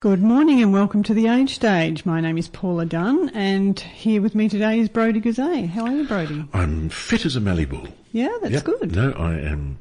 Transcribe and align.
Good 0.00 0.22
morning 0.22 0.62
and 0.62 0.72
welcome 0.72 1.02
to 1.02 1.12
the 1.14 1.26
Age 1.26 1.52
Stage. 1.56 2.06
My 2.06 2.20
name 2.20 2.38
is 2.38 2.46
Paula 2.46 2.86
Dunn 2.86 3.30
and 3.34 3.78
here 3.80 4.22
with 4.22 4.32
me 4.32 4.48
today 4.48 4.78
is 4.78 4.88
Brodie 4.88 5.20
Goozee. 5.20 5.68
How 5.68 5.86
are 5.86 5.92
you, 5.92 6.06
Brodie? 6.06 6.44
I'm 6.52 6.88
fit 6.88 7.26
as 7.26 7.34
a 7.34 7.40
mallee 7.40 7.64
bull. 7.64 7.88
Yeah, 8.12 8.28
that's 8.40 8.52
Yep. 8.54 8.64
good. 8.64 8.94
No, 8.94 9.10
I 9.12 9.34
am 9.34 9.76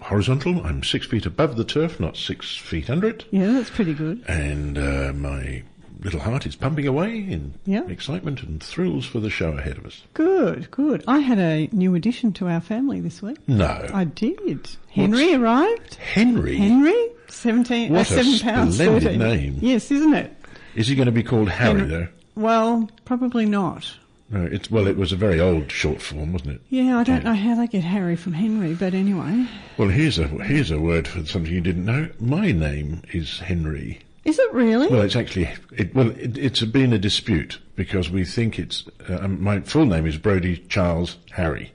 horizontal. 0.00 0.64
I'm 0.64 0.82
six 0.82 1.06
feet 1.06 1.26
above 1.26 1.56
the 1.56 1.64
turf, 1.64 2.00
not 2.00 2.16
six 2.16 2.56
feet 2.56 2.88
under 2.88 3.06
it. 3.06 3.26
Yeah, 3.32 3.52
that's 3.52 3.68
pretty 3.68 3.92
good. 3.92 4.22
And 4.26 4.78
uh, 4.78 5.12
my 5.14 5.62
little 6.02 6.20
heart 6.20 6.46
is 6.46 6.56
pumping 6.56 6.86
away 6.86 7.18
in 7.18 7.52
Yeah. 7.66 7.86
excitement 7.86 8.42
and 8.42 8.62
thrills 8.62 9.04
for 9.04 9.20
the 9.20 9.28
show 9.30 9.50
ahead 9.52 9.76
of 9.76 9.84
us. 9.84 10.00
Good, 10.14 10.70
good. 10.70 11.04
I 11.06 11.18
had 11.18 11.38
a 11.38 11.68
new 11.70 11.94
addition 11.94 12.32
to 12.34 12.48
our 12.48 12.60
family 12.62 12.98
this 13.02 13.20
week. 13.20 13.36
No. 13.46 13.88
I 13.92 14.04
did. 14.04 14.70
Henry 14.88 15.34
arrived. 15.34 15.96
Henry? 15.96 16.56
Henry, 16.56 17.10
seventeen, 17.28 17.90
uh, 17.92 17.98
What 17.98 18.10
a 18.10 18.14
pounds 18.42 18.74
splendid 18.76 19.02
thirteen. 19.02 19.18
name. 19.18 19.58
Yes, 19.60 19.90
isn't 19.90 20.14
it? 20.14 20.36
Is 20.74 20.88
he 20.88 20.94
going 20.94 21.06
to 21.06 21.12
be 21.12 21.22
called 21.22 21.48
Harry, 21.48 21.82
though? 21.82 22.08
Well, 22.34 22.90
probably 23.04 23.46
not. 23.46 23.94
No, 24.30 24.44
it's, 24.44 24.70
well, 24.70 24.86
it 24.88 24.96
was 24.96 25.12
a 25.12 25.16
very 25.16 25.38
old 25.38 25.70
short 25.70 26.00
form, 26.02 26.32
wasn't 26.32 26.52
it? 26.56 26.60
Yeah, 26.70 26.98
I 26.98 27.04
don't 27.04 27.22
know 27.24 27.34
how 27.34 27.54
they 27.54 27.66
get 27.68 27.84
Harry 27.84 28.16
from 28.16 28.32
Henry, 28.32 28.74
but 28.74 28.94
anyway. 28.94 29.46
Well, 29.76 29.88
here's 29.88 30.18
a 30.18 30.26
here's 30.26 30.70
a 30.70 30.80
word 30.80 31.06
for 31.06 31.24
something 31.26 31.52
you 31.52 31.60
didn't 31.60 31.84
know. 31.84 32.08
My 32.18 32.50
name 32.50 33.02
is 33.12 33.38
Henry. 33.40 34.00
Is 34.24 34.38
it 34.38 34.52
really? 34.54 34.88
Well, 34.88 35.02
it's 35.02 35.14
actually 35.14 35.50
it, 35.76 35.94
well, 35.94 36.10
it, 36.12 36.38
it's 36.38 36.62
been 36.62 36.92
a 36.94 36.98
dispute 36.98 37.60
because 37.76 38.10
we 38.10 38.24
think 38.24 38.58
it's 38.58 38.84
uh, 39.08 39.18
um, 39.20 39.42
my 39.42 39.60
full 39.60 39.84
name 39.84 40.06
is 40.06 40.16
Brodie 40.16 40.56
Charles 40.68 41.18
Harry 41.32 41.72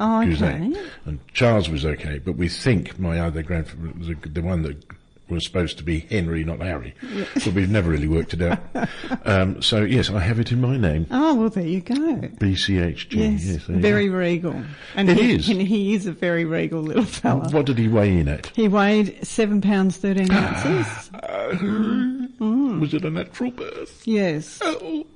oh, 0.00 0.22
okay. 0.22 0.30
Goozee, 0.32 0.88
and 1.06 1.20
Charles 1.32 1.68
was 1.68 1.84
okay, 1.86 2.18
but 2.18 2.32
we 2.36 2.48
think 2.48 2.98
my 2.98 3.20
other 3.20 3.42
grandfather 3.44 3.92
was 3.98 4.08
the, 4.08 4.14
the 4.28 4.42
one 4.42 4.62
that 4.62 4.82
was 5.28 5.44
supposed 5.44 5.78
to 5.78 5.84
be 5.84 6.00
Henry, 6.00 6.42
not 6.42 6.58
Harry, 6.58 6.92
but 7.34 7.46
we've 7.54 7.70
never 7.70 7.88
really 7.88 8.08
worked 8.08 8.34
it 8.34 8.42
out. 8.42 8.58
um, 9.24 9.62
so 9.62 9.82
yes, 9.82 10.10
I 10.10 10.18
have 10.18 10.40
it 10.40 10.50
in 10.50 10.60
my 10.60 10.76
name, 10.76 11.06
Oh, 11.12 11.36
well, 11.36 11.48
there 11.50 11.64
you 11.64 11.80
go. 11.82 11.94
BCHG. 11.94 13.12
Yes, 13.12 13.44
Yes, 13.44 13.62
very 13.62 14.08
go. 14.08 14.14
regal. 14.16 14.64
And 14.96 15.08
It 15.08 15.18
he, 15.18 15.34
is. 15.34 15.48
And 15.48 15.62
he 15.62 15.94
is 15.94 16.06
a 16.08 16.12
very 16.12 16.44
regal 16.44 16.80
little 16.82 17.04
fella. 17.04 17.48
What 17.50 17.66
did 17.66 17.78
he 17.78 17.86
weigh 17.86 18.18
in 18.18 18.26
at? 18.26 18.48
He 18.56 18.66
weighed 18.66 19.24
seven 19.24 19.60
pounds 19.60 19.98
thirteen 19.98 20.32
ounces. 20.32 21.10
Was 22.40 22.94
it 22.94 23.04
a 23.04 23.10
natural 23.10 23.50
birth? 23.52 24.02
yes, 24.06 24.58
Oh, 24.62 25.06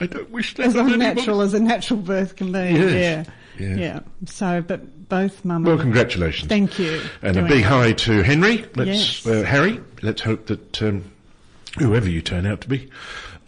I 0.00 0.06
don't 0.06 0.30
wish 0.30 0.54
that 0.56 0.66
as 0.66 0.74
unnatural 0.74 1.42
as 1.42 1.54
a 1.54 1.60
natural 1.60 2.00
birth 2.00 2.34
can 2.34 2.50
be. 2.50 2.58
Yes. 2.58 3.26
Yeah, 3.28 3.32
Yeah. 3.58 3.76
yeah. 3.76 4.00
So, 4.26 4.62
but 4.62 5.08
both 5.08 5.44
mum. 5.44 5.64
Well, 5.64 5.78
congratulations. 5.78 6.48
Thank 6.48 6.78
you. 6.78 7.00
And 7.22 7.36
a 7.36 7.42
big 7.44 7.64
hi 7.64 7.92
to 7.92 8.22
Henry. 8.22 8.64
Let's, 8.76 9.24
Yes. 9.24 9.26
uh, 9.26 9.44
Harry, 9.44 9.80
let's 10.02 10.22
hope 10.22 10.46
that 10.46 10.82
um, 10.82 11.04
whoever 11.78 12.08
you 12.08 12.22
turn 12.22 12.46
out 12.46 12.60
to 12.62 12.68
be, 12.68 12.88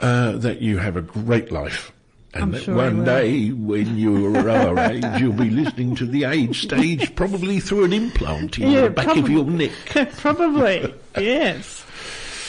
uh, 0.01 0.33
that 0.33 0.61
you 0.61 0.79
have 0.79 0.97
a 0.97 1.03
great 1.03 1.51
life. 1.51 1.91
And 2.35 2.43
I'm 2.43 2.51
that 2.51 2.63
sure 2.65 2.75
one 2.75 3.05
day, 3.05 3.51
when 3.51 3.97
you're 3.97 4.51
our 4.51 4.79
age, 4.91 5.05
you'll 5.21 5.33
be 5.33 5.51
listening 5.51 5.95
to 5.97 6.05
the 6.07 6.25
age 6.25 6.63
stage, 6.63 7.15
probably 7.15 7.61
through 7.61 7.85
an 7.85 7.93
implant 7.93 8.59
in 8.59 8.73
Yeah, 8.73 8.81
the 8.83 8.91
back 8.91 9.17
of 9.17 9.29
your 9.31 9.45
neck. 9.45 9.71
Probably, 10.17 10.93
yes. 11.17 11.85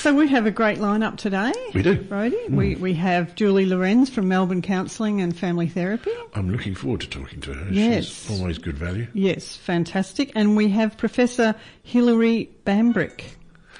So 0.05 0.13
we 0.13 0.27
have 0.27 0.45
a 0.45 0.51
great 0.51 0.77
lineup 0.77 1.17
today. 1.17 1.51
We 1.73 1.81
do. 1.81 1.95
Brodie. 1.95 2.37
We 2.47 2.75
we 2.75 2.93
have 2.93 3.33
Julie 3.33 3.65
Lorenz 3.65 4.07
from 4.07 4.27
Melbourne 4.27 4.61
Counselling 4.61 5.19
and 5.19 5.35
Family 5.35 5.67
Therapy. 5.67 6.11
I'm 6.35 6.51
looking 6.51 6.75
forward 6.75 7.01
to 7.01 7.09
talking 7.09 7.41
to 7.41 7.53
her. 7.55 7.73
Yes. 7.73 8.05
She's 8.05 8.39
always 8.39 8.59
good 8.59 8.77
value. 8.77 9.07
Yes, 9.15 9.55
fantastic. 9.55 10.31
And 10.35 10.55
we 10.55 10.69
have 10.69 10.95
Professor 10.95 11.55
Hilary 11.81 12.51
Bambrick 12.67 13.21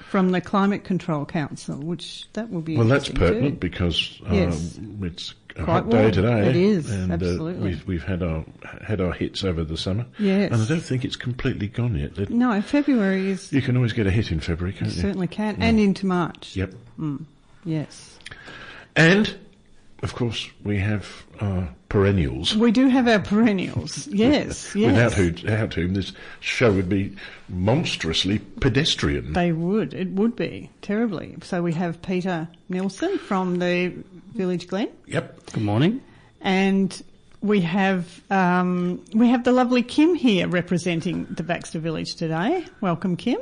from 0.10 0.32
the 0.32 0.42
Climate 0.42 0.84
Control 0.84 1.26
Council, 1.26 1.76
which 1.78 2.26
that 2.34 2.50
will 2.50 2.62
be 2.62 2.76
Well, 2.76 2.88
that's 2.88 3.08
interesting 3.08 3.28
too. 3.28 3.34
pertinent 3.36 3.60
because 3.60 4.20
uh, 4.28 4.34
Yes. 4.34 4.80
it's 5.04 5.36
a 5.58 5.64
Quite 5.64 5.74
hot 5.84 5.90
day 5.90 6.00
warm. 6.02 6.12
today. 6.12 6.50
It 6.50 6.56
is, 6.56 6.92
and 6.92 7.12
absolutely. 7.14 7.62
Uh, 7.62 7.66
we've 7.66 7.88
we've 7.88 8.04
had 8.04 8.22
our 8.22 8.44
had 8.84 9.00
our 9.00 9.14
hits 9.14 9.44
over 9.44 9.64
the 9.64 9.78
summer. 9.78 10.06
Yes. 10.20 10.52
and 10.52 10.62
I 10.62 10.66
don't 10.66 10.82
think 10.82 11.06
it's 11.06 11.16
completely 11.16 11.68
gone 11.68 11.96
yet. 11.96 12.18
It- 12.18 12.30
No, 12.30 12.62
February 12.62 13.30
is 13.30 13.52
You 13.54 13.62
can 13.62 13.76
always 13.78 13.94
get 13.94 14.06
a 14.06 14.12
hit 14.12 14.32
in 14.32 14.40
February, 14.42 14.74
can't 14.74 14.92
you? 14.94 15.02
certainly 15.02 15.28
can, 15.28 15.56
and 15.62 15.80
into 15.80 16.06
March. 16.06 16.56
Yep. 16.56 16.74
Yes, 17.64 18.20
And, 18.96 19.36
of 20.04 20.14
course, 20.14 20.48
we 20.64 20.78
have 20.78 21.26
our 21.42 21.70
perennials. 21.90 22.56
we 22.56 22.72
do 22.72 22.88
have 22.90 23.08
our 23.08 23.20
perennials. 23.20 24.08
Yes, 24.08 24.76
yes. 24.76 24.92
Without 24.92 25.14
whom, 25.14 25.34
without 25.44 25.74
whom 25.74 25.94
this 25.96 26.12
show 26.42 26.72
would 26.72 26.90
be 26.90 27.16
monstrously 27.50 28.40
pedestrian. 28.60 29.34
They 29.34 29.52
would. 29.52 29.94
It 29.96 30.10
would 30.10 30.36
be 30.36 30.70
terribly. 30.82 31.36
So 31.42 31.64
we 31.64 31.74
have 31.74 32.02
Peter 32.04 32.48
Nilsson 32.70 33.18
from 33.18 33.58
the 33.60 33.94
Village 34.36 34.68
Glen, 34.68 34.90
yep. 35.08 35.40
Good 35.54 35.64
morning. 35.64 36.02
and 36.42 37.02
we 37.42 37.62
have 37.62 38.22
um, 38.32 39.04
we 39.14 39.30
have 39.30 39.44
the 39.44 39.52
lovely 39.52 39.82
Kim 39.84 40.16
here 40.16 40.48
representing 40.48 41.26
the 41.30 41.44
Baxter 41.44 41.80
Village 41.80 42.16
today. 42.16 42.66
Welcome, 42.82 43.16
Kim. 43.16 43.40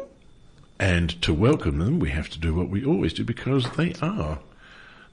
And 0.79 1.19
to 1.21 1.33
welcome 1.33 1.79
them, 1.79 1.99
we 1.99 2.09
have 2.09 2.29
to 2.29 2.39
do 2.39 2.53
what 2.53 2.69
we 2.69 2.83
always 2.85 3.13
do 3.13 3.23
because 3.23 3.69
they 3.71 3.93
are 4.01 4.39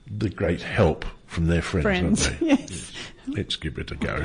the 0.07 0.29
great 0.29 0.63
help 0.63 1.05
from 1.27 1.47
their 1.47 1.63
friends, 1.63 1.85
Friends, 1.85 2.27
aren't 2.27 2.41
they? 2.41 2.47
yes. 2.47 2.93
Let's 3.29 3.55
give 3.57 3.79
it 3.79 3.91
a 3.93 3.95
go. 3.95 4.17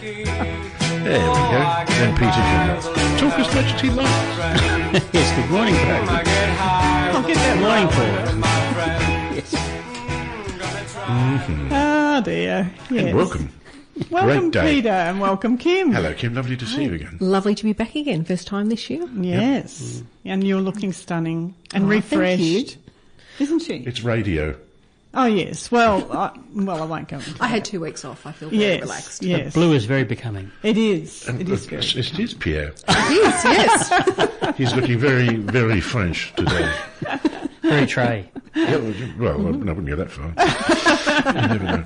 There 0.00 0.18
we 0.18 1.34
go. 1.36 1.84
Then 1.88 2.14
Peter 2.16 2.30
can 2.32 3.18
talk 3.18 3.38
as 3.38 3.54
much 3.54 3.74
as 3.74 3.80
he 3.80 3.90
likes. 3.90 4.08
yes, 5.12 5.36
good 5.36 5.50
morning, 5.50 5.74
Brady. 5.74 6.08
I'll 6.08 7.22
get 7.22 7.36
that 7.36 7.58
Morning, 7.60 7.88
right. 8.76 9.72
Paul. 11.06 11.68
Ah, 11.70 12.20
dear. 12.24 12.70
Yes. 12.90 13.04
And 13.06 13.16
welcome. 13.16 13.52
Welcome, 14.10 14.50
Great 14.50 14.52
day. 14.52 14.74
Peter, 14.74 14.88
and 14.90 15.20
welcome, 15.20 15.56
Kim. 15.56 15.92
Hello, 15.92 16.12
Kim. 16.12 16.34
Lovely 16.34 16.56
to 16.56 16.66
see 16.66 16.84
you 16.84 16.94
again. 16.94 17.16
Lovely 17.20 17.54
to 17.54 17.64
be 17.64 17.72
back 17.72 17.94
again. 17.94 18.24
First 18.24 18.46
time 18.46 18.68
this 18.68 18.90
year. 18.90 19.06
Yes, 19.18 20.02
and 20.24 20.44
you're 20.44 20.60
looking 20.60 20.92
stunning 20.92 21.54
and 21.72 21.84
Oh, 21.84 21.88
thank 22.00 22.10
you. 22.12 22.18
refreshed, 22.18 22.76
isn't 23.38 23.60
she? 23.60 23.76
It's 23.76 24.02
radio. 24.02 24.54
Oh 25.14 25.24
yes. 25.24 25.70
Well, 25.70 26.12
I, 26.12 26.38
well, 26.54 26.82
I 26.82 26.84
won't 26.86 27.08
go. 27.08 27.16
Into 27.16 27.30
I 27.30 27.46
that. 27.46 27.48
had 27.48 27.64
two 27.64 27.80
weeks 27.80 28.04
off. 28.04 28.26
I 28.26 28.32
feel 28.32 28.50
very 28.50 28.60
yes, 28.60 28.80
relaxed. 28.82 29.22
yes. 29.22 29.54
Blue 29.54 29.72
is 29.72 29.86
very 29.86 30.04
becoming. 30.04 30.50
It 30.62 30.76
is. 30.76 31.26
It 31.26 31.40
is 31.42 31.48
Look, 31.48 31.70
very. 31.70 31.82
it's- 31.82 32.10
it 32.10 32.18
is 32.18 32.34
Pierre. 32.34 32.74
It 32.88 33.10
is, 33.12 33.44
yes. 33.44 34.56
He's 34.58 34.74
looking 34.74 34.98
very, 34.98 35.36
very 35.36 35.80
French 35.80 36.34
today. 36.36 36.70
Very 37.68 37.86
tray. 37.86 38.30
Yeah, 38.56 38.76
well, 39.18 39.34
I 39.34 39.36
wouldn't 39.36 39.86
go 39.86 39.96
that 39.96 40.10
far. 40.10 40.28
You 41.34 41.48
never 41.48 41.64
know. 41.64 41.84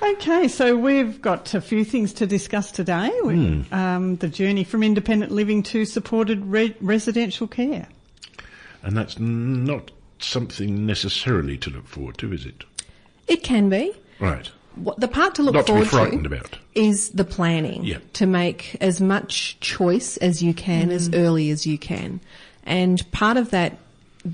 Okay, 0.00 0.46
so 0.46 0.76
we've 0.76 1.20
got 1.20 1.52
a 1.52 1.60
few 1.60 1.84
things 1.84 2.12
to 2.14 2.26
discuss 2.26 2.70
today. 2.70 3.10
We- 3.24 3.34
Hmm. 3.34 3.74
Um, 3.74 4.16
the 4.16 4.28
journey 4.28 4.62
from 4.62 4.84
independent 4.84 5.32
living 5.32 5.64
to 5.64 5.84
supported 5.84 6.44
re- 6.46 6.76
residential 6.80 7.48
care. 7.48 7.88
And 8.84 8.96
that's 8.96 9.18
not 9.18 9.90
something 10.20 10.86
necessarily 10.86 11.56
to 11.58 11.70
look 11.70 11.88
forward 11.88 12.18
to, 12.18 12.32
is 12.32 12.46
it? 12.46 12.62
it 13.26 13.42
can 13.42 13.68
be. 13.68 13.92
Right. 14.20 14.48
What, 14.76 15.00
the 15.00 15.08
part 15.08 15.34
to 15.34 15.42
look 15.42 15.54
Not 15.54 15.66
to 15.66 15.72
be 15.72 15.84
forward 15.84 15.88
frightened 15.88 16.24
to 16.24 16.36
about. 16.36 16.56
is 16.76 17.10
the 17.10 17.24
planning. 17.24 17.84
Yeah. 17.84 17.98
To 18.14 18.26
make 18.26 18.76
as 18.80 19.00
much 19.00 19.58
choice 19.58 20.16
as 20.18 20.40
you 20.40 20.54
can, 20.54 20.90
as 20.92 21.12
early 21.12 21.50
as 21.50 21.66
you 21.66 21.76
can. 21.78 22.20
And 22.64 23.10
part 23.10 23.36
of 23.36 23.50
that, 23.50 23.76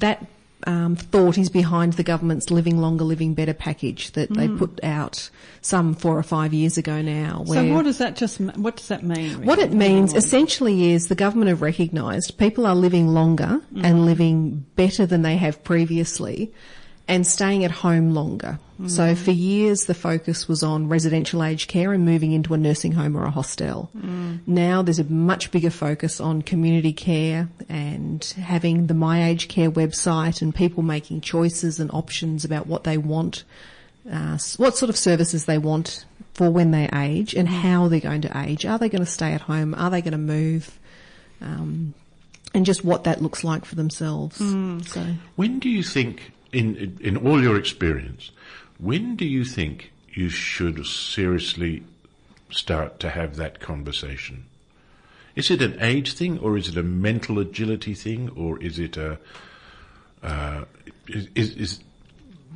that 0.00 0.26
um, 0.66 0.96
thought 0.96 1.36
is 1.36 1.50
behind 1.50 1.94
the 1.94 2.02
government's 2.02 2.50
Living 2.50 2.78
Longer, 2.78 3.04
Living 3.04 3.34
Better 3.34 3.54
package 3.54 4.12
that 4.12 4.32
they 4.32 4.48
put 4.48 4.82
out 4.82 5.28
some 5.60 5.94
four 5.94 6.18
or 6.18 6.22
five 6.22 6.54
years 6.54 6.78
ago 6.78 7.02
now. 7.02 7.44
So 7.46 7.64
what 7.72 7.84
does 7.84 7.98
that 7.98 8.16
just 8.16 8.40
what 8.40 8.76
does 8.76 8.88
that 8.88 9.02
mean? 9.02 9.44
What 9.44 9.58
it 9.58 9.72
means 9.72 10.14
essentially 10.14 10.92
is 10.92 11.08
the 11.08 11.14
government 11.14 11.48
have 11.50 11.62
recognised 11.62 12.38
people 12.38 12.66
are 12.66 12.74
living 12.74 13.08
longer 13.08 13.60
and 13.76 14.06
living 14.06 14.64
better 14.76 15.06
than 15.06 15.22
they 15.22 15.36
have 15.36 15.62
previously 15.64 16.52
and 17.06 17.26
staying 17.26 17.64
at 17.64 17.70
home 17.70 18.14
longer. 18.14 18.58
So 18.88 19.14
for 19.14 19.30
years 19.30 19.84
the 19.84 19.94
focus 19.94 20.48
was 20.48 20.62
on 20.64 20.88
residential 20.88 21.44
aged 21.44 21.68
care 21.68 21.92
and 21.92 22.04
moving 22.04 22.32
into 22.32 22.54
a 22.54 22.56
nursing 22.56 22.92
home 22.92 23.16
or 23.16 23.24
a 23.24 23.30
hostel. 23.30 23.88
Now 24.46 24.82
there's 24.82 24.98
a 24.98 25.04
much 25.04 25.50
bigger 25.52 25.70
focus 25.70 26.20
on 26.20 26.42
community 26.42 26.92
care 26.92 27.48
and 27.68 28.24
having 28.24 28.88
the 28.88 28.94
My 28.94 29.28
Aged 29.28 29.48
Care 29.48 29.70
website 29.70 30.42
and 30.42 30.52
people 30.54 30.82
making 30.82 31.20
choices 31.20 31.78
and 31.78 31.90
options 31.92 32.44
about 32.44 32.66
what 32.66 32.82
they 32.84 32.98
want 32.98 33.44
uh, 34.10 34.36
what 34.56 34.76
sort 34.76 34.90
of 34.90 34.96
services 34.96 35.46
they 35.46 35.56
want 35.56 36.04
for 36.34 36.50
when 36.50 36.72
they 36.72 36.88
age 36.92 37.32
and 37.34 37.48
how 37.48 37.88
they're 37.88 38.00
going 38.00 38.20
to 38.22 38.38
age. 38.38 38.66
Are 38.66 38.78
they 38.78 38.88
going 38.88 39.04
to 39.04 39.10
stay 39.10 39.32
at 39.32 39.40
home? 39.42 39.74
Are 39.74 39.88
they 39.88 40.02
going 40.02 40.12
to 40.12 40.18
move? 40.18 40.78
Um, 41.40 41.94
and 42.52 42.66
just 42.66 42.84
what 42.84 43.04
that 43.04 43.22
looks 43.22 43.44
like 43.44 43.64
for 43.64 43.76
themselves. 43.76 44.36
So 44.36 45.06
When 45.36 45.58
do 45.58 45.68
you 45.70 45.82
think, 45.82 46.32
in 46.54 46.98
in 47.00 47.16
all 47.16 47.42
your 47.42 47.56
experience, 47.56 48.30
when 48.78 49.16
do 49.16 49.24
you 49.24 49.44
think 49.44 49.92
you 50.08 50.28
should 50.28 50.86
seriously 50.86 51.82
start 52.50 53.00
to 53.00 53.10
have 53.10 53.36
that 53.36 53.60
conversation? 53.60 54.44
Is 55.34 55.50
it 55.50 55.60
an 55.60 55.76
age 55.80 56.12
thing, 56.12 56.38
or 56.38 56.56
is 56.56 56.68
it 56.68 56.76
a 56.76 56.82
mental 56.82 57.38
agility 57.38 57.94
thing, 57.94 58.30
or 58.36 58.62
is 58.62 58.78
it 58.78 58.96
a 58.96 59.18
uh, 60.22 60.64
is, 61.08 61.54
is, 61.56 61.80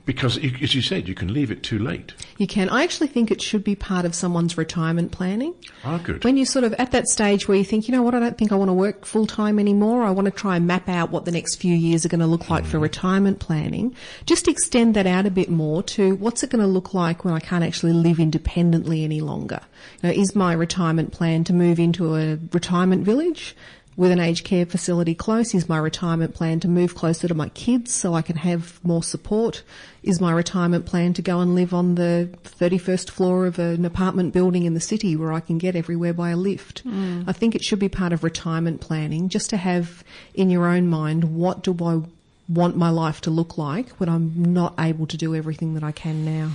because, 0.09 0.39
as 0.39 0.75
you 0.75 0.81
said, 0.81 1.07
you 1.07 1.15
can 1.15 1.35
leave 1.35 1.51
it 1.51 1.63
too 1.63 1.79
late. 1.79 2.15
You 2.39 2.47
can. 2.47 2.71
I 2.71 2.83
actually 2.83 3.09
think 3.09 3.31
it 3.31 3.43
should 3.43 3.63
be 3.63 3.77
part 3.77 4.07
of 4.07 4.15
someone's 4.15 4.57
retirement 4.57 5.13
planning. 5.13 5.55
Ah, 5.85 6.01
good. 6.03 6.25
When 6.25 6.39
you're 6.39 6.47
sort 6.47 6.65
of 6.65 6.73
at 6.79 6.93
that 6.93 7.07
stage 7.09 7.47
where 7.47 7.59
you 7.59 7.65
think, 7.65 7.87
you 7.87 7.93
know 7.93 8.03
what, 8.03 8.15
I 8.15 8.19
don't 8.19 8.39
think 8.39 8.51
I 8.51 8.55
want 8.55 8.71
to 8.71 8.73
work 8.73 9.05
full 9.05 9.27
time 9.27 9.59
anymore. 9.59 10.05
I 10.05 10.11
want 10.11 10.25
to 10.25 10.31
try 10.31 10.57
and 10.57 10.67
map 10.67 10.89
out 10.89 11.11
what 11.11 11.27
the 11.27 11.31
next 11.31 11.57
few 11.57 11.75
years 11.75 12.07
are 12.07 12.09
going 12.09 12.23
to 12.23 12.27
look 12.27 12.49
like 12.49 12.65
for 12.65 12.79
retirement 12.79 13.39
planning. 13.39 13.95
Just 14.25 14.49
extend 14.49 14.97
that 14.97 15.07
out 15.07 15.27
a 15.27 15.31
bit 15.31 15.51
more 15.51 15.83
to 15.83 16.15
what's 16.15 16.43
it 16.43 16.49
going 16.49 16.63
to 16.63 16.67
look 16.67 16.95
like 16.95 17.27
when 17.27 17.35
I 17.35 17.41
can't 17.41 17.63
actually 17.63 17.93
live 17.93 18.19
independently 18.19 19.05
any 19.05 19.21
longer. 19.21 19.61
You 20.01 20.09
know, 20.09 20.15
is 20.15 20.35
my 20.35 20.55
retirement 20.55 21.13
plan 21.13 21.45
to 21.45 21.53
move 21.53 21.79
into 21.79 22.17
a 22.17 22.39
retirement 22.55 23.05
village? 23.05 23.55
With 23.99 24.13
an 24.13 24.21
aged 24.21 24.45
care 24.45 24.65
facility 24.65 25.13
close, 25.13 25.57
is 25.57 25.69
my 25.69 25.77
retirement 25.77 26.33
plan 26.33 26.61
to 26.61 26.69
move 26.69 26.95
closer 26.95 27.27
to 27.27 27.35
my 27.35 27.49
kids 27.49 27.93
so 27.93 28.15
I 28.15 28.23
can 28.23 28.37
have 28.37 28.79
more 28.85 29.03
support? 29.03 29.65
Is 30.05 30.21
my 30.21 30.31
retirement 30.31 30.87
plan 30.87 31.15
to 31.15 31.21
go 31.23 31.41
and 31.41 31.57
live 31.57 31.75
on 31.75 31.97
the 31.97 32.29
31st 32.45 33.11
floor 33.11 33.47
of 33.47 33.59
an 33.59 33.85
apartment 33.85 34.33
building 34.33 34.67
in 34.67 34.75
the 34.75 34.81
city 34.81 35.17
where 35.17 35.33
I 35.33 35.41
can 35.41 35.59
get 35.59 35.75
everywhere 35.75 36.13
by 36.15 36.31
a 36.31 36.37
lift? 36.37 36.87
Mm. 36.87 37.25
I 37.27 37.33
think 37.33 37.57
it 37.57 37.65
should 37.65 37.81
be 37.81 37.89
part 37.89 38.13
of 38.13 38.23
retirement 38.23 38.81
planning 38.81 39.29
just 39.29 39.51
to 39.51 39.57
have 39.57 40.05
in 40.33 40.49
your 40.49 40.67
own 40.69 40.87
mind 40.87 41.35
what 41.35 41.65
do 41.65 41.77
I 41.85 42.01
want 42.49 42.77
my 42.77 42.91
life 42.91 43.21
to 43.23 43.31
look 43.31 43.59
like 43.59 43.89
when 43.99 44.09
I'm 44.09 44.53
not 44.53 44.75
able 44.79 45.09
to 45.09 45.17
do 45.17 45.35
everything 45.35 45.75
that 45.75 45.83
I 45.83 45.91
can 45.91 46.25
now. 46.25 46.53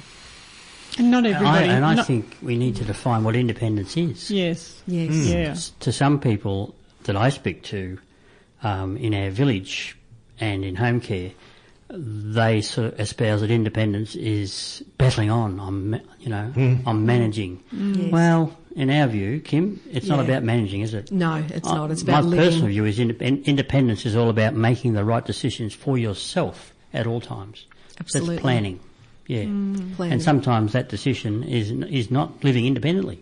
And 0.98 1.12
not 1.12 1.25
I, 1.25 1.31
everybody. 1.31 1.68
and 1.68 1.84
I 1.84 1.95
not- 1.95 2.07
think 2.07 2.38
we 2.42 2.56
need 2.57 2.78
to 2.78 2.86
define 2.86 3.25
what 3.25 3.36
independence 3.36 3.98
is. 3.98 4.31
Yes. 4.31 4.81
Yes. 4.88 5.12
Yeah. 5.13 5.56
To 5.81 5.92
some 5.92 6.22
people 6.22 6.74
that 7.06 7.16
I 7.16 7.30
speak 7.30 7.64
to 7.64 7.98
um, 8.62 8.98
in 8.98 9.14
our 9.14 9.30
village 9.30 9.98
and 10.40 10.64
in 10.64 10.76
home 10.76 11.00
care, 11.02 11.32
they 11.90 12.62
sort 12.62 12.94
of 12.94 13.00
espouse 13.00 13.42
that 13.42 13.52
independence 13.52 14.16
is 14.16 14.84
battling 14.98 15.30
on. 15.30 15.60
I'm, 15.60 15.94
you 16.20 16.30
know, 16.30 16.52
I'm 16.88 17.06
managing. 17.06 17.62
Yes. 17.72 18.12
Well, 18.12 18.58
in 18.76 18.90
our 18.90 19.08
view, 19.08 19.40
Kim, 19.42 19.80
it's 19.92 20.08
not 20.08 20.20
about 20.20 20.42
managing, 20.44 20.82
is 20.82 20.94
it? 20.94 21.12
No, 21.12 21.36
it's 21.50 21.68
Uh, 21.68 21.76
not. 21.76 21.92
It's 21.92 22.04
My 22.04 22.14
about 22.14 22.26
living. 22.26 22.46
personal 22.46 22.68
view 22.70 22.86
is 22.86 22.98
indep- 22.98 23.46
independence 23.46 24.06
is 24.06 24.16
all 24.16 24.30
about 24.30 24.56
making 24.56 24.94
the 24.94 25.04
right 25.04 25.24
decisions 25.24 25.74
for 25.74 25.98
yourself 25.98 26.74
at 26.94 27.06
all 27.06 27.22
times. 27.22 27.66
Absolutely. 28.00 28.36
That's 28.36 28.42
planning. 28.42 28.80
Yeah. 29.28 29.44
planning. 29.44 30.14
And 30.14 30.22
sometimes 30.22 30.74
that 30.74 30.90
decision 30.90 31.44
is 31.44 31.70
is 31.72 32.10
not 32.10 32.44
living 32.44 32.66
independently. 32.66 33.22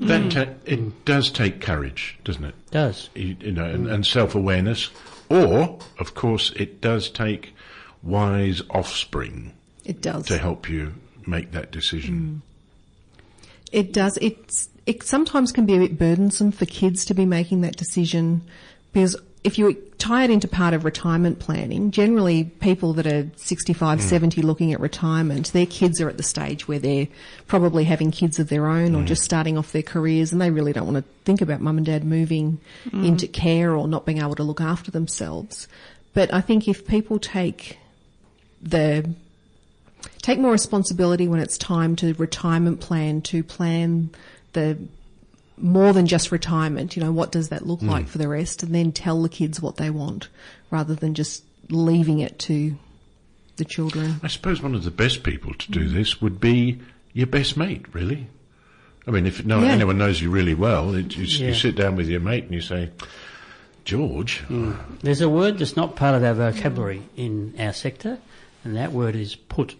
That 0.00 0.30
ta- 0.32 0.54
it 0.64 1.04
does 1.04 1.30
take 1.30 1.60
courage, 1.60 2.18
doesn't 2.24 2.44
it? 2.44 2.54
does. 2.70 3.10
You, 3.14 3.36
you 3.40 3.52
know, 3.52 3.64
and, 3.64 3.86
and 3.88 4.06
self-awareness, 4.06 4.90
or 5.28 5.78
of 5.98 6.14
course, 6.14 6.50
it 6.56 6.80
does 6.80 7.08
take 7.10 7.54
wise 8.02 8.62
offspring 8.70 9.52
It 9.84 10.00
does. 10.00 10.26
to 10.26 10.38
help 10.38 10.68
you 10.68 10.94
make 11.26 11.52
that 11.52 11.70
decision. 11.70 12.42
Mm. 12.42 13.48
It 13.72 13.92
does. 13.92 14.18
It's, 14.20 14.68
it 14.86 15.02
sometimes 15.02 15.52
can 15.52 15.64
be 15.66 15.74
a 15.74 15.78
bit 15.78 15.98
burdensome 15.98 16.52
for 16.52 16.66
kids 16.66 17.04
to 17.06 17.14
be 17.14 17.24
making 17.24 17.60
that 17.62 17.76
decision 17.76 18.42
because 18.92 19.16
if 19.44 19.58
you 19.58 19.74
tie 19.98 20.24
it 20.24 20.30
into 20.30 20.46
part 20.46 20.72
of 20.72 20.84
retirement 20.84 21.40
planning, 21.40 21.90
generally 21.90 22.44
people 22.44 22.92
that 22.94 23.06
are 23.06 23.28
65, 23.36 24.00
hmm. 24.00 24.06
70 24.06 24.42
looking 24.42 24.72
at 24.72 24.80
retirement, 24.80 25.52
their 25.52 25.66
kids 25.66 26.00
are 26.00 26.08
at 26.08 26.16
the 26.16 26.22
stage 26.22 26.68
where 26.68 26.78
they're 26.78 27.08
probably 27.48 27.84
having 27.84 28.10
kids 28.10 28.38
of 28.38 28.48
their 28.48 28.68
own 28.68 28.94
or 28.94 29.00
hmm. 29.00 29.06
just 29.06 29.22
starting 29.22 29.58
off 29.58 29.72
their 29.72 29.82
careers 29.82 30.32
and 30.32 30.40
they 30.40 30.50
really 30.50 30.72
don't 30.72 30.86
want 30.86 30.96
to 30.96 31.12
think 31.24 31.40
about 31.40 31.60
mum 31.60 31.76
and 31.76 31.86
dad 31.86 32.04
moving 32.04 32.60
hmm. 32.90 33.04
into 33.04 33.26
care 33.26 33.74
or 33.74 33.88
not 33.88 34.06
being 34.06 34.18
able 34.18 34.36
to 34.36 34.44
look 34.44 34.60
after 34.60 34.90
themselves. 34.90 35.66
But 36.14 36.32
I 36.32 36.40
think 36.40 36.68
if 36.68 36.86
people 36.86 37.18
take 37.18 37.78
the 38.60 39.12
take 40.20 40.38
more 40.38 40.52
responsibility 40.52 41.26
when 41.26 41.40
it's 41.40 41.58
time 41.58 41.96
to 41.96 42.14
retirement 42.14 42.80
plan 42.80 43.22
to 43.22 43.42
plan 43.42 44.10
the 44.52 44.78
more 45.56 45.92
than 45.92 46.06
just 46.06 46.32
retirement 46.32 46.96
you 46.96 47.02
know 47.02 47.12
what 47.12 47.30
does 47.30 47.50
that 47.50 47.66
look 47.66 47.80
hmm. 47.80 47.90
like 47.90 48.08
for 48.08 48.18
the 48.18 48.28
rest 48.28 48.62
and 48.62 48.74
then 48.74 48.90
tell 48.92 49.22
the 49.22 49.28
kids 49.28 49.60
what 49.60 49.76
they 49.76 49.90
want 49.90 50.28
rather 50.70 50.94
than 50.94 51.14
just 51.14 51.44
leaving 51.68 52.18
it 52.18 52.38
to 52.38 52.74
the 53.56 53.64
children 53.64 54.18
I 54.22 54.28
suppose 54.28 54.62
one 54.62 54.74
of 54.74 54.84
the 54.84 54.90
best 54.90 55.22
people 55.22 55.54
to 55.54 55.70
do 55.70 55.86
hmm. 55.86 55.94
this 55.94 56.20
would 56.20 56.40
be 56.40 56.80
your 57.12 57.26
best 57.26 57.56
mate, 57.56 57.84
really. 57.92 58.26
I 59.06 59.10
mean, 59.10 59.26
if 59.26 59.44
no 59.44 59.60
Yeah. 59.60 59.72
anyone 59.72 59.98
knows 59.98 60.20
you 60.20 60.30
really 60.30 60.54
well, 60.54 60.94
it, 60.94 61.16
you, 61.16 61.24
s- 61.24 61.38
you 61.38 61.54
sit 61.54 61.74
down 61.74 61.96
with 61.96 62.08
your 62.08 62.20
mate 62.20 62.44
and 62.44 62.54
you 62.54 62.60
say, 62.60 62.90
George, 63.84 64.38
hmm. 64.38 64.72
There's 65.00 65.20
a 65.20 65.28
word 65.28 65.58
that's 65.58 65.76
not 65.76 65.96
part 65.96 66.14
of 66.14 66.22
our 66.22 66.34
vocabulary 66.34 67.02
in 67.16 67.54
our 67.58 67.72
sector, 67.72 68.18
and 68.64 68.76
that 68.76 68.92
word 68.92 69.16
is 69.16 69.34
put. 69.34 69.74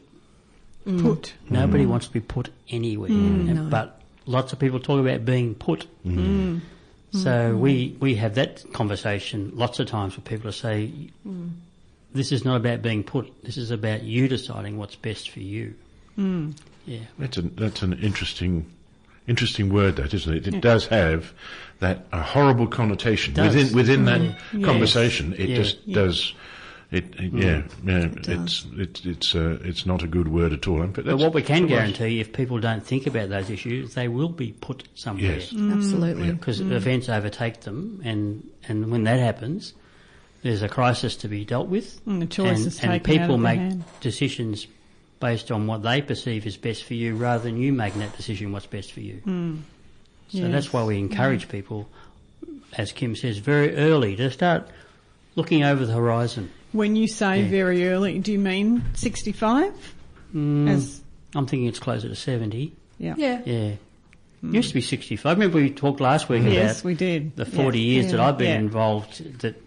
Put. 0.84 1.34
Nobody 1.48 1.86
wants 1.86 2.08
to 2.08 2.12
be 2.12 2.18
put 2.18 2.50
anywhere, 2.68 3.08
And- 3.08 3.54
no. 3.54 3.64
but 3.70 4.00
lots 4.26 4.52
of 4.52 4.58
people 4.58 4.80
talk 4.80 5.00
about 5.00 5.24
being 5.24 5.54
put. 5.54 5.86
Mm. 6.06 6.16
Mm. 6.16 6.60
Mm. 7.12 7.22
So 7.22 7.56
we, 7.56 7.96
we 8.00 8.14
have 8.16 8.36
that 8.36 8.64
conversation 8.72 9.52
lots 9.54 9.78
of 9.80 9.86
times 9.86 10.16
with 10.16 10.24
people 10.24 10.50
to 10.50 10.56
say, 10.56 10.90
this 12.14 12.32
is 12.32 12.44
not 12.44 12.56
about 12.56 12.82
being 12.82 13.04
put, 13.04 13.30
this 13.44 13.56
is 13.56 13.70
about 13.70 14.02
you 14.02 14.28
deciding 14.28 14.78
what's 14.78 14.96
best 14.96 15.30
for 15.30 15.40
you. 15.40 15.74
Yeah. 16.84 16.98
that's 17.18 17.36
an 17.36 17.54
that's 17.56 17.82
an 17.82 17.92
interesting 18.00 18.66
interesting 19.28 19.72
word, 19.72 19.96
that 19.96 20.12
isn't 20.12 20.34
it? 20.34 20.48
It 20.48 20.60
does 20.60 20.86
have 20.88 21.32
that 21.78 22.06
a 22.12 22.20
horrible 22.20 22.66
connotation 22.66 23.34
Does. 23.34 23.54
within 23.54 23.74
within 23.76 24.04
that 24.06 24.20
Yes. 24.52 24.64
conversation. 24.64 25.32
It 25.34 25.48
Yeah. 25.50 25.56
just 25.56 25.78
Yeah. 25.86 25.94
does. 25.94 26.34
It, 26.92 27.18
it 27.18 27.32
yeah 27.32 27.62
yeah 27.84 28.08
does. 28.08 28.28
it's 28.28 28.66
it's 28.76 29.04
it's 29.06 29.34
uh, 29.34 29.58
it's 29.64 29.86
not 29.86 30.02
a 30.02 30.06
good 30.06 30.28
word 30.28 30.52
at 30.52 30.68
all. 30.68 30.86
But, 30.86 31.06
But 31.06 31.16
what 31.16 31.32
we 31.32 31.40
can 31.42 31.66
guarantee, 31.66 32.20
if 32.20 32.34
people 32.34 32.60
don't 32.60 32.84
think 32.84 33.06
about 33.06 33.30
those 33.30 33.48
issues, 33.48 33.94
they 33.94 34.08
will 34.08 34.28
be 34.28 34.52
put 34.52 34.86
somewhere. 34.94 35.38
Yes. 35.38 35.50
Hmm. 35.50 35.72
absolutely 35.72 36.32
because 36.32 36.58
hmm. 36.58 36.70
events 36.70 37.08
overtake 37.08 37.60
them, 37.62 38.02
and 38.04 38.46
and 38.68 38.90
when 38.90 39.04
that 39.04 39.18
happens, 39.18 39.72
there's 40.42 40.62
a 40.62 40.68
crisis 40.68 41.16
to 41.16 41.28
be 41.28 41.46
dealt 41.46 41.68
with, 41.68 41.98
And 42.06 42.20
the 42.20 42.26
choice 42.26 42.58
and, 42.58 42.66
is 42.66 42.80
and 42.80 42.92
taken 42.92 42.94
out 42.94 43.02
people 43.20 43.34
of 43.36 43.40
make 43.40 43.58
hand. 43.58 43.84
decisions 44.00 44.66
based 45.18 45.50
on 45.50 45.66
what 45.66 45.82
they 45.82 46.02
perceive 46.02 46.46
is 46.46 46.58
best 46.58 46.84
for 46.84 46.94
you, 46.94 47.16
rather 47.16 47.44
than 47.44 47.56
you 47.56 47.72
making 47.72 48.00
that 48.00 48.14
decision 48.16 48.52
what's 48.52 48.66
best 48.66 48.92
for 48.92 49.00
you. 49.00 49.22
So 49.24 50.38
Yes. 50.38 50.52
that's 50.52 50.72
why 50.72 50.84
we 50.84 50.98
encourage 50.98 51.48
people, 51.48 51.88
as 52.76 52.92
Kim 52.92 53.14
says, 53.16 53.38
very 53.38 53.74
early 53.76 54.16
to 54.16 54.30
start 54.30 54.68
looking 55.36 55.62
over 55.62 55.86
the 55.86 55.92
horizon. 55.92 56.50
When 56.72 56.96
you 56.96 57.06
say 57.06 57.42
Yeah. 57.42 57.48
very 57.48 57.88
early, 57.88 58.18
do 58.18 58.32
you 58.32 58.38
mean 58.38 58.82
65? 58.94 59.72
Mm, 60.34 60.68
As, 60.70 61.00
I'm 61.34 61.46
thinking 61.46 61.66
it's 61.68 61.78
closer 61.78 62.08
to 62.08 62.14
seventy. 62.16 62.72
yeah. 62.98 63.14
yeah 63.18 63.40
Yeah, 63.44 63.72
used 64.42 64.68
to 64.68 64.74
be 64.74 64.80
sixty-five. 64.80 65.36
Remember 65.36 65.58
we 65.58 65.70
talked 65.70 66.00
last 66.00 66.28
week 66.30 66.42
Yes, 66.44 66.80
about 66.80 66.84
we 66.84 66.94
did. 66.94 67.36
the 67.36 67.44
Yeah. 67.44 67.56
40 67.62 67.80
years 67.80 68.10
that 68.12 68.20
I've 68.20 68.38
been 68.38 68.48
Yeah. 68.48 68.58
involved 68.58 69.40
that 69.40 69.60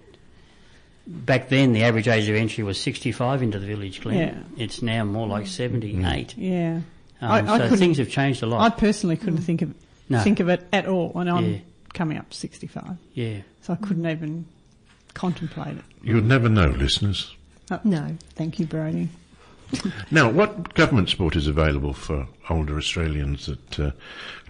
back 1.07 1.49
then 1.49 1.73
the 1.73 1.83
average 1.83 2.07
age 2.07 2.27
of 2.27 2.35
entry 2.35 2.63
was 2.63 2.79
65 2.79 3.43
into 3.43 3.59
the 3.59 3.67
village 3.67 4.01
Glen. 4.01 4.17
Yeah. 4.17 4.63
It's 4.63 4.81
now 4.81 5.03
more 5.05 5.27
like 5.27 5.45
78. 5.45 6.35
Yeah. 6.37 6.81
Um, 7.21 7.31
I- 7.31 7.53
I 7.53 7.69
so 7.69 7.75
things 7.75 7.99
have 7.99 8.09
changed 8.09 8.41
a 8.41 8.47
lot. 8.47 8.61
I 8.61 8.75
personally 8.75 9.15
couldn't 9.17 9.37
think 9.37 9.61
of 9.61 9.73
No. 10.09 10.19
think 10.21 10.39
of 10.39 10.49
it 10.49 10.65
at 10.73 10.87
all, 10.87 11.11
and 11.15 11.29
I'm 11.29 11.51
Yeah. 11.51 11.57
coming 11.93 12.17
up 12.17 12.33
65, 12.33 12.97
yeah. 13.13 13.37
so 13.61 13.73
I 13.73 13.75
couldn't 13.77 14.05
even 14.07 14.45
contemplate 15.15 15.77
it. 15.77 15.83
You'll 16.03 16.21
never 16.21 16.47
know, 16.47 16.67
listeners. 16.67 17.33
Oh, 17.71 17.79
no 17.83 18.15
Thank 18.35 18.59
you, 18.59 18.67
Brodie. 18.67 19.09
Now, 20.11 20.29
what 20.29 20.75
government 20.75 21.09
support 21.09 21.35
is 21.35 21.47
available 21.47 21.93
for 21.93 22.27
older 22.51 22.77
Australians 22.77 23.47
that 23.47 23.79
uh, 23.79 23.91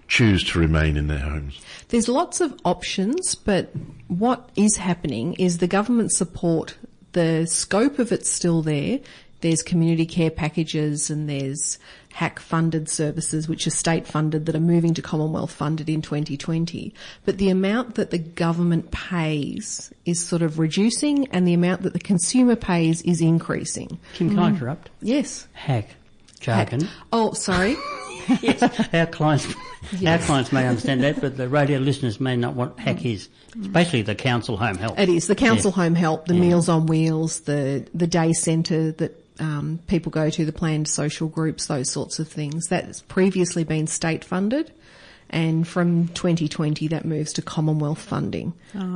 choose 0.08 0.44
to 0.44 0.58
remain 0.58 0.98
in 0.98 1.08
their 1.08 1.20
homes? 1.20 1.58
There's 1.88 2.08
lots 2.08 2.42
of 2.42 2.54
options, 2.66 3.34
but 3.34 3.70
what 4.08 4.50
is 4.56 4.76
happening 4.76 5.32
is 5.34 5.58
the 5.58 5.66
government 5.66 6.12
support, 6.12 6.76
the 7.12 7.46
scope 7.46 7.98
of 7.98 8.12
it's 8.12 8.30
still 8.30 8.60
there. 8.60 9.00
There's 9.46 9.62
community 9.62 10.06
care 10.06 10.32
packages 10.32 11.08
and 11.08 11.30
there's 11.30 11.78
HACC 12.14 12.40
funded 12.40 12.88
services, 12.88 13.48
which 13.48 13.64
are 13.68 13.70
state 13.70 14.04
funded 14.04 14.44
that 14.46 14.56
are 14.56 14.60
moving 14.60 14.92
to 14.94 15.02
Commonwealth 15.02 15.52
funded 15.52 15.88
in 15.88 16.02
2020. 16.02 16.92
But 17.24 17.38
the 17.38 17.48
amount 17.48 17.94
that 17.94 18.10
the 18.10 18.18
government 18.18 18.90
pays 18.90 19.92
is 20.04 20.18
sort 20.18 20.42
of 20.42 20.58
reducing 20.58 21.28
and 21.28 21.46
the 21.46 21.54
amount 21.54 21.82
that 21.82 21.92
the 21.92 22.00
consumer 22.00 22.56
pays 22.56 23.02
is 23.02 23.20
increasing. 23.20 24.00
Kim, 24.14 24.30
can 24.30 24.40
I 24.40 24.50
mm. 24.50 24.54
interrupt? 24.54 24.90
Yes. 25.00 25.46
Hack. 25.52 25.90
Jargon. 26.40 26.80
HACC. 26.80 26.88
Oh, 27.12 27.32
sorry. 27.34 27.76
yes. 28.42 28.90
Our 28.92 29.06
clients, 29.06 29.54
Yes. 30.00 30.22
our 30.22 30.26
clients 30.26 30.50
may 30.50 30.66
understand 30.66 31.04
that, 31.04 31.20
but 31.20 31.36
the 31.36 31.48
radio 31.48 31.78
listeners 31.78 32.18
may 32.18 32.34
not 32.34 32.54
what 32.54 32.76
hack 32.80 33.04
is. 33.04 33.28
It's 33.56 33.68
basically 33.68 34.02
the 34.02 34.16
council 34.16 34.56
home 34.56 34.76
help. 34.76 34.98
It 34.98 35.08
is 35.08 35.28
the 35.28 35.36
council 35.36 35.70
Yeah. 35.70 35.84
home 35.84 35.94
help, 35.94 36.26
the 36.26 36.34
Yeah. 36.34 36.40
Meals 36.40 36.68
on 36.68 36.86
Wheels, 36.86 37.40
the 37.40 37.86
the 37.94 38.08
day 38.08 38.32
centre 38.32 38.90
that 38.90 39.22
um, 39.38 39.80
people 39.86 40.10
go 40.10 40.30
to, 40.30 40.44
the 40.44 40.52
planned 40.52 40.88
social 40.88 41.28
groups, 41.28 41.66
those 41.66 41.90
sorts 41.90 42.18
of 42.18 42.28
things. 42.28 42.68
That's 42.68 43.02
previously 43.02 43.64
been 43.64 43.86
state 43.86 44.24
funded, 44.24 44.72
And 45.30 45.66
from 45.66 46.08
2020, 46.08 46.88
that 46.88 47.04
moves 47.04 47.32
to 47.34 47.42
Commonwealth 47.42 48.00
funding. 48.00 48.52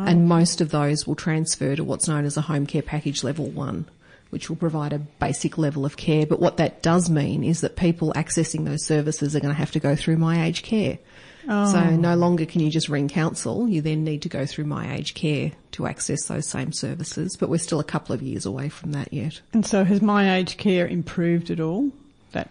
And 0.07 0.29
most 0.29 0.61
of 0.61 0.71
those 0.71 1.07
will 1.07 1.17
transfer 1.17 1.75
to 1.75 1.85
what's 1.85 2.09
known 2.09 2.25
as 2.25 2.37
a 2.37 2.43
home 2.43 2.67
care 2.67 2.83
package 2.83 3.25
level 3.25 3.47
one, 3.47 3.87
which 4.31 4.49
will 4.49 4.57
provide 4.57 4.93
a 4.93 4.99
basic 4.99 5.59
level 5.59 5.85
of 5.85 5.97
care. 5.97 6.27
But 6.27 6.41
what 6.41 6.57
that 6.59 6.83
does 6.83 7.11
mean 7.11 7.43
is 7.43 7.63
that 7.63 7.77
people 7.77 8.13
accessing 8.15 8.65
those 8.65 8.85
services 8.87 9.35
are 9.35 9.41
going 9.41 9.55
to 9.55 9.59
have 9.59 9.73
to 9.73 9.81
go 9.81 9.97
through 9.97 10.19
My 10.19 10.45
Aged 10.45 10.65
Care. 10.65 10.99
So 11.47 11.91
no 11.91 12.15
longer 12.17 12.47
can 12.47 12.61
you 12.61 12.71
just 12.71 12.89
ring 12.89 13.09
council. 13.09 13.69
You 13.69 13.81
then 13.81 14.05
need 14.05 14.23
to 14.23 14.29
go 14.29 14.47
through 14.47 14.65
My 14.67 14.95
Aged 14.95 15.15
Care 15.15 15.53
to 15.73 15.87
access 15.87 16.27
those 16.27 16.47
same 16.47 16.73
services. 16.73 17.37
But 17.39 17.49
we're 17.49 17.59
still 17.59 17.81
a 17.81 17.85
couple 17.85 18.15
of 18.15 18.23
years 18.23 18.47
away 18.47 18.69
from 18.69 18.93
that 18.93 19.13
yet. 19.13 19.41
And 19.53 19.65
so 19.65 19.85
has 19.85 20.03
My 20.03 20.37
Aged 20.37 20.59
Care 20.59 20.87
improved 20.87 21.51
at 21.51 21.61
all? 21.61 21.91
That 22.33 22.51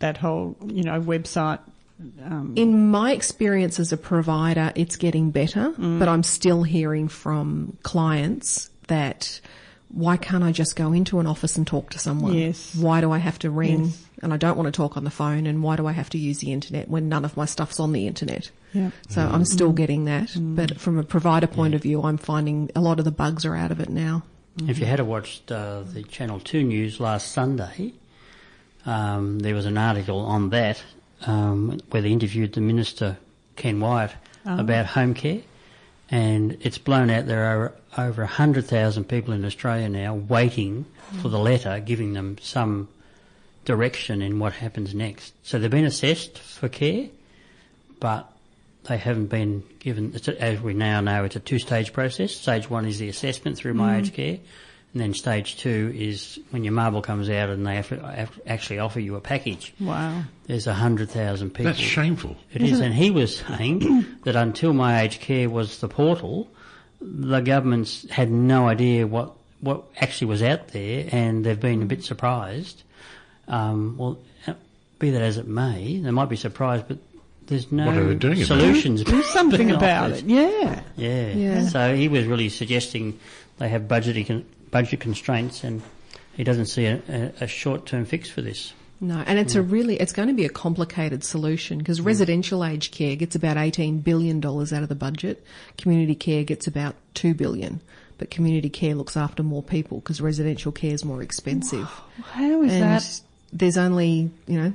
that 0.00 0.16
whole 0.18 0.56
you 0.66 0.82
know 0.82 1.00
website. 1.00 1.60
Um, 2.22 2.52
In 2.56 2.90
my 2.90 3.12
experience 3.12 3.80
as 3.80 3.90
a 3.90 3.96
provider, 3.96 4.70
it's 4.74 4.96
getting 4.96 5.30
better, 5.30 5.72
but 5.78 6.08
I'm 6.08 6.22
still 6.22 6.62
hearing 6.62 7.08
from 7.08 7.78
clients 7.84 8.68
that 8.88 9.40
why 9.88 10.18
can't 10.18 10.44
I 10.44 10.52
just 10.52 10.76
go 10.76 10.92
into 10.92 11.20
an 11.20 11.26
office 11.26 11.56
and 11.56 11.66
talk 11.66 11.88
to 11.90 11.98
someone? 11.98 12.34
Yes. 12.34 12.74
Why 12.76 13.00
do 13.00 13.12
I 13.12 13.18
have 13.18 13.38
to 13.40 13.50
ring 13.50 13.86
Yes. 13.86 14.05
And 14.22 14.32
I 14.32 14.36
don't 14.36 14.56
want 14.56 14.66
to 14.66 14.72
talk 14.72 14.96
on 14.96 15.04
the 15.04 15.10
phone 15.10 15.46
and 15.46 15.62
why 15.62 15.76
do 15.76 15.86
I 15.86 15.92
have 15.92 16.10
to 16.10 16.18
use 16.18 16.38
the 16.38 16.52
internet 16.52 16.88
when 16.88 17.08
none 17.08 17.24
of 17.24 17.36
my 17.36 17.44
stuff's 17.44 17.80
on 17.80 17.92
the 17.92 18.06
internet? 18.06 18.50
yeah. 18.72 18.90
So 19.08 19.22
I'm 19.22 19.44
still 19.44 19.72
getting 19.72 20.04
that, 20.06 20.32
but 20.36 20.78
from 20.78 20.98
a 20.98 21.02
provider 21.02 21.46
point 21.46 21.74
of 21.74 21.82
view, 21.82 22.02
I'm 22.02 22.18
finding 22.18 22.70
a 22.74 22.80
lot 22.80 22.98
of 22.98 23.04
the 23.04 23.10
bugs 23.10 23.44
are 23.44 23.56
out 23.56 23.70
of 23.70 23.80
it 23.80 23.88
now. 23.88 24.22
If 24.66 24.78
you 24.78 24.86
had 24.86 25.00
watched 25.00 25.52
uh, 25.52 25.82
the 25.82 26.02
Channel 26.02 26.40
2 26.40 26.62
news 26.62 26.98
last 26.98 27.32
Sunday, 27.32 27.92
um, 28.86 29.40
there 29.40 29.54
was 29.54 29.66
an 29.66 29.76
article 29.76 30.20
on 30.20 30.50
that 30.50 30.82
um, 31.26 31.78
where 31.90 32.02
they 32.02 32.10
interviewed 32.10 32.54
the 32.54 32.60
Minister, 32.62 33.18
Ken 33.56 33.80
Wyatt, 33.80 34.12
about 34.46 34.86
home 34.86 35.12
care. 35.12 35.40
And 36.10 36.56
it's 36.60 36.78
blown 36.78 37.10
out 37.10 37.26
there 37.26 37.44
are 37.44 37.72
over 37.98 38.22
100,000 38.22 39.04
people 39.04 39.34
in 39.34 39.44
Australia 39.44 39.88
now 39.88 40.14
waiting 40.14 40.86
for 41.20 41.28
the 41.28 41.38
letter 41.38 41.80
giving 41.80 42.12
them 42.12 42.36
some 42.40 42.88
direction 43.66 44.22
in 44.22 44.38
what 44.38 44.54
happens 44.54 44.94
next. 44.94 45.34
So 45.42 45.58
they've 45.58 45.70
been 45.70 45.84
assessed 45.84 46.38
for 46.38 46.68
care, 46.70 47.08
but 48.00 48.32
they 48.84 48.96
haven't 48.96 49.26
been 49.26 49.64
given, 49.80 50.12
it's 50.14 50.28
a, 50.28 50.40
as 50.40 50.60
we 50.60 50.72
now 50.72 51.00
know, 51.00 51.24
it's 51.24 51.36
a 51.36 51.40
two-stage 51.40 51.92
process. 51.92 52.32
Stage 52.32 52.70
one 52.70 52.86
is 52.86 52.98
the 52.98 53.08
assessment 53.08 53.58
through 53.58 53.74
My 53.74 53.90
mm-hmm. 53.90 54.00
Age 54.00 54.12
Care, 54.14 54.38
and 54.92 55.02
then 55.02 55.12
stage 55.12 55.58
two 55.58 55.92
is 55.94 56.38
when 56.50 56.64
your 56.64 56.72
marble 56.72 57.02
comes 57.02 57.28
out 57.28 57.50
and 57.50 57.66
they 57.66 57.74
have 57.76 57.88
have- 57.88 58.40
actually 58.46 58.78
offer 58.78 59.00
you 59.00 59.16
a 59.16 59.20
package. 59.20 59.74
Wow. 59.78 60.22
There's 60.46 60.66
a 60.66 60.74
hundred 60.74 61.10
thousand 61.10 61.50
people. 61.50 61.64
That's 61.64 61.78
shameful. 61.78 62.36
It 62.54 62.62
is, 62.62 62.80
and 62.80 62.94
he 62.94 63.10
was 63.10 63.36
saying 63.36 64.06
that 64.24 64.36
until 64.36 64.72
My 64.72 65.02
Aged 65.02 65.20
Care 65.20 65.50
was 65.50 65.80
the 65.80 65.88
portal, 65.88 66.48
the 67.00 67.40
governments 67.40 68.08
had 68.08 68.30
no 68.30 68.68
idea 68.68 69.06
what 69.06 69.32
what 69.60 69.84
actually 69.98 70.28
was 70.28 70.42
out 70.42 70.68
there, 70.68 71.08
and 71.12 71.44
they've 71.44 71.60
been 71.60 71.82
a 71.82 71.86
bit 71.86 72.04
surprised. 72.04 72.82
Um, 73.48 73.96
well, 73.98 74.18
uh, 74.46 74.54
be 74.98 75.10
that 75.10 75.22
as 75.22 75.36
it 75.36 75.46
may, 75.46 75.98
they 75.98 76.10
might 76.10 76.28
be 76.28 76.36
surprised, 76.36 76.88
but 76.88 76.98
there's 77.46 77.70
no 77.70 77.86
What 77.86 77.96
are 77.96 78.08
they 78.08 78.14
doing 78.14 78.42
about 78.42 78.42
it? 78.42 78.46
solutions. 78.46 79.04
Do 79.04 79.22
something 79.22 79.70
about 79.70 80.12
it. 80.12 80.24
Yeah. 80.24 80.82
Yeah. 80.96 81.28
Yeah. 81.28 81.68
So 81.68 81.94
he 81.94 82.08
was 82.08 82.24
really 82.24 82.48
suggesting 82.48 83.18
they 83.58 83.68
have 83.68 83.88
budget 83.88 84.44
budget 84.70 85.00
constraints, 85.00 85.64
and 85.64 85.82
he 86.36 86.44
doesn't 86.44 86.66
see 86.66 86.86
a, 86.86 87.00
a, 87.08 87.44
a 87.44 87.46
short 87.46 87.86
term 87.86 88.04
fix 88.04 88.28
for 88.28 88.42
this. 88.42 88.72
No, 88.98 89.22
and 89.26 89.38
it's 89.38 89.54
a 89.54 89.60
really, 89.60 89.96
it's 89.96 90.12
going 90.12 90.28
to 90.28 90.34
be 90.34 90.46
a 90.46 90.50
complicated 90.50 91.22
solution 91.22 91.78
because 91.78 92.00
residential 92.00 92.64
aged 92.64 92.94
care 92.94 93.14
gets 93.14 93.36
about 93.36 93.58
$18 93.58 94.02
billion 94.02 94.42
out 94.44 94.72
of 94.72 94.88
the 94.88 94.94
budget. 94.94 95.44
Community 95.76 96.14
care 96.14 96.44
gets 96.44 96.66
about 96.66 96.94
2 97.12 97.34
billion. 97.34 97.80
But 98.16 98.30
community 98.30 98.70
care 98.70 98.94
looks 98.94 99.14
after 99.14 99.42
more 99.42 99.62
people 99.62 99.98
because 99.98 100.22
residential 100.22 100.72
care 100.72 100.94
is 100.94 101.04
more 101.04 101.22
expensive. 101.22 101.86
How 102.22 102.62
is 102.62 102.72
and 102.72 102.82
that? 102.82 103.20
There's 103.52 103.76
only, 103.78 104.30
you 104.46 104.60
know, 104.60 104.72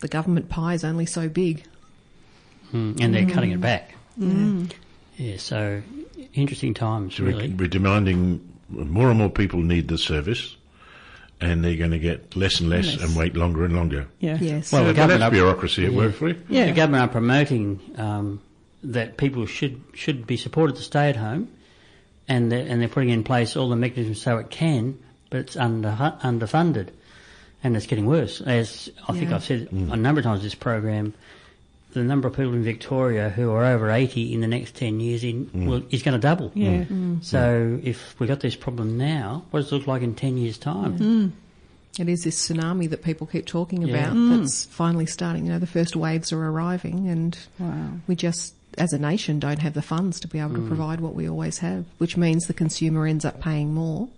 the 0.00 0.08
government 0.08 0.48
pie 0.48 0.74
is 0.74 0.84
only 0.84 1.06
so 1.06 1.28
big. 1.28 1.64
Mm. 2.72 3.00
And 3.00 3.14
they're 3.14 3.26
cutting 3.28 3.52
it 3.52 3.60
back. 3.60 3.94
Yeah. 5.16 5.36
So 5.38 5.82
interesting 6.32 6.74
times, 6.74 7.14
So 7.16 7.24
really. 7.24 7.48
we're, 7.50 7.56
we're 7.56 7.68
demanding 7.68 8.40
more 8.68 9.08
and 9.10 9.18
more 9.18 9.30
people 9.30 9.60
need 9.60 9.86
the 9.88 9.98
service, 9.98 10.56
and 11.40 11.64
they're 11.64 11.76
going 11.76 11.92
to 11.92 11.98
get 11.98 12.34
less 12.34 12.60
and 12.60 12.68
less, 12.70 12.86
Less. 12.96 13.02
and 13.02 13.16
wait 13.16 13.36
longer 13.36 13.64
and 13.64 13.74
longer. 13.76 14.06
Yeah. 14.18 14.38
Yes. 14.40 14.72
Well, 14.72 14.82
So 14.82 14.88
the 14.88 14.94
government 14.94 15.20
that's 15.20 15.32
bureaucracy 15.32 15.86
at 15.86 15.92
Yeah. 15.92 15.98
work 15.98 16.14
for 16.14 16.28
you. 16.28 16.42
Yeah. 16.48 16.66
The 16.66 16.72
government 16.72 17.02
are 17.04 17.08
promoting 17.12 17.80
um, 17.96 18.40
that 18.82 19.16
people 19.16 19.46
should 19.46 19.80
should 19.94 20.26
be 20.26 20.36
supported 20.36 20.76
to 20.76 20.82
stay 20.82 21.08
at 21.10 21.16
home, 21.16 21.48
and 22.26 22.50
they're, 22.50 22.66
and 22.66 22.80
they're 22.80 22.88
putting 22.88 23.10
in 23.10 23.22
place 23.22 23.56
all 23.56 23.68
the 23.68 23.76
mechanisms 23.76 24.20
so 24.20 24.38
it 24.38 24.50
can, 24.50 24.98
but 25.30 25.40
it's 25.40 25.56
under 25.56 25.90
underfunded, 26.22 26.88
and 27.64 27.76
it's 27.76 27.86
getting 27.86 28.06
worse. 28.06 28.40
As 28.40 28.90
I 29.08 29.12
think 29.12 29.30
Yeah. 29.30 29.36
I've 29.36 29.44
said 29.44 29.68
mm. 29.70 29.90
a 29.92 29.96
number 29.96 30.20
of 30.20 30.24
times 30.24 30.42
this 30.42 30.54
program, 30.54 31.14
the 31.94 32.04
number 32.04 32.28
of 32.28 32.34
people 32.34 32.52
in 32.52 32.62
Victoria 32.62 33.30
who 33.30 33.50
are 33.50 33.64
over 33.64 33.90
eighty 33.90 34.32
in 34.34 34.40
the 34.40 34.46
next 34.46 34.76
ten 34.76 35.00
years 35.00 35.24
in 35.24 35.46
mm. 35.46 35.66
will, 35.66 35.82
is 35.90 36.02
going 36.02 36.12
to 36.12 36.20
double. 36.20 36.52
Yeah. 36.54 36.84
Mm. 36.84 37.24
So 37.24 37.80
if 37.82 38.18
we've 38.20 38.28
got 38.28 38.40
this 38.40 38.54
problem 38.54 38.98
now, 38.98 39.44
what 39.50 39.60
does 39.60 39.72
it 39.72 39.74
look 39.74 39.86
like 39.86 40.02
in 40.02 40.14
ten 40.14 40.36
years' 40.36 40.58
time? 40.58 41.32
It 41.96 42.08
is 42.08 42.24
this 42.24 42.48
tsunami 42.48 42.90
that 42.90 43.04
people 43.04 43.26
keep 43.28 43.46
talking 43.46 43.82
Yeah. 43.82 44.10
about 44.10 44.38
that's 44.40 44.64
finally 44.64 45.06
starting. 45.06 45.46
You 45.46 45.52
know, 45.52 45.58
the 45.60 45.66
first 45.68 45.94
waves 45.94 46.32
are 46.32 46.44
arriving 46.44 47.08
and 47.08 47.38
Wow. 47.60 47.90
we 48.08 48.16
just, 48.16 48.53
as 48.78 48.92
a 48.92 48.98
nation, 48.98 49.38
don't 49.38 49.58
have 49.60 49.74
the 49.74 49.82
funds 49.82 50.18
to 50.20 50.28
be 50.28 50.38
able 50.38 50.54
to 50.54 50.66
provide 50.66 51.00
what 51.00 51.14
we 51.14 51.28
always 51.28 51.58
have, 51.58 51.84
which 51.98 52.16
means 52.16 52.46
the 52.46 52.54
consumer 52.54 53.06
ends 53.06 53.24
up 53.24 53.40
paying 53.40 53.72
more, 53.74 54.08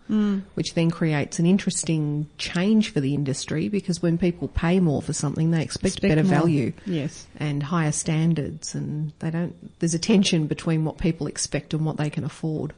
which 0.55 0.75
then 0.75 0.91
creates 0.91 1.39
an 1.39 1.47
interesting 1.47 2.29
change 2.39 2.93
for 2.93 3.01
the 3.01 3.15
industry 3.15 3.69
because 3.69 4.01
when 4.03 4.19
people 4.19 4.49
pay 4.49 4.81
more 4.81 5.03
for 5.03 5.13
something, 5.13 5.51
they 5.51 5.63
expect, 5.63 5.95
Expect 5.97 6.11
better 6.11 6.23
more. 6.25 6.31
value 6.41 6.73
Yes. 6.87 7.27
and 7.39 7.63
higher 7.63 7.93
standards 7.93 8.75
and 8.75 9.13
they 9.19 9.31
don't, 9.31 9.55
there's 9.81 9.95
a 9.95 9.99
tension 9.99 10.47
between 10.47 10.85
what 10.85 10.99
people 10.99 11.27
expect 11.27 11.75
and 11.75 11.85
what 11.85 11.97
they 11.97 12.11
can 12.11 12.25
afford. 12.25 12.73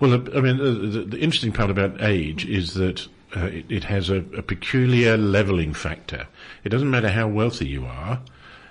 Well, 0.00 0.14
I 0.14 0.40
mean, 0.40 0.56
the, 0.58 0.70
the, 0.98 1.02
the 1.04 1.18
interesting 1.20 1.52
part 1.52 1.70
about 1.70 2.02
age 2.02 2.44
is 2.44 2.74
that 2.74 3.06
uh, 3.36 3.46
it, 3.46 3.66
it 3.68 3.84
has 3.84 4.10
a, 4.10 4.16
a 4.36 4.42
peculiar 4.42 5.16
levelling 5.16 5.74
factor. 5.74 6.26
It 6.64 6.70
doesn't 6.70 6.90
matter 6.90 7.08
how 7.08 7.28
wealthy 7.28 7.66
you 7.68 7.84
are. 7.86 8.20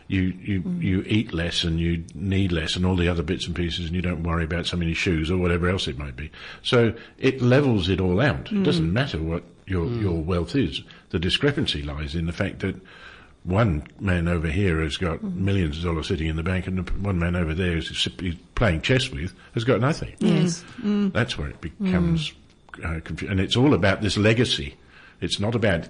You, 0.07 0.22
you, 0.41 0.62
mm. 0.62 0.81
you 0.81 1.03
eat 1.07 1.33
less 1.33 1.63
and 1.63 1.79
you 1.79 2.03
need 2.13 2.51
less 2.51 2.75
and 2.75 2.86
all 2.86 2.95
the 2.95 3.07
other 3.07 3.24
bits 3.24 3.48
and 3.48 3.55
pieces 3.55 3.86
and 3.88 3.95
you 3.95 4.01
don't 4.01 4.24
worry 4.24 4.43
about 4.43 4.65
so 4.65 4.77
many 4.77 4.93
shoes 4.93 5.31
or 5.31 5.38
whatever 5.38 5.69
else 5.69 5.88
it 5.88 5.98
might 5.98 6.15
be. 6.15 6.29
So 6.62 6.93
it 7.17 7.41
levels 7.41 7.89
it 7.89 8.00
all 8.01 8.19
out. 8.19 8.51
It 8.51 8.63
doesn't 8.63 8.89
mm. 8.89 8.93
matter 8.93 9.22
what 9.22 9.43
your, 9.65 9.86
mm. 9.86 10.01
your 10.01 10.22
wealth 10.22 10.55
is. 10.55 10.81
The 11.10 11.19
discrepancy 11.19 11.81
lies 11.81 12.15
in 12.15 12.25
the 12.25 12.33
fact 12.33 12.60
that 12.60 12.75
one 13.43 13.86
man 14.00 14.27
over 14.27 14.48
here 14.48 14.81
has 14.81 14.98
got 14.98 15.22
millions 15.22 15.77
of 15.77 15.83
dollars 15.83 16.07
sitting 16.07 16.27
in 16.27 16.38
the 16.38 16.43
bank, 16.43 16.65
and 16.65 16.89
one 17.03 17.19
man 17.19 17.36
over 17.36 17.53
there 17.53 17.74
who's 17.74 17.89
he's 18.19 18.36
playing 18.55 18.81
chess 18.81 19.10
with 19.10 19.33
has 19.53 19.65
got 19.65 19.81
nothing. 19.81 20.15
Yes. 20.19 20.63
That's 20.81 21.38
where 21.38 21.50
it 21.50 21.60
becomes 21.60 22.31
uh, 22.83 23.00
confu- 23.03 23.27
and 23.27 23.39
it's 23.39 23.55
all 23.55 23.74
about 23.74 24.01
this 24.01 24.17
legacy. 24.17 24.75
It's 25.22 25.39
not 25.39 25.55
about 25.55 25.88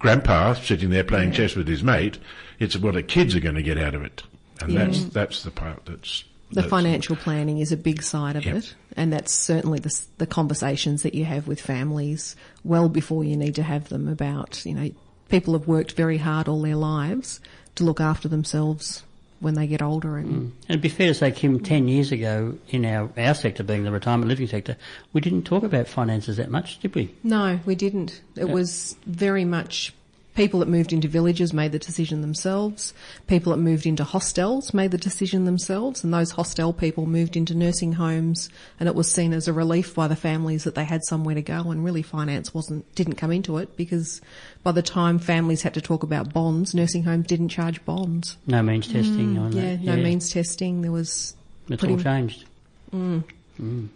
grandpa 0.00 0.54
sitting 0.54 0.90
there 0.90 1.04
playing 1.04 1.30
chess 1.30 1.54
with 1.54 1.68
his 1.68 1.84
mate. 1.84 2.18
It's 2.58 2.76
what 2.76 2.94
the 2.94 3.02
kids 3.04 3.36
are 3.36 3.40
going 3.40 3.54
to 3.54 3.62
get 3.62 3.78
out 3.78 3.94
of 3.94 4.02
it, 4.02 4.24
and 4.60 4.76
that's 4.76 5.04
that's 5.04 5.44
the 5.44 5.50
part 5.52 5.86
that's 5.86 6.24
The 6.50 6.56
that's- 6.56 6.70
financial 6.70 7.14
planning 7.16 7.58
is 7.58 7.70
a 7.70 7.76
big 7.76 8.02
side 8.02 8.34
of 8.36 8.44
Yep. 8.44 8.56
it, 8.56 8.74
and 8.96 9.12
that's 9.12 9.32
certainly 9.32 9.78
the, 9.78 9.90
the 10.18 10.26
conversations 10.26 11.02
that 11.04 11.14
you 11.14 11.24
have 11.26 11.46
with 11.46 11.60
families 11.60 12.34
well 12.64 12.88
before 12.88 13.22
you 13.24 13.36
need 13.36 13.54
to 13.54 13.62
have 13.62 13.88
them 13.88 14.08
about, 14.08 14.66
you 14.66 14.74
know, 14.74 14.90
people 15.28 15.52
have 15.54 15.68
worked 15.68 15.92
very 15.92 16.18
hard 16.18 16.48
all 16.48 16.60
their 16.62 16.74
lives 16.76 17.40
to 17.76 17.84
look 17.84 18.00
after 18.00 18.26
themselves 18.28 19.04
when 19.40 19.54
they 19.54 19.66
get 19.66 19.82
older 19.82 20.16
and 20.16 20.28
mm. 20.28 20.38
And 20.38 20.70
it'd 20.70 20.82
be 20.82 20.88
fair 20.88 21.08
to 21.08 21.14
say, 21.14 21.32
Kim, 21.32 21.60
10 21.60 21.88
years 21.88 22.12
ago, 22.12 22.56
in 22.68 22.84
our, 22.84 23.10
our 23.16 23.34
sector 23.34 23.62
being 23.62 23.84
the 23.84 23.90
retirement 23.90 24.28
living 24.28 24.46
sector, 24.46 24.76
we 25.12 25.20
didn't 25.20 25.42
talk 25.42 25.62
about 25.62 25.88
finances 25.88 26.36
that 26.36 26.50
much, 26.50 26.78
did 26.80 26.94
we? 26.94 27.14
No, 27.22 27.58
we 27.64 27.74
didn't. 27.74 28.20
It 28.36 28.48
was 28.48 28.96
very 29.06 29.44
much 29.44 29.92
people 30.34 30.60
that 30.60 30.68
moved 30.68 30.92
into 30.92 31.08
villages 31.08 31.52
made 31.52 31.72
the 31.72 31.78
decision 31.78 32.20
themselves. 32.20 32.94
People 33.26 33.52
that 33.52 33.58
moved 33.58 33.86
into 33.86 34.04
hostels 34.04 34.72
made 34.72 34.90
the 34.90 34.98
decision 34.98 35.44
themselves, 35.44 36.04
and 36.04 36.12
those 36.12 36.32
hostel 36.32 36.72
people 36.72 37.06
moved 37.06 37.36
into 37.36 37.54
nursing 37.54 37.94
homes, 37.94 38.48
and 38.78 38.88
it 38.88 38.94
was 38.94 39.10
seen 39.10 39.32
as 39.32 39.48
a 39.48 39.52
relief 39.52 39.94
by 39.94 40.08
the 40.08 40.16
families 40.16 40.64
that 40.64 40.74
they 40.74 40.84
had 40.84 41.04
somewhere 41.04 41.34
to 41.34 41.42
go. 41.42 41.70
And 41.70 41.84
really, 41.84 42.02
finance 42.02 42.54
wasn't 42.54 42.92
didn't 42.94 43.14
come 43.14 43.32
into 43.32 43.58
it 43.58 43.76
because 43.76 44.20
by 44.62 44.72
the 44.72 44.82
time 44.82 45.18
families 45.18 45.62
had 45.62 45.74
to 45.74 45.80
talk 45.80 46.02
about 46.02 46.32
bonds, 46.32 46.74
nursing 46.74 47.04
homes 47.04 47.26
didn't 47.26 47.48
charge 47.48 47.84
bonds. 47.84 48.36
No 48.46 48.62
means 48.62 48.88
mm. 48.88 48.92
testing 48.92 49.38
on 49.38 49.52
Yeah, 49.52 49.76
that. 49.76 49.80
no 49.80 49.96
means 49.96 50.30
testing. 50.32 50.82
There 50.82 50.92
was 50.92 51.34
It's 51.68 51.84
all 51.84 51.98
changed. 51.98 52.44
Mm. 52.92 53.24
Mm. 53.60 53.88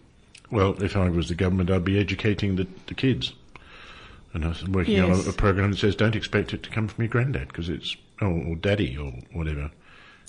Well, 0.51 0.81
if 0.83 0.97
I 0.97 1.09
was 1.09 1.29
the 1.29 1.35
government, 1.35 1.71
I'd 1.71 1.85
be 1.85 1.99
educating 1.99 2.57
the, 2.57 2.67
the 2.87 2.95
kids. 2.95 3.33
And 4.35 4.45
I 4.45 4.49
was 4.49 4.67
working 4.69 5.01
on 5.01 5.11
Yes. 5.11 5.27
a, 5.27 5.31
a 5.31 5.33
program 5.33 5.71
that 5.71 5.79
says 5.79 5.95
don't 5.97 6.17
expect 6.17 6.53
it 6.53 6.63
to 6.65 6.71
come 6.71 6.89
from 6.89 7.03
your 7.05 7.09
granddad 7.11 7.49
because 7.49 7.69
it's, 7.69 7.97
or, 8.21 8.29
or 8.29 8.57
daddy 8.57 8.97
or 8.99 9.13
whatever. 9.33 9.71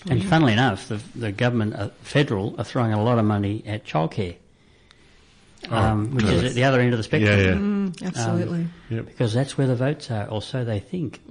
And 0.08 0.24
funnily 0.24 0.54
enough, 0.54 0.88
the, 0.88 1.02
the 1.16 1.32
government, 1.32 1.74
uh, 1.76 1.90
federal, 2.04 2.56
are 2.60 2.64
throwing 2.64 2.94
a 2.94 3.04
lot 3.04 3.18
of 3.18 3.26
money 3.26 3.64
at 3.66 3.84
childcare, 3.86 4.36
um, 5.70 6.12
which 6.14 6.26
is 6.26 6.44
at 6.44 6.54
the 6.54 6.66
other 6.66 6.80
end 6.80 6.94
of 6.94 6.98
the 7.00 7.04
spectrum. 7.04 7.40
Yeah, 7.40 7.46
yeah. 7.46 7.54
Mm, 7.54 8.06
absolutely. 8.06 8.68
Yep. 8.90 9.06
Because 9.08 9.34
that's 9.34 9.58
where 9.58 9.66
the 9.68 9.76
votes 9.76 10.12
are, 10.12 10.28
or 10.28 10.42
so 10.44 10.64
they 10.64 10.80
think. 10.80 11.22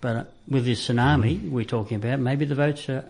But 0.00 0.16
uh, 0.16 0.24
with 0.48 0.64
this 0.64 0.86
tsunami 0.88 1.50
we're 1.50 1.64
talking 1.64 1.96
about, 1.96 2.18
maybe 2.20 2.44
the 2.46 2.54
votes 2.54 2.88
are 2.88 3.04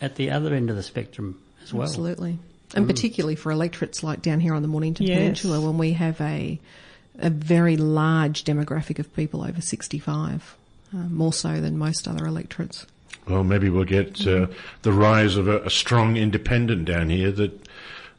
at 0.00 0.14
the 0.16 0.30
other 0.30 0.54
end 0.54 0.70
of 0.70 0.76
the 0.76 0.82
spectrum 0.82 1.40
as 1.62 1.72
well. 1.74 1.84
Absolutely. 1.88 2.38
And 2.74 2.86
particularly 2.86 3.34
for 3.34 3.50
electorates 3.50 4.04
like 4.04 4.22
down 4.22 4.38
here 4.38 4.54
on 4.54 4.62
the 4.62 4.68
Mornington 4.68 5.06
Yes. 5.06 5.16
Peninsula 5.18 5.60
when 5.60 5.78
we 5.78 5.92
have 5.94 6.20
a, 6.20 6.60
a 7.20 7.30
very 7.30 7.76
large 7.76 8.44
demographic 8.44 8.98
of 8.98 9.14
people 9.14 9.42
over 9.42 9.60
65, 9.60 10.56
uh, 10.92 10.96
more 10.96 11.32
so 11.32 11.60
than 11.60 11.78
most 11.78 12.08
other 12.08 12.26
electorates. 12.26 12.86
Well, 13.28 13.44
maybe 13.44 13.70
we'll 13.70 13.84
get 13.84 14.26
uh, 14.26 14.46
the 14.82 14.92
rise 14.92 15.36
of 15.36 15.46
a, 15.46 15.62
a 15.62 15.70
strong 15.70 16.16
independent 16.16 16.84
down 16.84 17.10
here 17.10 17.30
that 17.32 17.68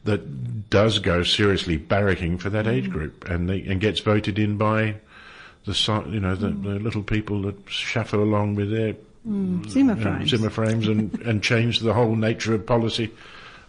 that 0.04 0.68
does 0.68 0.98
go 0.98 1.22
seriously 1.22 1.78
barracking 1.78 2.40
for 2.40 2.50
that 2.50 2.66
age 2.66 2.90
group 2.90 3.24
and 3.28 3.48
they, 3.48 3.62
and 3.62 3.80
gets 3.80 4.00
voted 4.00 4.36
in 4.36 4.56
by 4.56 4.96
the 5.64 6.04
you 6.10 6.18
know 6.18 6.34
the, 6.34 6.48
the 6.48 6.80
little 6.80 7.04
people 7.04 7.42
that 7.42 7.56
shuffle 7.68 8.20
along 8.20 8.56
with 8.56 8.72
their 8.72 8.96
Zimmer 9.68 9.92
uh, 9.92 9.96
frames. 9.96 10.30
Zimmer 10.30 10.50
frames 10.50 10.88
and, 10.88 11.12
and 11.24 11.42
change 11.42 11.80
the 11.80 11.94
whole 11.94 12.16
nature 12.16 12.54
of 12.54 12.66
policy 12.66 13.12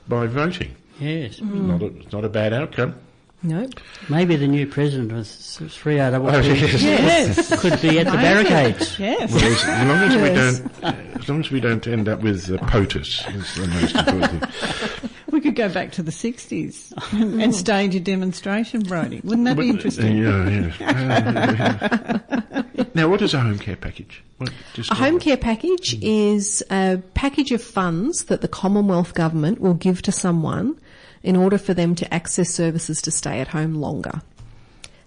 by 0.07 0.25
voting. 0.27 0.75
Yes. 0.99 1.41
Not 1.41 1.81
a, 1.81 1.85
it's 1.87 2.11
not 2.11 2.25
a 2.25 2.29
bad 2.29 2.53
outcome. 2.53 2.95
No. 3.43 3.67
Maybe 4.09 4.35
the 4.37 4.47
new 4.47 4.65
president 4.65 5.11
with 5.11 5.27
three 5.71 5.99
R 5.99 6.11
double 6.11 6.29
Oh, 6.29 6.41
P 6.41 6.47
Yes. 6.49 7.59
could 7.61 7.81
be 7.81 7.99
at 7.99 8.05
the 8.05 8.13
barricades. 8.13 8.97
yes. 8.97 9.31
Well, 9.33 9.43
as, 9.43 9.63
as 9.65 9.87
long 9.87 10.01
as 10.01 10.15
we 10.15 10.29
don't, 10.29 11.17
as 11.21 11.29
long 11.29 11.39
as 11.41 11.51
we 11.51 11.59
don't 11.59 11.85
end 11.87 12.07
up 12.07 12.21
with 12.21 12.49
uh, 12.49 12.57
POTUS, 12.67 13.35
is 13.35 13.55
the 13.55 13.67
most 13.67 13.95
important 13.95 14.53
thing. 14.53 15.09
We 15.31 15.41
could 15.41 15.55
go 15.55 15.67
back 15.67 15.91
to 15.93 16.03
the 16.03 16.11
60s 16.11 16.93
and, 17.19 17.41
and 17.41 17.55
stage 17.55 17.95
a 17.95 17.99
demonstration, 17.99 18.81
Brodie. 18.83 19.19
Wouldn't 19.23 19.45
that 19.45 19.57
be 19.57 19.69
interesting? 19.69 20.23
uh, 20.25 20.69
yeah, 20.79 22.19
yeah. 22.53 22.85
now, 22.93 23.09
what 23.09 23.21
is 23.21 23.33
a 23.33 23.39
home 23.39 23.57
care 23.59 23.75
package? 23.75 24.23
What, 24.37 24.51
A 24.91 24.95
home 24.95 25.19
care 25.19 25.37
package 25.37 25.97
is 26.03 26.63
a 26.69 27.01
package 27.13 27.51
of 27.51 27.63
funds 27.63 28.25
that 28.25 28.41
the 28.41 28.47
Commonwealth 28.47 29.13
Government 29.15 29.59
will 29.59 29.73
give 29.73 30.01
to 30.03 30.11
someone 30.11 30.79
in 31.23 31.35
order 31.37 31.57
for 31.57 31.73
them 31.73 31.95
to 31.95 32.13
access 32.13 32.49
services 32.49 33.01
to 33.01 33.11
stay 33.11 33.39
at 33.39 33.49
home 33.49 33.75
longer. 33.75 34.21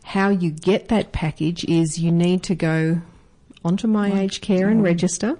How 0.03 0.31
you 0.31 0.51
get 0.51 0.89
that 0.89 1.13
package 1.13 1.65
is 1.65 1.99
you 1.99 2.11
need 2.11 2.43
to 2.45 2.55
go 2.55 3.03
onto 3.65 3.87
My 3.87 4.21
Aged 4.21 4.41
Care 4.41 4.69
and 4.69 4.83
register, 4.83 5.39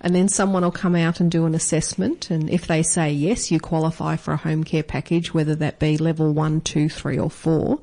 and 0.00 0.14
then 0.14 0.28
someone 0.28 0.62
will 0.62 0.72
come 0.72 0.96
out 0.96 1.20
and 1.20 1.30
do 1.30 1.46
an 1.46 1.54
assessment. 1.54 2.30
And 2.30 2.50
if 2.50 2.66
they 2.66 2.82
say 2.82 3.12
yes, 3.12 3.50
you 3.50 3.60
qualify 3.60 4.16
for 4.16 4.32
a 4.32 4.36
home 4.36 4.64
care 4.64 4.82
package, 4.82 5.32
whether 5.32 5.54
that 5.54 5.78
be 5.78 5.96
level 5.96 6.32
one, 6.32 6.60
two, 6.60 6.88
three, 6.88 7.18
or 7.18 7.30
four. 7.30 7.80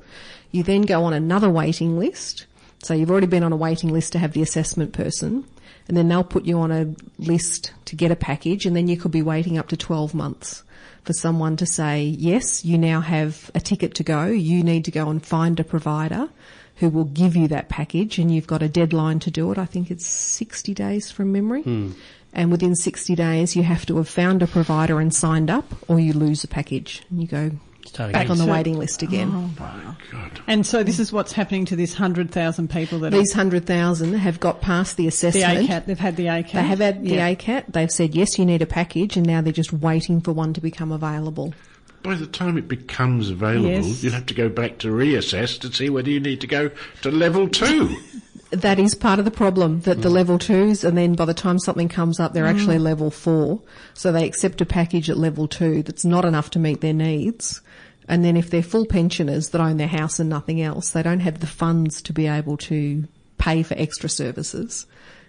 You 0.50 0.62
then 0.62 0.82
go 0.82 1.04
on 1.04 1.12
another 1.12 1.50
waiting 1.50 1.98
list. 1.98 2.46
So 2.80 2.94
you've 2.94 3.10
already 3.10 3.26
been 3.26 3.42
on 3.42 3.52
a 3.52 3.56
waiting 3.56 3.90
list 3.90 4.12
to 4.12 4.18
have 4.18 4.32
the 4.32 4.42
assessment 4.42 4.92
person, 4.92 5.44
and 5.88 5.96
then 5.96 6.08
they'll 6.08 6.22
put 6.22 6.44
you 6.44 6.58
on 6.60 6.70
a 6.70 6.94
list 7.18 7.72
to 7.86 7.96
get 7.96 8.12
a 8.12 8.16
package, 8.16 8.66
and 8.66 8.76
then 8.76 8.86
you 8.86 8.96
could 8.96 9.10
be 9.10 9.22
waiting 9.22 9.58
up 9.58 9.68
to 9.68 9.76
12 9.76 10.14
months 10.14 10.62
for 11.08 11.14
someone 11.14 11.56
to 11.56 11.64
say, 11.64 12.02
yes, 12.02 12.66
you 12.66 12.76
now 12.76 13.00
have 13.00 13.50
a 13.54 13.60
ticket 13.60 13.94
to 13.94 14.04
go. 14.04 14.26
You 14.26 14.62
need 14.62 14.84
to 14.84 14.90
go 14.90 15.08
and 15.08 15.24
find 15.24 15.58
a 15.58 15.64
provider 15.64 16.28
who 16.76 16.90
will 16.90 17.06
give 17.06 17.34
you 17.34 17.48
that 17.48 17.70
package 17.70 18.18
and 18.18 18.30
you've 18.30 18.46
got 18.46 18.60
a 18.60 18.68
deadline 18.68 19.18
to 19.20 19.30
do 19.30 19.50
it. 19.50 19.56
I 19.56 19.64
think 19.64 19.90
it's 19.90 20.06
60 20.06 20.74
days 20.74 21.10
from 21.10 21.32
memory. 21.32 21.62
Hmm. 21.62 21.92
And 22.34 22.50
within 22.50 22.76
60 22.76 23.14
days 23.14 23.56
you 23.56 23.62
have 23.62 23.86
to 23.86 23.96
have 23.96 24.06
found 24.06 24.42
a 24.42 24.46
provider 24.46 25.00
and 25.00 25.14
signed 25.14 25.48
up 25.48 25.64
or 25.88 25.98
you 25.98 26.12
lose 26.12 26.42
the 26.42 26.48
package 26.48 27.02
and 27.08 27.22
you 27.22 27.26
go 27.26 27.52
Start 27.88 28.12
back 28.12 28.22
again. 28.26 28.30
on 28.32 28.38
the 28.38 28.44
So- 28.44 28.52
waiting 28.52 28.78
list 28.78 29.02
again. 29.02 29.30
Oh, 29.32 29.50
God. 30.12 30.40
And 30.46 30.66
so 30.66 30.82
this 30.82 30.98
is 30.98 31.12
what's 31.12 31.32
happening 31.32 31.64
to 31.66 31.76
this 31.76 31.94
100,000 31.94 32.68
people 32.70 32.98
that 33.00 33.12
These 33.12 33.32
100,000 33.32 34.14
have 34.14 34.40
got 34.40 34.60
past 34.60 34.96
the 34.96 35.02
are 35.02 35.04
the 35.04 35.08
assessment. 35.08 35.68
ACAT, 35.68 35.86
they've 35.86 35.98
had 35.98 36.16
the 36.16 36.26
ACAT. 36.28 36.52
They 36.52 36.62
have 36.62 36.78
had 36.80 37.04
the 37.04 37.14
Yeah. 37.14 37.28
ACAT. 37.28 37.64
They've 37.72 37.90
said, 37.90 38.14
yes, 38.14 38.38
you 38.38 38.44
need 38.46 38.62
a 38.62 38.66
package 38.66 39.16
and 39.16 39.26
now 39.26 39.40
they're 39.40 39.52
just 39.52 39.72
waiting 39.72 40.20
for 40.20 40.32
one 40.32 40.52
to 40.54 40.60
become 40.60 40.92
available. 40.92 41.54
By 42.02 42.14
the 42.14 42.26
time 42.26 42.56
it 42.56 42.68
becomes 42.68 43.28
available, 43.28 43.68
Yes. 43.70 44.02
you'll 44.04 44.12
have 44.12 44.26
to 44.26 44.34
go 44.34 44.48
back 44.48 44.78
to 44.78 44.88
reassess 44.88 45.58
to 45.60 45.72
see 45.72 45.90
whether 45.90 46.08
you 46.10 46.20
need 46.20 46.40
to 46.42 46.46
go 46.46 46.70
to 47.02 47.10
level 47.10 47.48
two. 47.48 47.96
That 48.50 48.78
is 48.78 48.94
part 48.94 49.18
of 49.18 49.26
the 49.26 49.30
problem 49.30 49.80
that 49.80 49.98
Mm. 49.98 50.02
the 50.02 50.08
level 50.08 50.38
twos 50.38 50.82
and 50.82 50.96
then 50.96 51.12
by 51.12 51.26
the 51.26 51.34
time 51.34 51.58
something 51.58 51.90
comes 51.90 52.18
up, 52.18 52.32
they're 52.32 52.46
actually 52.46 52.78
level 52.78 53.10
four. 53.10 53.60
So 53.92 54.10
they 54.10 54.24
accept 54.26 54.62
a 54.62 54.64
package 54.64 55.10
at 55.10 55.18
level 55.18 55.46
two 55.48 55.82
that's 55.82 56.02
not 56.06 56.24
enough 56.24 56.48
to 56.52 56.58
meet 56.58 56.80
their 56.80 56.94
needs. 56.94 57.60
And 58.08 58.24
then 58.24 58.36
if 58.36 58.50
they're 58.50 58.62
full 58.62 58.86
pensioners 58.86 59.50
that 59.50 59.60
own 59.60 59.76
their 59.76 59.86
house 59.86 60.18
and 60.18 60.30
nothing 60.30 60.62
else, 60.62 60.90
they 60.90 61.02
don't 61.02 61.20
have 61.20 61.40
the 61.40 61.46
funds 61.46 62.00
to 62.02 62.12
be 62.12 62.26
able 62.26 62.56
to 62.56 63.06
pay 63.36 63.62
for 63.62 63.74
extra 63.74 64.08
services 64.08 64.86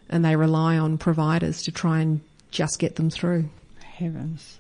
and 0.10 0.26
they 0.26 0.36
rely 0.36 0.78
on 0.78 0.98
providers 0.98 1.62
to 1.64 1.72
try 1.72 2.00
and 2.00 2.22
just 2.52 2.80
get 2.80 2.96
them 2.96 3.10
through. 3.10 3.48
Heavens. 3.80 4.58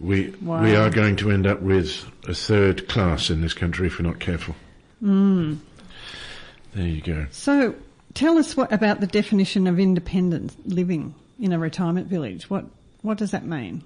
We 0.00 0.30
Wow. 0.40 0.62
we 0.62 0.76
are 0.76 0.88
going 0.88 1.16
to 1.16 1.30
end 1.30 1.46
up 1.46 1.60
with 1.60 2.04
a 2.28 2.34
third 2.34 2.88
class 2.88 3.28
in 3.28 3.40
this 3.40 3.52
country 3.52 3.88
if 3.88 3.98
we're 3.98 4.08
not 4.08 4.20
careful. 4.20 4.54
Mm. 5.02 5.58
There 6.72 6.86
you 6.86 7.00
go. 7.00 7.26
So 7.32 7.74
tell 8.14 8.38
us 8.38 8.56
what 8.56 8.72
about 8.72 9.00
the 9.00 9.06
definition 9.06 9.66
of 9.66 9.78
independent 9.80 10.54
living 10.66 11.14
in 11.40 11.52
a 11.52 11.58
retirement 11.58 12.06
village. 12.06 12.48
What 12.48 12.64
what 13.02 13.18
does 13.18 13.32
that 13.32 13.44
mean? 13.44 13.82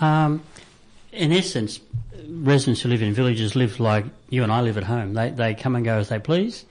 Um, 0.00 0.42
in 1.12 1.32
essence, 1.32 1.80
residents 2.28 2.80
who 2.82 2.88
live 2.88 3.02
in 3.02 3.12
villages 3.12 3.54
live 3.54 3.78
like 3.80 4.04
you 4.30 4.42
and 4.42 4.50
I 4.52 4.60
live 4.62 4.76
at 4.78 4.84
home. 4.84 5.14
They 5.14 5.30
they 5.30 5.54
come 5.54 5.76
and 5.76 5.84
go 5.84 5.98
as 5.98 6.08
they 6.08 6.18
please. 6.18 6.64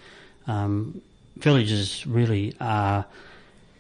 Um, 0.47 1.01
villages 1.37 2.05
really 2.07 2.53
are 2.59 3.05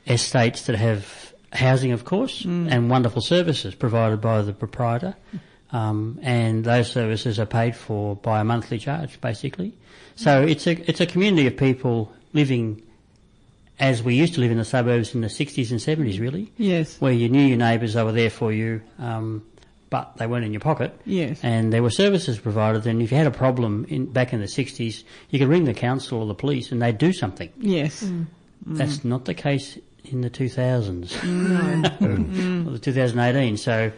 estates 0.07 0.65
that 0.67 0.75
have 0.75 1.33
housing, 1.53 1.91
of 1.91 2.05
course, 2.05 2.45
and 2.45 2.89
wonderful 2.89 3.21
services 3.21 3.75
provided 3.75 4.21
by 4.21 4.41
the 4.41 4.53
proprietor. 4.53 5.15
Um, 5.73 6.19
and 6.21 6.63
those 6.65 6.91
services 6.91 7.39
are 7.39 7.45
paid 7.45 7.75
for 7.75 8.15
by 8.15 8.41
a 8.41 8.43
monthly 8.43 8.77
charge, 8.77 9.19
basically. 9.21 9.73
So 10.15 10.41
it's 10.43 10.67
a 10.67 10.71
it's 10.89 10.99
a 11.01 11.05
community 11.05 11.47
of 11.47 11.57
people 11.57 12.11
living 12.33 12.81
as 13.79 14.03
we 14.03 14.13
used 14.15 14.35
to 14.35 14.41
live 14.41 14.51
in 14.51 14.57
the 14.57 14.65
suburbs 14.65 15.15
in 15.15 15.21
the 15.21 15.27
60s 15.27 15.71
and 15.71 15.79
70s, 15.79 16.19
really 16.19 16.51
Yes. 16.57 16.97
where 17.01 17.11
you 17.13 17.29
knew 17.29 17.41
your 17.41 17.57
neighbours, 17.57 17.95
they 17.95 18.03
were 18.03 18.11
there 18.11 18.29
for 18.29 18.51
you, 18.53 18.79
um, 18.99 19.41
but 19.91 20.15
they 20.17 20.25
weren't 20.25 20.45
in 20.45 20.53
your 20.53 20.61
pocket. 20.61 20.99
Yes. 21.05 21.39
And 21.43 21.71
there 21.71 21.83
were 21.83 21.91
services 21.91 22.39
provided, 22.39 22.87
and 22.87 23.01
if 23.01 23.11
you 23.11 23.17
had 23.17 23.27
a 23.27 23.31
problem 23.31 23.85
in, 23.89 24.05
back 24.05 24.33
in 24.33 24.39
the 24.39 24.47
60s, 24.47 25.03
you 25.29 25.37
could 25.37 25.49
ring 25.49 25.65
the 25.65 25.73
council 25.75 26.21
or 26.21 26.25
the 26.25 26.33
police 26.33 26.71
and 26.71 26.81
they'd 26.81 26.97
do 26.97 27.13
something. 27.13 27.49
Yes. 27.59 28.01
Mm. 28.01 28.25
Mm. 28.67 28.77
That's 28.77 29.03
not 29.03 29.25
the 29.25 29.33
case 29.33 29.77
in 30.05 30.21
the 30.21 30.29
2000s. 30.29 31.11
or 32.01 32.07
mm. 32.07 32.71
the 32.71 32.79
2018. 32.79 33.57
So 33.57 33.91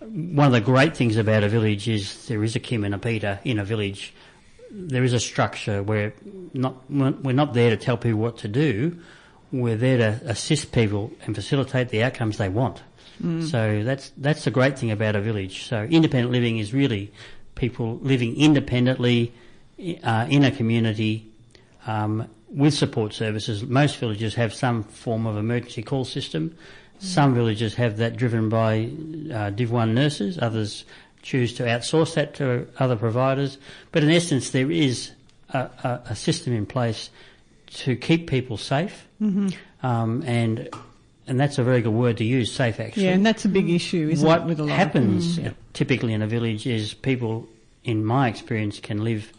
one 0.00 0.46
of 0.46 0.52
the 0.52 0.62
great 0.62 0.96
things 0.96 1.18
about 1.18 1.44
a 1.44 1.48
village 1.48 1.88
is 1.88 2.26
there 2.26 2.42
is 2.42 2.56
a 2.56 2.60
Kim 2.60 2.82
and 2.82 2.94
a 2.94 2.98
Peter 2.98 3.38
in 3.44 3.58
a 3.58 3.64
village. 3.64 4.14
There 4.70 5.04
is 5.04 5.12
a 5.12 5.20
structure 5.20 5.82
where 5.82 6.14
not 6.54 6.90
we're 6.90 7.32
not 7.32 7.52
there 7.52 7.70
to 7.70 7.76
tell 7.76 7.98
people 7.98 8.20
what 8.20 8.38
to 8.38 8.48
do. 8.48 8.98
We're 9.52 9.76
there 9.76 9.96
to 9.98 10.20
assist 10.30 10.72
people 10.72 11.10
and 11.24 11.34
facilitate 11.34 11.88
the 11.88 12.02
outcomes 12.02 12.38
they 12.38 12.48
want. 12.48 12.82
So 13.46 13.82
that's 13.82 14.12
that's 14.16 14.44
the 14.44 14.50
great 14.50 14.78
thing 14.78 14.90
about 14.90 15.16
a 15.16 15.20
village. 15.20 15.64
So 15.64 15.82
independent 15.84 16.32
living 16.32 16.58
is 16.58 16.72
really 16.72 17.12
people 17.54 17.98
living 18.02 18.36
independently 18.36 19.32
uh, 20.04 20.26
in 20.28 20.44
a 20.44 20.50
community 20.50 21.30
um, 21.86 22.28
with 22.48 22.74
support 22.74 23.12
services. 23.12 23.62
Most 23.64 23.96
villages 23.96 24.34
have 24.36 24.54
some 24.54 24.84
form 24.84 25.26
of 25.26 25.36
emergency 25.36 25.82
call 25.82 26.04
system. 26.04 26.56
Some 27.00 27.34
villages 27.34 27.74
have 27.74 27.98
that 27.98 28.16
driven 28.16 28.48
by 28.48 28.90
uh, 29.32 29.50
Div 29.50 29.70
1 29.70 29.94
nurses, 29.94 30.36
others 30.40 30.84
choose 31.22 31.54
to 31.54 31.62
outsource 31.64 32.14
that 32.14 32.34
to 32.34 32.66
other 32.78 32.96
providers. 32.96 33.58
But 33.92 34.02
in 34.02 34.10
essence, 34.10 34.50
there 34.50 34.70
is 34.70 35.12
a, 35.50 35.58
a, 35.58 36.00
a 36.10 36.16
system 36.16 36.52
in 36.54 36.66
place 36.66 37.10
to 37.66 37.94
keep 37.96 38.28
people 38.28 38.56
safe, 38.56 39.06
um, 39.82 40.22
and 40.26 40.68
and 41.28 41.38
that's 41.38 41.58
a 41.58 41.62
very 41.62 41.80
good 41.82 41.92
word 41.92 42.16
to 42.18 42.24
use, 42.24 42.52
safe 42.52 42.80
actually 42.80 43.04
Yeah, 43.04 43.12
and 43.12 43.24
that's 43.24 43.44
a 43.44 43.48
big 43.48 43.70
issue, 43.70 44.08
isn't 44.10 44.26
what 44.26 44.50
it, 44.50 44.58
lot 44.58 44.68
happens 44.70 45.38
uh, 45.38 45.52
typically 45.72 46.12
in 46.12 46.22
a 46.22 46.26
village 46.26 46.66
is 46.66 46.94
people, 46.94 47.48
in 47.84 48.04
my 48.04 48.28
experience, 48.28 48.80
can 48.80 49.04
live 49.04 49.32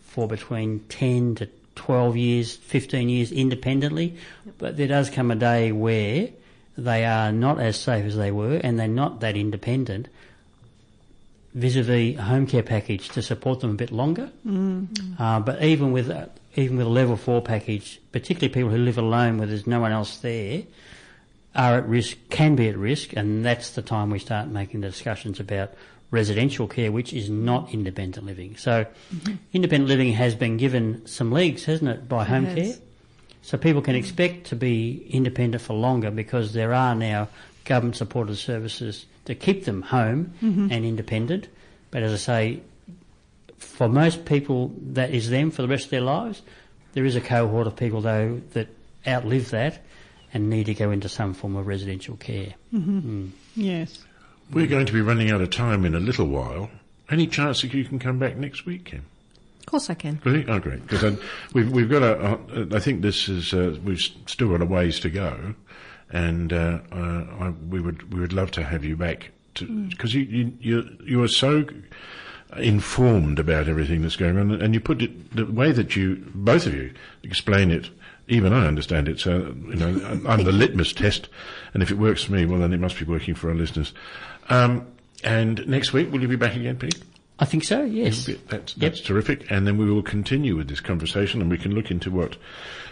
for 0.00 0.28
between 0.28 0.80
10 0.88 1.36
to 1.36 1.48
12 1.76 2.16
years, 2.16 2.56
15 2.56 3.08
years 3.08 3.30
independently, 3.32 4.16
but 4.58 4.76
there 4.76 4.88
does 4.88 5.10
come 5.10 5.30
a 5.30 5.36
day 5.36 5.72
where 5.72 6.28
they 6.76 7.04
are 7.04 7.32
not 7.32 7.60
as 7.60 7.78
safe 7.78 8.04
as 8.04 8.16
they 8.16 8.30
were 8.30 8.56
and 8.56 8.78
they're 8.78 8.88
not 8.88 9.20
that 9.20 9.36
independent 9.36 10.08
vis-a-vis 11.54 12.16
a 12.18 12.22
home 12.22 12.46
care 12.46 12.62
package 12.62 13.08
to 13.08 13.22
support 13.22 13.60
them 13.60 13.70
a 13.70 13.74
bit 13.74 13.90
longer. 13.90 14.30
Uh, 15.18 15.40
but 15.40 15.62
even 15.62 15.92
with 15.92 16.10
a, 16.10 16.30
even 16.54 16.76
with 16.76 16.86
a 16.86 16.90
level 16.90 17.16
four 17.16 17.42
package, 17.42 18.00
particularly 18.12 18.52
people 18.52 18.70
who 18.70 18.78
live 18.78 18.98
alone 18.98 19.38
where 19.38 19.46
there's 19.46 19.66
no 19.66 19.80
one 19.80 19.92
else 19.92 20.18
there, 20.18 20.62
are 21.58 21.76
at 21.76 21.88
risk 21.88 22.16
can 22.30 22.56
be 22.56 22.68
at 22.68 22.78
risk, 22.78 23.14
and 23.14 23.44
that's 23.44 23.72
the 23.72 23.82
time 23.82 24.10
we 24.10 24.20
start 24.20 24.48
making 24.48 24.80
the 24.80 24.88
discussions 24.88 25.40
about 25.40 25.74
residential 26.10 26.66
care, 26.68 26.90
which 26.90 27.12
is 27.12 27.28
not 27.28 27.74
independent 27.74 28.24
living. 28.24 28.56
So, 28.56 28.86
mm-hmm. 29.14 29.34
independent 29.52 29.88
living 29.88 30.12
has 30.12 30.34
been 30.34 30.56
given 30.56 31.04
some 31.06 31.32
legs, 31.32 31.64
hasn't 31.64 31.90
it, 31.90 32.08
by 32.08 32.24
home 32.24 32.46
has. 32.46 32.54
care? 32.54 32.74
So 33.42 33.56
people 33.56 33.82
can 33.82 33.94
expect 33.94 34.48
to 34.48 34.56
be 34.56 35.06
independent 35.10 35.62
for 35.62 35.74
longer 35.74 36.10
because 36.10 36.52
there 36.52 36.74
are 36.74 36.94
now 36.94 37.28
government 37.64 37.96
supported 37.96 38.36
services 38.36 39.06
to 39.24 39.34
keep 39.34 39.64
them 39.64 39.82
home 39.82 40.34
mm-hmm. 40.42 40.68
and 40.70 40.84
independent. 40.84 41.48
But 41.90 42.02
as 42.02 42.12
I 42.12 42.16
say, 42.16 42.60
for 43.56 43.88
most 43.88 44.24
people, 44.24 44.72
that 44.92 45.10
is 45.10 45.30
them 45.30 45.50
for 45.50 45.62
the 45.62 45.68
rest 45.68 45.84
of 45.84 45.90
their 45.90 46.02
lives. 46.02 46.42
There 46.92 47.04
is 47.04 47.16
a 47.16 47.20
cohort 47.20 47.66
of 47.66 47.76
people, 47.76 48.00
though, 48.00 48.40
that 48.52 48.68
outlive 49.06 49.50
that 49.50 49.82
and 50.32 50.50
need 50.50 50.66
to 50.66 50.74
go 50.74 50.90
into 50.90 51.08
some 51.08 51.34
form 51.34 51.56
of 51.56 51.66
residential 51.66 52.16
care. 52.16 52.54
Yes. 53.54 54.04
We're 54.52 54.66
going 54.66 54.86
to 54.86 54.92
be 54.92 55.00
running 55.00 55.30
out 55.30 55.40
of 55.40 55.50
time 55.50 55.84
in 55.84 55.94
a 55.94 56.00
little 56.00 56.26
while. 56.26 56.70
Any 57.10 57.26
chance 57.26 57.62
that 57.62 57.72
you 57.72 57.84
can 57.84 57.98
come 57.98 58.18
back 58.18 58.36
next 58.36 58.66
week, 58.66 58.86
Kim? 58.86 59.06
Of 59.60 59.66
course 59.66 59.90
I 59.90 59.94
can. 59.94 60.20
Really? 60.24 60.46
Oh, 60.48 60.58
great. 60.58 60.86
Because 60.86 61.18
we've 61.52 61.70
we've 61.70 61.90
got 61.90 62.02
a. 62.02 62.18
Uh, 62.18 62.66
I 62.72 62.80
think 62.80 63.02
this 63.02 63.28
is 63.28 63.52
uh, 63.52 63.76
we've 63.84 64.00
still 64.26 64.48
got 64.48 64.62
a 64.62 64.66
ways 64.66 64.98
to 65.00 65.10
go, 65.10 65.54
and 66.10 66.52
uh, 66.52 66.78
uh, 66.90 67.26
I, 67.40 67.50
we 67.68 67.80
would 67.80 68.12
we 68.12 68.20
would 68.20 68.32
love 68.32 68.50
to 68.52 68.64
have 68.64 68.84
you 68.84 68.96
back 68.96 69.30
because 69.54 70.14
you 70.14 70.22
you 70.22 70.52
you 70.60 70.96
you 71.04 71.22
are 71.22 71.28
so 71.28 71.66
informed 72.56 73.38
about 73.38 73.68
everything 73.68 74.00
that's 74.00 74.16
going 74.16 74.38
on, 74.38 74.52
and 74.52 74.72
you 74.72 74.80
put 74.80 75.02
it 75.02 75.36
the 75.36 75.44
way 75.44 75.72
that 75.72 75.94
you 75.96 76.24
both 76.34 76.66
of 76.66 76.74
you 76.74 76.92
explain 77.22 77.70
it. 77.70 77.90
Even 78.28 78.52
I 78.52 78.66
understand 78.66 79.08
it. 79.08 79.18
So 79.20 79.54
you 79.68 79.74
know, 79.76 80.20
I'm- 80.26 80.44
the 80.44 80.52
litmus 80.52 80.92
test, 80.92 81.28
and 81.74 81.82
if 81.82 81.90
it 81.90 81.98
works 81.98 82.24
for 82.24 82.32
me, 82.32 82.44
well, 82.46 82.60
then 82.60 82.72
it 82.72 82.80
must 82.80 82.98
be 82.98 83.04
working 83.04 83.34
for 83.34 83.48
our 83.48 83.54
listeners. 83.56 83.92
Um, 84.50 84.86
and 85.24 85.66
next 85.66 85.92
week, 85.92 86.12
will 86.12 86.20
you 86.20 86.28
be 86.28 86.36
back 86.36 86.54
again, 86.54 86.76
Pete? 86.76 86.98
I 87.40 87.44
think 87.44 87.64
so, 87.64 87.84
yes. 87.84 88.26
That's, 88.48 88.76
Yep. 88.76 88.80
that's 88.80 89.00
terrific. 89.00 89.46
And 89.50 89.66
then 89.66 89.78
we 89.78 89.90
will 89.90 90.02
continue 90.02 90.56
with 90.56 90.68
this 90.68 90.80
conversation 90.80 91.40
and 91.40 91.48
we 91.50 91.56
can 91.56 91.72
look 91.74 91.90
into 91.90 92.10
what, 92.10 92.36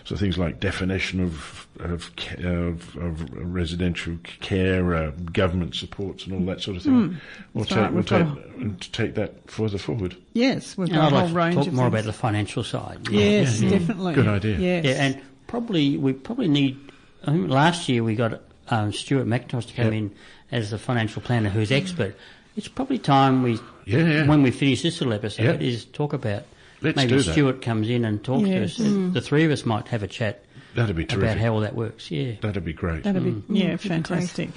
so 0.06 0.16
things 0.16 0.38
like 0.38 0.60
definition 0.60 1.20
of, 1.20 1.66
of, 1.80 2.10
of, 2.38 2.96
of 2.96 3.30
residential 3.54 4.16
care, 4.40 4.94
uh, 4.94 5.10
government 5.32 5.74
supports 5.74 6.24
and 6.24 6.32
all 6.34 6.46
that 6.46 6.60
sort 6.62 6.76
of 6.78 6.84
thing. 6.84 7.18
We'll 7.52 7.64
take, 7.66 7.76
right. 7.78 7.92
we'll 7.92 8.04
take, 8.04 8.24
got 8.26 8.46
and 8.56 8.92
take 8.92 9.14
that 9.16 9.50
further 9.50 9.76
forward. 9.78 10.16
Yes, 10.32 10.78
we've 10.78 10.88
And 10.88 10.96
got 10.96 11.06
I'd 11.06 11.12
a 11.12 11.14
like 11.16 11.24
whole 11.24 11.28
to 11.30 11.34
range 11.34 11.54
talk 11.56 11.66
of 11.66 11.72
more 11.74 11.84
things. 11.90 11.94
about 11.94 12.04
the 12.04 12.12
financial 12.12 12.62
side. 12.64 13.08
Yeah. 13.10 13.20
Yes, 13.20 13.60
Yeah, 13.60 13.70
yeah. 13.70 13.78
definitely. 13.80 14.14
Good 14.14 14.28
idea. 14.28 14.58
Yes. 14.58 14.84
Yeah, 14.84 14.92
and 15.04 15.20
probably 15.48 15.96
we 15.98 16.12
probably 16.12 16.48
need. 16.48 16.78
I 17.26 17.32
think 17.32 17.50
last 17.50 17.88
year 17.88 18.02
we 18.04 18.14
got 18.14 18.40
um, 18.68 18.92
Stuart 18.92 19.26
McIntosh 19.26 19.66
to 19.66 19.74
come 19.74 19.86
Yep. 19.86 19.92
in 19.94 20.14
as 20.52 20.70
the 20.70 20.78
financial 20.78 21.20
planner 21.22 21.48
who's 21.50 21.72
expert. 21.72 22.16
It's 22.56 22.68
probably 22.68 22.98
time 22.98 23.42
we, 23.42 23.58
Yeah, 23.84 23.98
yeah. 23.98 24.26
when 24.26 24.42
we 24.42 24.50
finish 24.52 24.82
this 24.82 25.00
little 25.00 25.12
episode, 25.12 25.42
Yep. 25.44 25.60
is 25.60 25.84
talk 25.86 26.12
about. 26.12 26.44
Let's 26.82 26.96
maybe 26.96 27.08
do 27.10 27.22
that. 27.22 27.32
Stuart 27.32 27.62
comes 27.62 27.88
in 27.88 28.04
and 28.04 28.22
talks 28.22 28.48
Yes. 28.48 28.76
to 28.76 28.82
us. 28.82 28.88
The 28.88 29.20
mm. 29.20 29.24
three 29.24 29.44
of 29.44 29.50
us 29.50 29.64
might 29.64 29.88
have 29.88 30.02
a 30.02 30.06
chat 30.06 30.44
That'd 30.74 30.94
be 30.94 31.04
about 31.04 31.20
terrific. 31.20 31.38
how 31.38 31.54
all 31.54 31.60
that 31.60 31.74
works. 31.74 32.10
Yeah. 32.10 32.32
That'd 32.40 32.64
be 32.64 32.74
great. 32.74 33.02
That'd 33.04 33.24
be 33.24 33.30
mm. 33.32 33.42
yeah, 33.48 33.74
mm, 33.74 33.80
fantastic. 33.80 34.50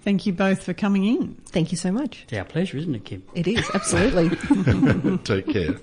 Thank 0.00 0.24
you 0.24 0.32
both 0.32 0.62
for 0.62 0.72
coming 0.72 1.04
in. 1.04 1.34
Thank 1.46 1.72
you 1.72 1.76
so 1.76 1.92
much. 1.92 2.22
It's 2.24 2.32
our 2.32 2.44
pleasure, 2.44 2.78
isn't 2.78 2.94
it, 2.94 3.04
Kim? 3.04 3.22
It 3.34 3.46
is, 3.46 3.68
absolutely. 3.74 4.30
take 5.24 5.48
care. 5.48 5.76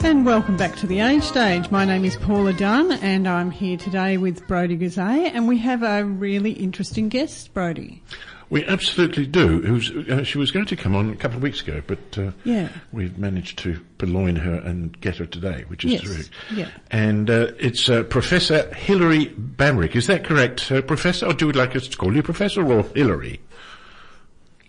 And 0.00 0.24
welcome 0.24 0.56
back 0.56 0.76
to 0.76 0.86
the 0.86 1.00
Age 1.00 1.22
Stage. 1.22 1.70
My 1.70 1.84
name 1.84 2.04
is 2.04 2.16
Paula 2.16 2.52
Dunn, 2.52 2.92
and 2.92 3.26
I'm 3.26 3.50
here 3.50 3.76
today 3.76 4.16
with 4.16 4.46
Brodie 4.46 4.76
Goozee, 4.76 5.30
and 5.32 5.48
we 5.48 5.58
have 5.58 5.82
a 5.82 6.04
really 6.04 6.52
interesting 6.52 7.08
guest, 7.08 7.52
Brodie. 7.54 8.02
We 8.50 8.64
absolutely 8.64 9.26
do. 9.26 9.60
Who's, 9.60 9.90
uh, 10.08 10.24
she 10.24 10.38
was 10.38 10.50
going 10.50 10.64
to 10.66 10.76
come 10.76 10.96
on 10.96 11.10
a 11.10 11.16
couple 11.16 11.36
of 11.36 11.42
weeks 11.42 11.60
ago, 11.60 11.82
but 11.86 11.98
uh, 12.16 12.30
Yeah. 12.44 12.68
we've 12.92 13.18
managed 13.18 13.58
to 13.60 13.78
purloin 13.98 14.36
her 14.36 14.54
and 14.54 14.98
get 15.02 15.16
her 15.16 15.26
today, 15.26 15.64
which 15.68 15.84
is 15.84 15.92
Yes. 15.92 16.02
terrific. 16.02 16.32
Yeah. 16.54 16.68
And 16.90 17.28
uh, 17.28 17.48
it's 17.58 17.90
uh, 17.90 18.04
Professor 18.04 18.72
Hilary 18.74 19.26
Bambrick. 19.26 19.94
Is 19.94 20.06
that 20.06 20.24
correct, 20.24 20.72
uh, 20.72 20.80
Professor? 20.80 21.26
Or 21.26 21.34
do 21.34 21.48
you 21.48 21.52
like 21.52 21.76
us 21.76 21.88
to 21.88 21.96
call 21.98 22.14
you 22.16 22.22
Professor 22.22 22.64
or 22.66 22.84
Hilary? 22.94 23.38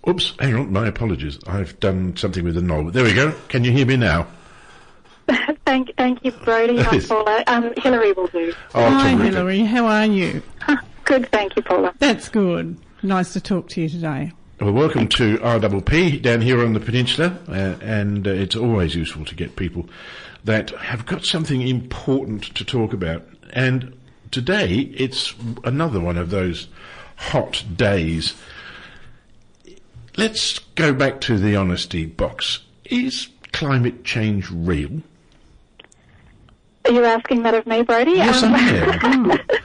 Oops, 0.07 0.33
hang 0.39 0.55
on, 0.55 0.73
my 0.73 0.87
apologies. 0.87 1.39
I've 1.47 1.79
done 1.79 2.17
something 2.17 2.43
with 2.43 2.55
the 2.55 2.61
knob. 2.61 2.91
There 2.93 3.03
we 3.03 3.13
go. 3.13 3.33
Can 3.47 3.63
you 3.63 3.71
hear 3.71 3.85
me 3.85 3.95
now? 3.95 4.27
thank, 5.65 5.95
thank 5.95 6.23
you, 6.25 6.31
Brodie. 6.31 6.81
Hi, 6.81 6.99
Paula. 6.99 7.43
Um, 7.47 7.73
Hilary 7.77 8.11
will 8.13 8.27
do. 8.27 8.53
Oh, 8.75 8.89
Hi. 8.89 9.09
Hilary. 9.11 9.59
How 9.61 9.85
are 9.85 10.05
you? 10.05 10.41
Good, 11.05 11.29
thank 11.31 11.55
you, 11.55 11.61
Paula. 11.61 11.93
That's 11.99 12.29
good. 12.29 12.77
Nice 13.01 13.33
to 13.33 13.41
talk 13.41 13.69
to 13.69 13.81
you 13.81 13.89
today. 13.89 14.31
Well, 14.59 14.73
welcome 14.73 15.07
to 15.09 15.37
RWP 15.37 16.21
down 16.21 16.41
here 16.41 16.61
on 16.63 16.73
the 16.73 16.81
peninsula, 16.81 17.37
uh, 17.47 17.77
and 17.81 18.27
uh, 18.27 18.31
it's 18.31 18.57
always 18.57 18.93
useful 18.93 19.23
to 19.25 19.35
get 19.35 19.55
people 19.55 19.87
that 20.43 20.71
have 20.71 21.05
got 21.05 21.23
something 21.23 21.61
important 21.61 22.43
to 22.55 22.65
talk 22.65 22.91
about. 22.91 23.25
And 23.53 23.97
today, 24.31 24.91
it's 24.97 25.33
another 25.63 26.01
one 26.01 26.17
of 26.17 26.29
those 26.29 26.67
hot 27.15 27.63
days. 27.77 28.35
Let's 30.17 30.59
go 30.59 30.93
back 30.93 31.21
to 31.21 31.37
the 31.37 31.55
honesty 31.55 32.05
box. 32.05 32.59
Is 32.85 33.29
climate 33.53 34.03
change 34.03 34.51
real? 34.51 35.01
Are 36.85 36.91
you 36.91 37.05
asking 37.05 37.43
that 37.43 37.53
of 37.53 37.65
me, 37.65 37.81
Brodie? 37.83 38.11
Yes, 38.11 38.43
Um, 38.43 38.55
I 38.55 38.59
am. 38.59 39.39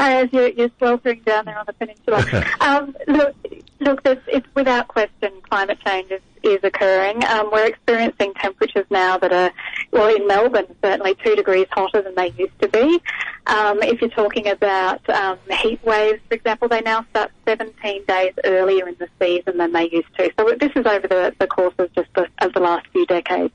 as 0.00 0.32
you're, 0.32 0.48
you're 0.48 0.70
sweltering 0.78 1.20
down 1.20 1.44
there 1.44 1.58
on 1.58 1.64
the 1.66 1.72
peninsula. 1.74 2.24
um, 2.60 2.96
look, 3.06 3.34
look, 3.80 4.00
it's, 4.04 4.22
it's 4.28 4.46
without 4.54 4.88
question 4.88 5.32
climate 5.48 5.78
change 5.84 6.10
is, 6.10 6.20
is 6.42 6.58
occurring. 6.62 7.22
Um, 7.24 7.50
we're 7.52 7.66
experiencing 7.66 8.32
temperatures 8.34 8.86
now 8.90 9.18
that 9.18 9.32
are, 9.32 9.52
well, 9.90 10.14
in 10.14 10.26
Melbourne, 10.26 10.66
certainly 10.82 11.14
two 11.22 11.36
degrees 11.36 11.66
hotter 11.70 12.00
than 12.02 12.14
they 12.14 12.30
used 12.30 12.58
to 12.60 12.68
be. 12.68 13.00
Um, 13.46 13.82
if 13.82 14.00
you're 14.00 14.10
talking 14.10 14.48
about 14.48 15.06
um, 15.10 15.38
heat 15.60 15.82
waves, 15.84 16.20
for 16.28 16.34
example, 16.34 16.68
they 16.68 16.80
now 16.80 17.04
start 17.10 17.30
17 17.46 18.04
days 18.06 18.32
earlier 18.44 18.88
in 18.88 18.96
the 18.98 19.08
season 19.20 19.58
than 19.58 19.72
they 19.72 19.90
used 19.90 20.14
to. 20.18 20.32
So 20.38 20.54
this 20.58 20.72
is 20.76 20.86
over 20.86 21.06
the, 21.06 21.34
the 21.38 21.46
course 21.46 21.74
of 21.78 21.92
just 21.94 22.08
the, 22.14 22.26
of 22.38 22.52
the 22.54 22.60
last 22.60 22.86
few 22.92 23.04
decades. 23.06 23.52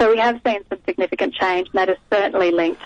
So 0.00 0.10
we 0.10 0.18
have 0.18 0.40
seen 0.44 0.60
some 0.68 0.78
significant 0.84 1.34
change, 1.34 1.68
and 1.68 1.78
that 1.78 1.88
is 1.88 1.96
certainly 2.10 2.50
linked 2.50 2.82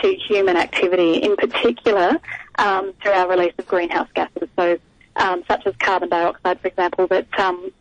to 0.00 0.14
human 0.14 0.56
activity, 0.56 1.14
in 1.16 1.36
particular 1.36 2.18
um, 2.58 2.92
through 3.00 3.12
our 3.12 3.28
release 3.28 3.54
of 3.58 3.66
greenhouse 3.66 4.08
gases, 4.14 4.48
so 4.56 4.78
um, 5.16 5.42
such 5.48 5.66
as 5.66 5.74
carbon 5.76 6.08
dioxide, 6.08 6.60
for 6.60 6.68
example, 6.68 7.06
that 7.08 7.26
um, 7.38 7.72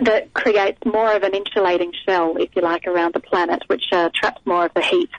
that 0.00 0.32
creates 0.32 0.78
more 0.86 1.14
of 1.14 1.22
an 1.22 1.34
insulating 1.34 1.92
shell, 2.04 2.36
if 2.38 2.54
you 2.56 2.62
like, 2.62 2.86
around 2.86 3.14
the 3.14 3.20
planet, 3.20 3.62
which 3.66 3.84
uh, 3.92 4.08
traps 4.14 4.40
more 4.44 4.66
of 4.66 4.74
the 4.74 4.82
heat 4.82 5.10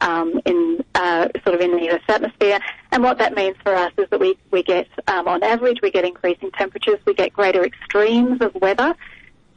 um, 0.00 0.40
in 0.44 0.84
uh, 0.94 1.28
sort 1.44 1.54
of 1.54 1.60
in 1.60 1.76
the 1.76 1.90
Earth's 1.90 2.04
atmosphere. 2.08 2.58
And 2.92 3.02
what 3.02 3.18
that 3.18 3.34
means 3.34 3.56
for 3.62 3.74
us 3.74 3.92
is 3.96 4.08
that 4.10 4.20
we 4.20 4.36
we 4.50 4.62
get, 4.62 4.88
um, 5.06 5.28
on 5.28 5.42
average, 5.42 5.78
we 5.82 5.90
get 5.90 6.04
increasing 6.04 6.50
temperatures, 6.50 6.98
we 7.06 7.14
get 7.14 7.32
greater 7.32 7.64
extremes 7.64 8.40
of 8.40 8.54
weather. 8.56 8.94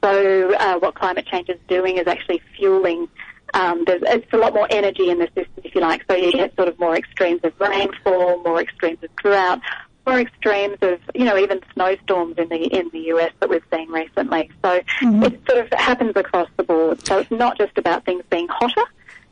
So 0.04 0.54
uh, 0.54 0.80
what 0.80 0.96
climate 0.96 1.26
change 1.26 1.50
is 1.50 1.60
doing 1.68 1.98
is 1.98 2.08
actually 2.08 2.42
fueling. 2.56 3.08
Um, 3.54 3.84
there's 3.86 4.02
it's 4.06 4.32
a 4.34 4.38
lot 4.38 4.54
more 4.54 4.68
energy 4.70 5.10
in 5.10 5.20
the 5.20 5.28
system, 5.28 5.64
if 5.64 5.76
you 5.76 5.82
like. 5.82 6.04
So 6.10 6.16
you 6.16 6.32
get 6.32 6.56
sort 6.56 6.68
of 6.68 6.80
more 6.80 6.96
extremes 6.96 7.42
of 7.44 7.54
rainfall, 7.60 8.44
more 8.44 8.62
extremes 8.62 9.00
of 9.04 9.16
drought, 9.18 9.62
more 10.06 10.20
extremes 10.20 10.78
of 10.82 11.00
you 11.16 11.26
know 11.26 11.38
even 11.38 11.62
snowstorms 11.74 12.38
in 12.38 12.50
the 12.50 12.64
in 12.64 12.90
the 12.92 13.00
US 13.14 13.32
that 13.40 13.50
we've 13.50 13.64
seen 13.74 13.90
recently. 13.90 14.50
So 14.64 14.82
it 15.02 15.42
sort 15.50 15.66
of 15.66 15.80
happens 15.80 16.14
across 16.16 16.50
the 16.58 16.64
board. 16.64 17.06
So 17.06 17.20
it's 17.20 17.32
not 17.32 17.58
just 17.58 17.78
about 17.78 18.06
things 18.06 18.24
being 18.30 18.48
hotter, 18.50 18.84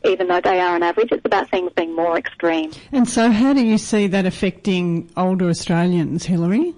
even 0.06 0.28
though 0.28 0.42
they 0.42 0.60
are 0.60 0.76
on 0.76 0.84
average. 0.84 1.12
It's 1.12 1.26
about 1.26 1.50
things 1.50 1.72
being 1.76 1.96
more 1.96 2.18
extreme. 2.18 2.72
And 2.92 3.08
so, 3.08 3.32
how 3.32 3.54
do 3.54 3.64
you 3.64 3.78
see 3.78 4.08
that 4.08 4.26
affecting 4.26 5.10
older 5.18 5.50
Australians, 5.50 6.26
Hilary? 6.26 6.74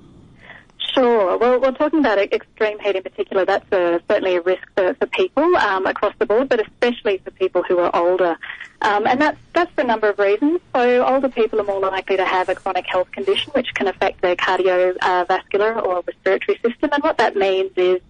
Sure. 0.93 1.37
Well, 1.37 1.59
we're 1.59 1.71
talking 1.71 1.99
about 1.99 2.17
extreme 2.17 2.79
heat 2.79 2.95
in 2.95 3.03
particular. 3.03 3.45
That's 3.45 3.69
a, 3.71 4.01
certainly 4.09 4.35
a 4.37 4.41
risk 4.41 4.63
for, 4.75 4.93
for 4.95 5.05
people 5.07 5.55
um, 5.57 5.85
across 5.85 6.13
the 6.19 6.25
board, 6.25 6.49
but 6.49 6.59
especially 6.59 7.19
for 7.19 7.31
people 7.31 7.63
who 7.63 7.79
are 7.79 7.95
older. 7.95 8.37
Um, 8.81 9.05
and 9.05 9.19
that's 9.19 9.37
that's 9.53 9.71
for 9.73 9.81
a 9.81 9.83
number 9.83 10.09
of 10.09 10.17
reasons. 10.19 10.61
So 10.73 11.05
older 11.05 11.29
people 11.29 11.59
are 11.59 11.65
more 11.65 11.81
likely 11.81 12.17
to 12.17 12.25
have 12.25 12.49
a 12.49 12.55
chronic 12.55 12.85
health 12.87 13.11
condition, 13.11 13.51
which 13.53 13.73
can 13.73 13.87
affect 13.87 14.21
their 14.21 14.35
cardiovascular 14.35 15.83
or 15.83 16.01
respiratory 16.07 16.59
system. 16.59 16.89
And 16.93 17.03
what 17.03 17.17
that 17.17 17.35
means 17.35 17.71
is, 17.75 18.01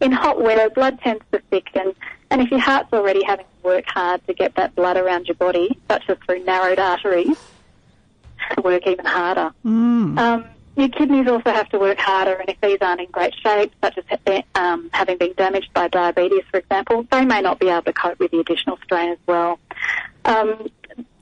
in 0.00 0.12
hot 0.12 0.40
weather, 0.40 0.68
blood 0.70 1.00
tends 1.00 1.24
to 1.32 1.40
thicken. 1.50 1.94
And 2.30 2.42
if 2.42 2.50
your 2.50 2.60
heart's 2.60 2.92
already 2.92 3.24
having 3.24 3.46
to 3.46 3.66
work 3.66 3.84
hard 3.88 4.26
to 4.26 4.34
get 4.34 4.54
that 4.56 4.74
blood 4.74 4.98
around 4.98 5.26
your 5.26 5.36
body, 5.36 5.78
such 5.88 6.08
as 6.08 6.18
through 6.26 6.44
narrowed 6.44 6.78
arteries, 6.78 7.38
to 8.54 8.60
work 8.60 8.86
even 8.86 9.06
harder. 9.06 9.50
Um, 10.18 10.44
your 10.78 10.88
kidneys 10.88 11.26
also 11.28 11.50
have 11.50 11.68
to 11.70 11.78
work 11.78 11.98
harder, 11.98 12.34
and 12.34 12.48
if 12.48 12.60
these 12.60 12.78
aren't 12.80 13.00
in 13.00 13.10
great 13.10 13.34
shape, 13.34 13.72
such 13.82 13.98
as 13.98 14.42
um, 14.54 14.90
having 14.92 15.18
been 15.18 15.34
damaged 15.36 15.72
by 15.74 15.88
diabetes, 15.88 16.44
for 16.50 16.58
example, 16.58 17.06
they 17.10 17.24
may 17.24 17.40
not 17.40 17.58
be 17.58 17.68
able 17.68 17.82
to 17.82 17.92
cope 17.92 18.18
with 18.18 18.30
the 18.30 18.40
additional 18.40 18.78
strain 18.84 19.10
as 19.10 19.18
well. 19.26 19.58
Um, 20.24 20.68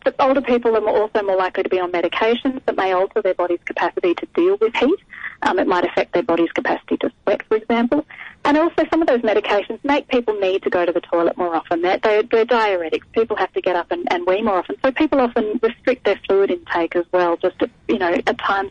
the 0.04 0.14
older 0.22 0.40
people 0.40 0.76
are 0.76 0.88
also 0.88 1.20
more 1.22 1.36
likely 1.36 1.64
to 1.64 1.68
be 1.68 1.80
on 1.80 1.90
medications 1.90 2.64
that 2.66 2.76
may 2.76 2.92
alter 2.92 3.20
their 3.22 3.34
body's 3.34 3.58
capacity 3.64 4.14
to 4.14 4.26
deal 4.34 4.56
with 4.60 4.74
heat. 4.76 5.00
Um, 5.42 5.58
it 5.58 5.66
might 5.66 5.84
affect 5.84 6.12
their 6.12 6.22
body's 6.22 6.52
capacity 6.52 6.96
to 6.98 7.10
sweat, 7.22 7.42
for 7.48 7.56
example. 7.56 8.06
And 8.44 8.56
also 8.56 8.84
some 8.88 9.02
of 9.02 9.08
those 9.08 9.22
medications 9.22 9.80
make 9.82 10.06
people 10.06 10.38
need 10.38 10.62
to 10.62 10.70
go 10.70 10.86
to 10.86 10.92
the 10.92 11.00
toilet 11.00 11.36
more 11.36 11.54
often. 11.56 11.82
They're, 11.82 11.98
they're, 11.98 12.22
they're 12.22 12.46
diuretics. 12.46 13.02
People 13.12 13.36
have 13.36 13.52
to 13.54 13.60
get 13.60 13.74
up 13.74 13.90
and, 13.90 14.06
and 14.12 14.24
wee 14.26 14.42
more 14.42 14.58
often. 14.58 14.76
So 14.84 14.92
people 14.92 15.20
often 15.20 15.58
restrict 15.60 16.04
their 16.04 16.20
fluid 16.24 16.52
intake 16.52 16.94
as 16.94 17.04
well, 17.12 17.36
just, 17.36 17.60
at, 17.60 17.70
you 17.88 17.98
know, 17.98 18.12
at 18.12 18.38
times 18.38 18.70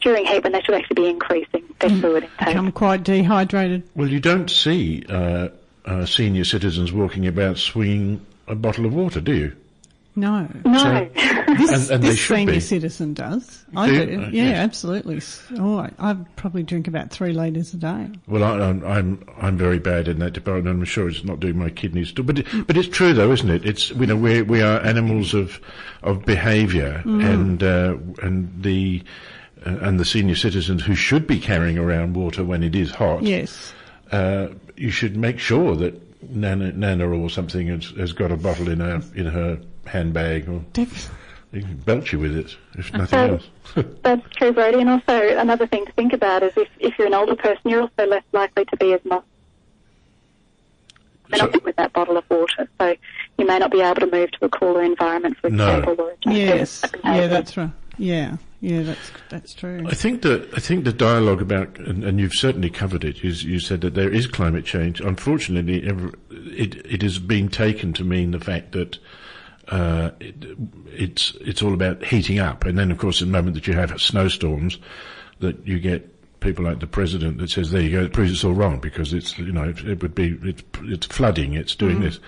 during 0.00 0.24
heat 0.26 0.42
when 0.42 0.52
they 0.52 0.60
should 0.62 0.74
actually 0.74 0.94
be 1.02 1.08
increasing 1.08 1.62
their 1.80 1.90
Mm. 1.90 2.00
fluid 2.00 2.22
intake. 2.24 2.46
Become 2.48 2.72
quite 2.72 3.02
dehydrated. 3.04 3.82
Well, 3.94 4.08
you 4.08 4.20
don't 4.20 4.50
see 4.50 5.04
uh, 5.08 5.48
uh, 5.84 6.04
senior 6.06 6.44
citizens 6.44 6.92
walking 6.92 7.26
about 7.26 7.58
swinging 7.58 8.20
a 8.46 8.54
bottle 8.54 8.86
of 8.86 8.94
water, 8.94 9.20
do 9.20 9.34
you? 9.34 9.52
No. 10.16 10.48
No. 10.64 11.08
This, 11.58 11.70
And- 11.90 11.90
and 11.92 12.02
this 12.02 12.18
should 12.18 12.36
senior 12.38 12.54
be. 12.54 12.60
citizen 12.60 13.14
does. 13.14 13.64
I 13.76 13.86
Do 13.88 14.06
do. 14.06 14.16
Uh, 14.22 14.28
Yeah, 14.32 14.44
yes. 14.48 14.58
absolutely. 14.58 15.20
Oh, 15.60 15.78
I, 15.78 15.90
I 16.00 16.16
probably 16.34 16.64
drink 16.64 16.88
about 16.88 17.10
three 17.10 17.32
litres 17.32 17.72
a 17.72 17.76
day. 17.76 18.08
Well, 18.26 18.42
I, 18.42 18.58
I'm, 18.68 18.84
I'm 18.84 19.24
I'm 19.40 19.56
very 19.56 19.78
bad 19.78 20.08
in 20.08 20.18
that 20.18 20.32
department. 20.32 20.76
I'm 20.76 20.84
sure 20.84 21.08
it's 21.08 21.22
not 21.22 21.38
doing 21.38 21.56
my 21.56 21.70
kidneys. 21.70 22.10
too. 22.10 22.24
But 22.24 22.40
it, 22.40 22.46
but 22.66 22.76
it's 22.76 22.88
true 22.88 23.12
though, 23.14 23.30
isn't 23.30 23.48
it? 23.50 23.64
It's 23.64 23.90
you 23.90 24.06
know 24.06 24.16
we 24.16 24.42
we 24.42 24.60
are 24.60 24.80
animals 24.80 25.34
of 25.34 25.60
of 26.02 26.24
behaviour, 26.24 27.00
and 27.04 27.62
uh, 27.62 27.96
and 28.20 28.50
the 28.60 29.04
uh, 29.04 29.08
and 29.64 29.98
the 30.00 30.04
senior 30.04 30.34
citizens 30.36 30.82
who 30.84 30.94
should 30.94 31.26
be 31.26 31.38
carrying 31.40 31.78
around 31.78 32.14
water 32.14 32.44
when 32.44 32.62
it 32.62 32.74
is 32.76 32.90
hot. 32.90 33.22
Yes. 33.22 33.72
Uh, 34.12 34.48
you 34.76 34.90
should 34.90 35.16
make 35.16 35.38
sure 35.38 35.74
that 35.76 36.00
Nana, 36.30 36.72
Nana 36.72 37.08
or 37.08 37.28
something 37.30 37.66
has, 37.68 37.86
has 37.90 38.12
got 38.12 38.30
a 38.32 38.36
bottle 38.36 38.68
in 38.68 38.80
her 38.80 39.02
in 39.14 39.26
her 39.26 39.58
handbag, 39.86 40.48
or 40.48 40.64
Def- 40.72 41.10
you 41.52 41.62
can 41.62 41.76
belch 41.78 42.12
you 42.12 42.18
with 42.18 42.36
it 42.36 42.56
if 42.74 42.92
nothing 42.92 43.18
Um, 43.18 43.30
else. 43.30 43.48
That's 44.02 44.28
true, 44.36 44.52
Brodie. 44.52 44.80
And 44.80 44.90
also 44.90 45.36
another 45.38 45.66
thing 45.66 45.86
to 45.86 45.92
think 45.92 46.12
about 46.12 46.42
is 46.42 46.52
if, 46.56 46.68
if 46.78 46.98
you're 46.98 47.06
an 47.06 47.14
older 47.14 47.36
person, 47.36 47.70
you're 47.70 47.82
also 47.82 48.06
less 48.06 48.24
likely 48.32 48.64
to 48.66 48.76
be 48.76 48.92
as 48.92 49.04
much 49.04 49.24
So- 51.36 51.50
with 51.64 51.76
that 51.76 51.92
bottle 51.92 52.16
of 52.16 52.24
water. 52.30 52.68
So 52.80 52.96
you 53.38 53.46
may 53.46 53.58
not 53.58 53.70
be 53.70 53.80
able 53.82 54.00
to 54.00 54.10
move 54.10 54.30
to 54.32 54.44
a 54.46 54.48
cooler 54.48 54.82
environment, 54.82 55.36
for 55.38 55.50
No. 55.50 55.78
example. 55.78 56.04
Or 56.06 56.14
yes. 56.32 56.82
Yeah, 57.04 57.26
that's 57.28 57.56
right. 57.56 57.70
Yeah. 57.98 58.36
Yeah, 58.60 58.82
that's 58.82 59.12
that's 59.28 59.54
true. 59.54 59.84
I 59.86 59.94
think 59.94 60.22
that 60.22 60.48
I 60.52 60.58
think 60.58 60.84
the 60.84 60.92
dialogue 60.92 61.40
about, 61.40 61.78
and, 61.78 62.02
and 62.02 62.18
you've 62.18 62.34
certainly 62.34 62.70
covered 62.70 63.04
it. 63.04 63.22
You, 63.22 63.30
you 63.30 63.60
said 63.60 63.82
that 63.82 63.94
there 63.94 64.12
is 64.12 64.26
climate 64.26 64.64
change. 64.64 65.00
Unfortunately, 65.00 65.84
it 66.30 66.74
it 66.84 67.04
is 67.04 67.20
being 67.20 67.48
taken 67.48 67.92
to 67.92 68.02
mean 68.02 68.32
the 68.32 68.40
fact 68.40 68.72
that 68.72 68.98
uh, 69.68 70.10
it, 70.18 70.44
it's 70.86 71.36
it's 71.40 71.62
all 71.62 71.72
about 71.72 72.04
heating 72.04 72.40
up, 72.40 72.64
and 72.64 72.76
then 72.76 72.90
of 72.90 72.98
course, 72.98 73.20
the 73.20 73.26
moment 73.26 73.54
that 73.54 73.68
you 73.68 73.74
have 73.74 73.92
snowstorms, 74.00 74.78
that 75.38 75.64
you 75.64 75.78
get 75.78 76.12
people 76.40 76.64
like 76.64 76.80
the 76.80 76.86
president 76.86 77.38
that 77.38 77.50
says, 77.50 77.70
"There 77.70 77.80
you 77.80 77.90
go," 77.90 78.04
it 78.04 78.12
proves 78.12 78.32
it's 78.32 78.44
all 78.44 78.52
wrong 78.52 78.78
because 78.78 79.12
it's 79.12 79.38
you 79.38 79.52
know 79.52 79.64
it, 79.64 79.78
it 79.80 80.02
would 80.02 80.14
be 80.14 80.38
it's 80.42 80.62
it's 80.82 81.06
flooding, 81.06 81.54
it's 81.54 81.74
doing 81.74 82.00
this, 82.00 82.18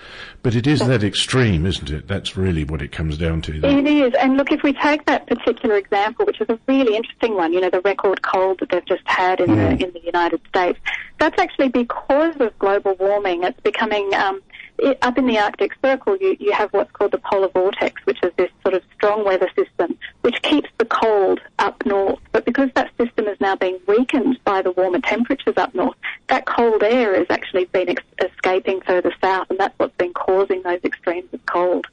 but 0.42 0.54
it 0.54 0.66
is 0.66 0.80
that 0.80 1.04
extreme, 1.04 1.66
isn't 1.66 1.90
it? 1.90 2.08
That's 2.08 2.36
really 2.36 2.64
what 2.64 2.82
it 2.82 2.92
comes 2.92 3.18
down 3.18 3.42
to. 3.42 3.56
It 3.56 3.86
is, 3.86 4.12
and 4.20 4.36
look, 4.36 4.52
if 4.52 4.62
we 4.62 4.72
take 4.72 5.04
that 5.06 5.26
particular 5.26 5.76
example, 5.76 6.26
which 6.26 6.40
is 6.40 6.48
a 6.48 6.58
really 6.66 6.96
interesting 6.96 7.34
one, 7.34 7.52
you 7.52 7.60
know, 7.60 7.70
the 7.70 7.80
record 7.80 8.22
cold 8.22 8.60
that 8.60 8.70
they've 8.70 8.86
just 8.86 9.06
had 9.06 9.40
in 9.40 9.56
the 9.56 9.70
in 9.70 9.92
the 9.92 10.02
United 10.04 10.40
States, 10.48 10.78
that's 11.18 11.40
actually 11.40 11.68
because 11.68 12.34
of 12.40 12.58
global 12.58 12.94
warming. 12.98 13.44
It's 13.44 13.60
becoming 13.60 14.12
um, 14.14 14.42
it, 14.82 14.98
up 15.02 15.18
in 15.18 15.26
the 15.26 15.38
Arctic 15.38 15.72
Circle. 15.82 16.16
You 16.20 16.36
you 16.38 16.52
have 16.52 16.72
what's 16.72 16.90
called 16.92 17.12
the 17.12 17.18
polar 17.18 17.48
vortex, 17.48 18.00
which 18.04 18.18
is 18.22 18.32
this 18.36 18.50
sort 18.62 18.74
of 18.74 18.82
strong 18.94 19.24
weather 19.24 19.48
system 19.56 19.98
which 20.22 20.40
keeps 20.42 20.68
the 20.78 20.84
cold 20.84 21.40
up 21.58 21.84
north. 21.86 22.18
But 22.32 22.44
because 22.44 22.70
that 22.74 22.90
system 22.98 23.26
is 23.26 23.40
now 23.40 23.56
being 23.56 23.78
weakened 23.86 24.38
by 24.44 24.62
the 24.62 24.72
warmer 24.72 25.00
temperatures 25.00 25.54
up 25.56 25.74
north, 25.74 25.96
that 26.28 26.46
cold 26.46 26.82
air 26.82 27.16
has 27.16 27.26
actually 27.30 27.66
been 27.66 27.88
ex- 27.88 28.02
escaping 28.22 28.80
further 28.82 29.12
south, 29.20 29.46
and 29.50 29.58
that's 29.58 29.78
what's 29.78 29.96
been 29.96 30.12
causing 30.12 30.62
those 30.62 30.80
extremes 30.84 31.32
of 31.32 31.44
cold 31.46 31.86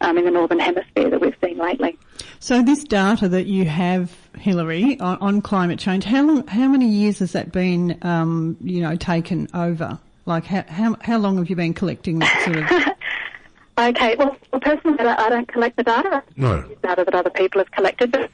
um, 0.00 0.18
in 0.18 0.24
the 0.24 0.30
northern 0.30 0.58
hemisphere 0.58 1.10
that 1.10 1.20
we've 1.20 1.36
seen 1.42 1.58
lately. 1.58 1.98
So 2.40 2.62
this 2.62 2.84
data 2.84 3.28
that 3.28 3.46
you 3.46 3.64
have, 3.64 4.14
Hilary, 4.38 4.98
on, 5.00 5.18
on 5.18 5.40
climate 5.40 5.78
change, 5.78 6.04
how 6.04 6.22
long, 6.22 6.46
how 6.46 6.68
many 6.68 6.88
years 6.88 7.18
has 7.18 7.32
that 7.32 7.52
been, 7.52 7.98
um, 8.02 8.56
you 8.60 8.80
know, 8.80 8.96
taken 8.96 9.48
over? 9.54 9.98
Like 10.28 10.44
how, 10.44 10.62
how 10.68 10.96
how 11.00 11.16
long 11.16 11.38
have 11.38 11.48
you 11.48 11.56
been 11.56 11.72
collecting 11.72 12.18
that 12.20 12.42
sort 12.44 12.58
of? 12.58 12.94
Okay, 13.78 14.16
well, 14.16 14.36
well 14.52 14.60
personally, 14.60 14.98
I 14.98 15.26
I 15.26 15.28
don't 15.30 15.46
collect 15.46 15.76
the 15.76 15.84
data. 15.84 16.10
I 16.16 16.22
No. 16.36 16.56
use 16.68 16.76
data 16.82 17.04
that 17.04 17.14
other 17.14 17.30
people 17.30 17.60
have 17.60 17.70
collected. 17.70 18.10
But 18.10 18.28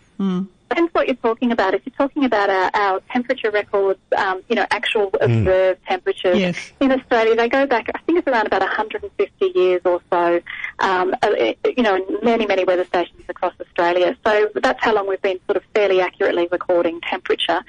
depends 0.70 0.94
what 0.94 1.06
you're 1.06 1.16
talking 1.16 1.52
about. 1.52 1.74
If 1.74 1.82
you're 1.84 1.94
talking 1.98 2.24
about 2.24 2.48
our, 2.48 2.70
our 2.72 3.00
temperature 3.12 3.50
records, 3.50 4.00
um, 4.16 4.40
you 4.48 4.56
know, 4.56 4.64
actual 4.70 5.10
observed 5.20 5.84
temperatures 5.86 6.38
Yes. 6.38 6.72
in 6.80 6.90
Australia, 6.90 7.36
they 7.36 7.50
go 7.50 7.66
back. 7.66 7.90
I 7.94 7.98
think 8.06 8.18
it's 8.20 8.26
around 8.26 8.46
about 8.46 8.62
150 8.62 9.52
years 9.54 9.82
or 9.84 10.00
so. 10.10 10.40
Um, 10.78 11.14
uh, 11.22 11.28
you 11.76 11.82
know, 11.82 11.96
in 11.96 12.04
many 12.22 12.46
many 12.46 12.64
weather 12.64 12.86
stations 12.86 13.22
across 13.28 13.52
Australia. 13.60 14.16
So 14.26 14.48
that's 14.54 14.82
how 14.82 14.94
long 14.94 15.06
we've 15.06 15.20
been 15.20 15.40
sort 15.46 15.58
of 15.58 15.62
fairly 15.74 16.00
accurately 16.00 16.48
recording 16.50 17.02
temperature. 17.02 17.60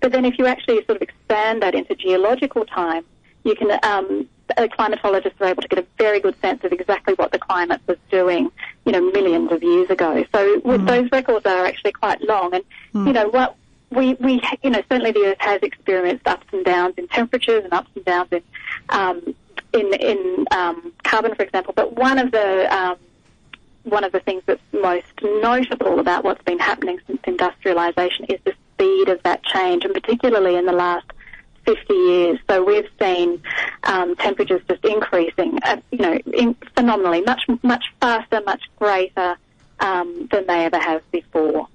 But 0.00 0.12
then, 0.12 0.24
if 0.24 0.38
you 0.38 0.46
actually 0.46 0.76
sort 0.86 0.96
of 0.98 1.02
expand 1.02 1.60
that 1.62 1.74
into 1.74 1.96
geological 1.96 2.64
time, 2.66 3.04
you 3.46 3.54
can 3.54 3.70
um, 3.82 4.28
uh, 4.56 4.68
climatologists 4.76 5.40
are 5.40 5.46
able 5.46 5.62
to 5.62 5.68
get 5.68 5.78
a 5.78 5.86
very 5.98 6.20
good 6.20 6.36
sense 6.40 6.62
of 6.64 6.72
exactly 6.72 7.14
what 7.14 7.30
the 7.32 7.38
climate 7.38 7.80
was 7.86 7.98
doing, 8.10 8.50
you 8.84 8.92
know, 8.92 9.02
millions 9.10 9.50
of 9.52 9.62
years 9.62 9.88
ago. 9.96 10.24
So 10.34 10.60
w 10.60 10.84
those 10.92 11.06
records 11.18 11.44
are 11.46 11.64
actually 11.70 11.92
quite 11.92 12.20
long, 12.32 12.48
and 12.56 12.64
you 13.06 13.12
know 13.12 13.28
what. 13.28 13.56
We, 13.88 14.14
we, 14.14 14.42
you 14.64 14.70
know, 14.70 14.82
certainly 14.90 15.12
the 15.12 15.26
Earth 15.26 15.42
has 15.50 15.60
experienced 15.62 16.26
ups 16.26 16.48
and 16.52 16.64
downs 16.64 16.94
in 16.98 17.06
temperatures 17.06 17.62
and 17.62 17.72
ups 17.72 17.88
and 17.94 18.04
downs 18.04 18.30
in, 18.32 18.42
um, 18.88 19.18
in, 19.72 19.86
in 19.94 20.44
um, 20.50 20.92
carbon, 21.04 21.32
for 21.36 21.44
example. 21.44 21.72
But 21.80 21.88
one 22.06 22.18
of 22.18 22.32
the 22.32 22.48
um, 22.78 22.96
one 23.84 24.02
of 24.02 24.10
the 24.10 24.18
things 24.18 24.42
that's 24.46 24.60
most 24.72 25.06
notable 25.22 26.00
about 26.00 26.24
what's 26.24 26.42
been 26.42 26.58
happening 26.58 26.98
since 27.06 27.20
industrialisation 27.22 28.28
is 28.28 28.40
the 28.44 28.54
speed 28.74 29.08
of 29.08 29.22
that 29.22 29.44
change, 29.44 29.84
and 29.84 29.94
particularly 29.94 30.56
in 30.56 30.66
the 30.66 30.72
last 30.72 31.06
50 31.66 31.92
years. 31.92 32.38
So 32.48 32.64
we've 32.64 32.88
seen 33.00 33.42
um, 33.84 34.16
temperatures 34.16 34.62
just 34.68 34.84
increasing, 34.84 35.58
uh, 35.64 35.76
you 35.90 35.98
know, 35.98 36.18
in, 36.32 36.54
phenomenally, 36.74 37.22
much 37.22 37.42
much 37.62 37.84
faster, 38.00 38.40
much 38.46 38.62
greater 38.78 39.36
um, 39.80 40.28
than 40.30 40.46
they 40.46 40.64
ever 40.64 40.78
have 40.78 41.02
before. 41.10 41.68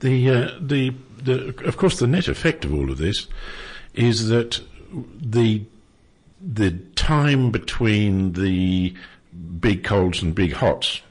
The, 0.00 0.30
uh, 0.30 0.58
the, 0.60 0.94
the, 1.22 1.54
of 1.66 1.76
course, 1.76 1.98
the 1.98 2.06
net 2.06 2.28
effect 2.28 2.64
of 2.64 2.72
all 2.72 2.90
of 2.90 2.98
this 2.98 3.26
is 3.94 4.28
that 4.28 4.60
the, 5.20 5.64
the 6.40 6.70
time 6.96 7.50
between 7.50 8.32
the 8.32 8.94
big 9.60 9.84
colds 9.84 10.22
and 10.22 10.34
big 10.34 10.54
hots 10.54 11.02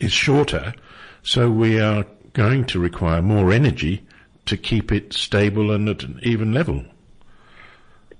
is 0.00 0.12
shorter, 0.12 0.74
so 1.22 1.50
we 1.50 1.78
are 1.78 2.06
going 2.32 2.64
to 2.64 2.78
require 2.78 3.22
more 3.22 3.52
energy 3.52 4.02
to 4.46 4.56
keep 4.56 4.92
it 4.92 5.12
stable 5.12 5.70
and 5.70 5.88
at 5.88 6.02
an 6.02 6.20
even 6.22 6.52
level. 6.52 6.84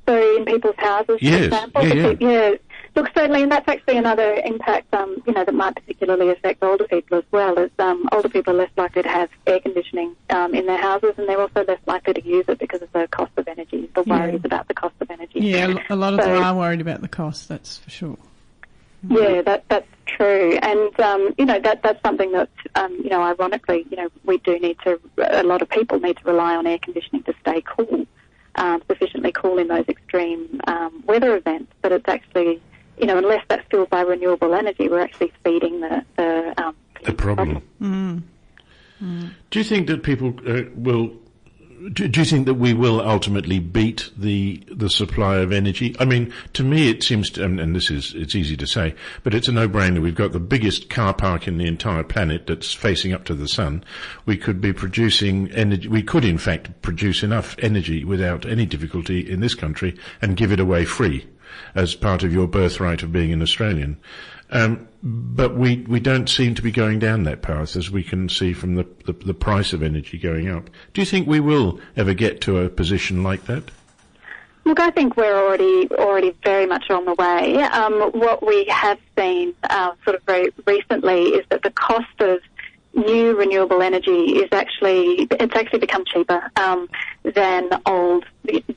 So 0.07 0.37
in 0.37 0.45
people's 0.45 0.77
houses, 0.77 1.19
Yes, 1.21 1.39
for 1.41 1.45
example, 1.47 1.87
yeah, 1.87 1.95
the- 2.13 2.17
yeah. 2.21 2.55
Look, 2.97 3.09
certainly, 3.13 3.43
and 3.43 3.51
that's 3.51 3.67
actually 3.67 3.97
another 3.97 4.35
impact, 4.45 4.95
um, 4.95 5.21
you 5.27 5.33
know, 5.33 5.45
that 5.45 5.53
might 5.53 5.75
particularly 5.75 6.31
affect 6.31 6.63
older 6.63 6.85
people 6.85 7.19
as 7.19 7.25
well. 7.33 7.59
Is 7.59 7.71
um, 7.81 8.09
older 8.13 8.29
people 8.29 8.53
are 8.55 8.57
less 8.59 8.71
likely 8.77 9.03
to 9.03 9.09
have 9.09 9.31
air 9.49 9.59
conditioning 9.59 10.15
um, 10.31 10.55
in 10.55 10.67
their 10.67 10.77
houses, 10.81 11.15
and 11.17 11.29
they're 11.29 11.41
also 11.41 11.65
less 11.65 11.81
likely 11.87 12.15
to 12.15 12.25
use 12.25 12.45
it 12.47 12.61
because 12.61 12.83
of 12.83 12.93
the 12.93 13.09
cost 13.09 13.33
of 13.37 13.49
energy, 13.49 13.91
the 13.97 14.05
Yeah. 14.07 14.21
worries 14.29 14.43
about 14.45 14.69
the 14.69 14.75
cost 14.75 14.95
of 15.01 15.11
energy. 15.11 15.41
Yeah, 15.41 15.75
a 15.91 15.97
lot 15.97 16.13
of 16.15 16.21
them 16.21 16.41
are 16.41 16.55
worried 16.55 16.81
about 16.83 17.01
the 17.01 17.09
cost. 17.09 17.49
That's 17.49 17.79
for 17.79 17.91
sure. 17.91 18.17
Yeah, 19.09 19.43
that 19.43 19.65
that's 19.69 19.89
true, 20.17 20.59
and 20.63 21.01
um, 21.01 21.35
you 21.39 21.45
know 21.45 21.59
that 21.61 21.83
that's 21.83 22.03
something 22.03 22.33
that 22.33 22.51
um, 22.75 22.93
you 23.03 23.11
know, 23.11 23.23
ironically, 23.23 23.87
you 23.91 23.97
know, 23.97 24.09
we 24.25 24.39
do 24.39 24.59
need 24.59 24.79
to. 24.85 25.01
A 25.19 25.43
lot 25.43 25.63
of 25.63 25.69
people 25.69 26.01
need 26.01 26.17
to 26.19 26.25
rely 26.25 26.57
on 26.57 26.67
air 26.67 26.79
conditioning 26.79 27.23
to 27.25 27.35
stay 27.41 27.63
cool, 27.63 28.07
um, 28.57 28.83
sufficiently 28.89 29.33
cool 29.33 29.59
in 29.59 29.69
those 29.69 29.87
extreme 29.89 30.61
um, 30.67 31.03
weather 31.07 31.37
events. 31.37 31.73
But 31.83 31.93
it's 31.93 32.09
actually, 32.09 32.61
you 32.99 33.07
know, 33.07 33.19
unless 33.19 33.45
that's 33.49 33.67
fueled 33.69 33.91
by 33.91 34.01
renewable 34.03 34.55
energy, 34.55 34.89
we're 34.89 35.01
actually 35.01 35.33
feeding 35.45 35.81
the 35.81 36.05
the, 36.17 36.55
um, 36.63 36.75
The 37.05 37.13
problem. 37.13 37.63
Do 39.51 39.59
you 39.59 39.65
think 39.65 39.87
that 39.89 40.03
people 40.03 40.35
uh, 40.47 40.63
will? 40.75 41.13
Do, 41.93 42.09
do 42.09 42.21
you 42.21 42.25
think 42.25 42.47
that 42.47 42.55
we 42.55 42.73
will 42.73 43.01
ultimately 43.01 43.59
beat 43.59 44.11
the 44.17 44.63
the 44.71 44.89
supply 44.89 45.37
of 45.37 45.53
energy? 45.53 45.95
I 45.99 46.07
mean, 46.07 46.33
to 46.55 46.65
me, 46.65 46.89
it 46.89 47.03
seems, 47.03 47.31
to, 47.31 47.45
and, 47.45 47.61
and 47.61 47.77
this 47.77 47.91
is 47.91 48.15
it's 48.15 48.35
easy 48.35 48.57
to 48.57 48.67
say, 48.67 48.95
but 49.23 49.35
it's 49.35 49.49
a 49.49 49.53
no-brainer. 49.53 50.01
We've 50.01 50.15
got 50.15 50.33
the 50.33 50.41
biggest 50.41 50.89
car 50.89 51.13
park 51.13 51.47
in 51.47 51.59
the 51.59 51.67
entire 51.67 52.03
planet 52.03 52.47
that's 52.47 52.73
facing 52.73 53.13
up 53.13 53.25
to 53.25 53.35
the 53.35 53.49
sun. 53.49 53.85
We 54.25 54.39
could 54.39 54.61
be 54.61 54.73
producing 54.73 55.51
energy. 55.53 55.89
We 55.89 56.03
could, 56.03 56.25
in 56.25 56.39
fact, 56.39 56.81
produce 56.81 57.23
enough 57.23 57.55
energy 57.59 58.03
without 58.05 58.47
any 58.47 58.65
difficulty 58.65 59.21
in 59.21 59.41
this 59.41 59.55
country 59.55 59.95
and 60.23 60.39
give 60.39 60.53
it 60.53 60.61
away 60.61 60.87
free 60.87 61.27
as 61.75 61.95
part 61.95 62.23
of 62.23 62.33
your 62.33 62.49
birthright 62.49 63.03
of 63.03 63.13
being 63.13 63.33
an 63.33 63.43
Australian. 63.43 63.99
Um, 64.51 64.89
but 65.05 65.55
we, 65.55 65.85
we 65.87 66.01
don't 66.01 66.31
seem 66.31 66.55
to 66.55 66.63
be 66.63 66.71
going 66.71 66.99
down 66.99 67.25
that 67.25 67.43
path 67.43 67.77
as 67.77 67.91
we 67.91 68.03
can 68.03 68.31
see 68.31 68.55
from 68.55 68.75
the, 68.75 68.87
the, 69.05 69.13
the 69.13 69.35
price 69.35 69.75
of 69.75 69.83
energy 69.83 70.17
going 70.17 70.49
up. 70.49 70.71
Do 70.95 71.03
you 71.03 71.05
think 71.05 71.29
we 71.29 71.41
will 71.41 71.79
ever 71.95 72.15
get 72.15 72.41
to 72.43 72.61
a 72.61 72.71
position 72.71 73.23
like 73.23 73.45
that? 73.45 73.71
Look, 74.65 74.81
I 74.81 74.91
think 74.91 75.19
we're 75.19 75.37
already 75.37 75.91
already 75.91 76.35
very 76.43 76.65
much 76.65 76.89
on 76.89 77.05
the 77.05 77.13
way. 77.13 77.63
Um, 77.65 78.01
what 78.13 78.45
we 78.45 78.65
have 78.65 78.99
seen 79.17 79.53
uh, 79.65 79.93
sort 80.05 80.17
of 80.17 80.23
very 80.23 80.49
recently 80.67 81.25
is 81.25 81.45
that 81.51 81.63
the 81.63 81.71
cost 81.71 82.19
of 82.21 82.41
new 82.95 83.37
renewable 83.37 83.83
energy 83.83 84.39
is 84.39 84.49
actually 84.53 85.27
it's 85.31 85.55
actually 85.55 85.81
become 85.81 86.05
cheaper 86.05 86.51
um, 86.57 86.89
than 87.25 87.71
old 87.87 88.25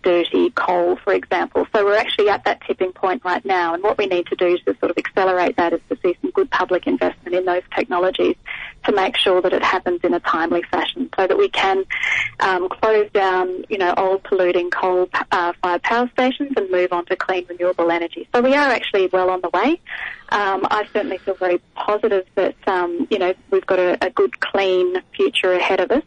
dirty 0.01 0.49
coal, 0.51 0.95
for 1.03 1.13
example. 1.13 1.67
So 1.73 1.83
we're 1.85 1.97
actually 1.97 2.29
at 2.29 2.45
that 2.45 2.61
tipping 2.65 2.93
point 2.93 3.23
right 3.25 3.43
now, 3.45 3.73
and 3.73 3.83
what 3.83 3.97
we 3.97 4.05
need 4.07 4.25
to 4.27 4.35
do 4.35 4.57
to 4.59 4.77
sort 4.79 4.91
of 4.91 4.97
accelerate 4.97 5.57
that 5.57 5.73
is 5.73 5.81
to 5.89 5.97
see 6.01 6.15
some 6.21 6.31
good 6.31 6.49
public 6.49 6.87
investment 6.87 7.35
in 7.35 7.45
those 7.45 7.63
technologies 7.75 8.35
to 8.85 8.91
make 8.93 9.17
sure 9.17 9.41
that 9.41 9.53
it 9.53 9.63
happens 9.63 9.99
in 10.03 10.13
a 10.13 10.19
timely 10.21 10.63
fashion, 10.71 11.09
so 11.17 11.27
that 11.27 11.37
we 11.37 11.49
can 11.49 11.83
um, 12.39 12.69
close 12.69 13.11
down, 13.11 13.65
you 13.69 13.77
know, 13.77 13.93
old 13.97 14.23
polluting 14.23 14.69
coal-fired 14.69 15.55
uh, 15.63 15.79
power 15.83 16.09
stations 16.13 16.53
and 16.55 16.71
move 16.71 16.93
on 16.93 17.05
to 17.05 17.15
clean 17.15 17.45
renewable 17.49 17.91
energy. 17.91 18.27
So 18.33 18.41
we 18.41 18.55
are 18.55 18.71
actually 18.71 19.07
well 19.07 19.29
on 19.29 19.41
the 19.41 19.49
way. 19.49 19.79
Um, 20.29 20.67
I 20.69 20.87
certainly 20.91 21.17
feel 21.19 21.35
very 21.35 21.59
positive 21.75 22.25
that 22.35 22.55
um, 22.67 23.07
you 23.09 23.17
know 23.17 23.33
we've 23.49 23.65
got 23.65 23.79
a, 23.79 24.05
a, 24.05 24.09
good, 24.09 24.39
clean 24.41 25.01
future 25.15 25.53
ahead 25.53 25.79
of 25.79 25.91
us. 25.91 26.03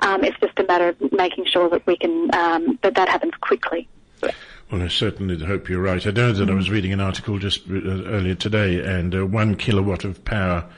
Um, 0.00 0.24
it's 0.24 0.38
just 0.40 0.58
a 0.58 0.64
matter 0.64 0.88
of 0.88 1.12
making 1.12 1.44
sure 1.46 1.68
that 1.70 1.86
we 1.86 1.96
can 1.96 2.34
um, 2.34 2.78
that 2.82 2.94
that 2.96 3.08
happens 3.08 3.34
quickly. 3.40 3.88
Well, 4.20 4.82
I 4.82 4.88
certainly 4.88 5.38
hope 5.44 5.68
you're 5.68 5.82
right. 5.82 6.04
I 6.04 6.10
know 6.10 6.32
that. 6.32 6.50
I 6.50 6.54
was 6.54 6.70
reading 6.70 6.92
an 6.92 7.00
article 7.00 7.38
just 7.38 7.68
uh, 7.68 7.74
earlier 7.74 8.34
today, 8.34 8.80
and 8.84 9.14
uh, 9.14 9.26
one 9.26 9.56
kilowatt 9.56 10.04
of 10.04 10.24
power 10.24 10.68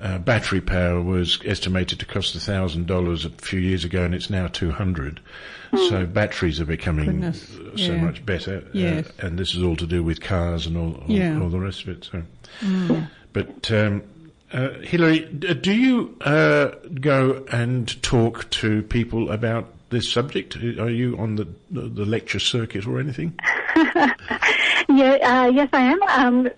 uh, 0.00 0.18
battery 0.18 0.60
power 0.60 1.00
was 1.00 1.40
estimated 1.44 2.00
to 2.00 2.06
cost 2.06 2.34
thousand 2.34 2.86
dollars 2.86 3.24
a 3.24 3.30
few 3.30 3.60
years 3.60 3.84
ago, 3.84 4.04
and 4.04 4.14
it's 4.14 4.30
now 4.30 4.46
two 4.48 4.70
hundred. 4.70 5.20
Mm. 5.72 5.88
So 5.88 6.06
batteries 6.06 6.60
are 6.60 6.64
becoming 6.64 7.06
Goodness. 7.06 7.48
so 7.48 7.62
yeah. 7.74 7.96
much 7.96 8.24
better, 8.24 8.58
uh, 8.58 8.70
yes. 8.72 9.06
uh, 9.06 9.26
and 9.26 9.38
this 9.38 9.54
is 9.54 9.62
all 9.62 9.76
to 9.76 9.86
do 9.86 10.02
with 10.02 10.20
cars 10.20 10.66
and 10.66 10.76
all, 10.76 10.94
all, 10.94 11.04
yeah. 11.08 11.40
all 11.40 11.48
the 11.48 11.58
rest 11.60 11.82
of 11.82 11.88
it. 11.90 12.08
So, 12.10 12.22
mm. 12.60 13.08
but 13.32 13.70
um, 13.70 14.02
uh, 14.52 14.70
Hilary, 14.80 15.20
do 15.20 15.72
you 15.72 16.16
uh, 16.20 16.72
go 17.00 17.44
and 17.50 18.02
talk 18.02 18.50
to 18.50 18.82
people 18.82 19.30
about 19.30 19.72
this 19.90 20.10
subject? 20.10 20.56
Are 20.56 20.90
you 20.90 21.16
on 21.18 21.36
the 21.36 21.48
the 21.70 22.04
lecture 22.04 22.40
circuit 22.40 22.86
or 22.86 23.00
anything? 23.00 23.38
yeah, 24.88 25.46
yes, 25.48 25.68
I 25.72 25.82
am. 25.82 26.02
Um, 26.02 26.50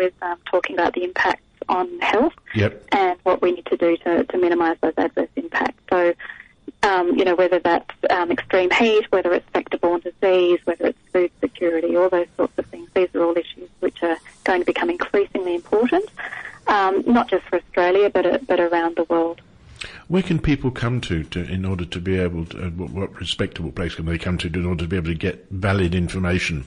is 0.00 0.12
um, 0.22 0.38
talking 0.46 0.76
about 0.76 0.94
the 0.94 1.04
impacts 1.04 1.42
on 1.68 1.98
health 2.00 2.32
yep. 2.54 2.82
and 2.92 3.18
what 3.22 3.42
we 3.42 3.52
need 3.52 3.66
to 3.66 3.76
do 3.76 3.96
to, 3.98 4.24
to 4.24 4.38
minimise 4.38 4.76
those 4.80 4.94
adverse 4.96 5.28
impacts. 5.36 5.80
So, 5.90 6.14
um, 6.82 7.16
you 7.16 7.24
know, 7.24 7.34
whether 7.34 7.58
that's 7.58 7.94
um, 8.10 8.30
extreme 8.30 8.70
heat, 8.70 9.04
whether 9.10 9.32
it's 9.32 9.48
vector-borne 9.52 10.00
disease, 10.00 10.60
whether 10.64 10.86
it's 10.86 10.98
food 11.12 11.30
security, 11.40 11.96
all 11.96 12.08
those 12.08 12.28
sorts 12.36 12.54
of 12.58 12.66
things. 12.66 12.88
These 12.94 13.14
are 13.14 13.22
all 13.22 13.36
issues 13.36 13.68
which 13.80 14.02
are 14.02 14.18
going 14.44 14.60
to 14.60 14.66
become 14.66 14.90
increasingly 14.90 15.54
important, 15.54 16.06
um, 16.66 17.04
not 17.06 17.28
just 17.28 17.44
for 17.46 17.56
Australia, 17.56 18.10
but, 18.10 18.26
uh, 18.26 18.38
but 18.46 18.60
around 18.60 18.96
the 18.96 19.04
world. 19.04 19.40
Where 20.08 20.22
can 20.22 20.38
people 20.38 20.70
come 20.70 21.00
to, 21.02 21.22
to 21.24 21.40
in 21.40 21.64
order 21.64 21.84
to 21.84 22.00
be 22.00 22.18
able 22.18 22.46
to, 22.46 22.66
uh, 22.66 22.70
what, 22.70 22.90
what 22.90 23.20
respectable 23.20 23.72
place 23.72 23.94
can 23.94 24.06
they 24.06 24.18
come 24.18 24.38
to 24.38 24.48
in 24.48 24.66
order 24.66 24.84
to 24.84 24.88
be 24.88 24.96
able 24.96 25.08
to 25.08 25.14
get 25.14 25.46
valid 25.50 25.94
information? 25.94 26.66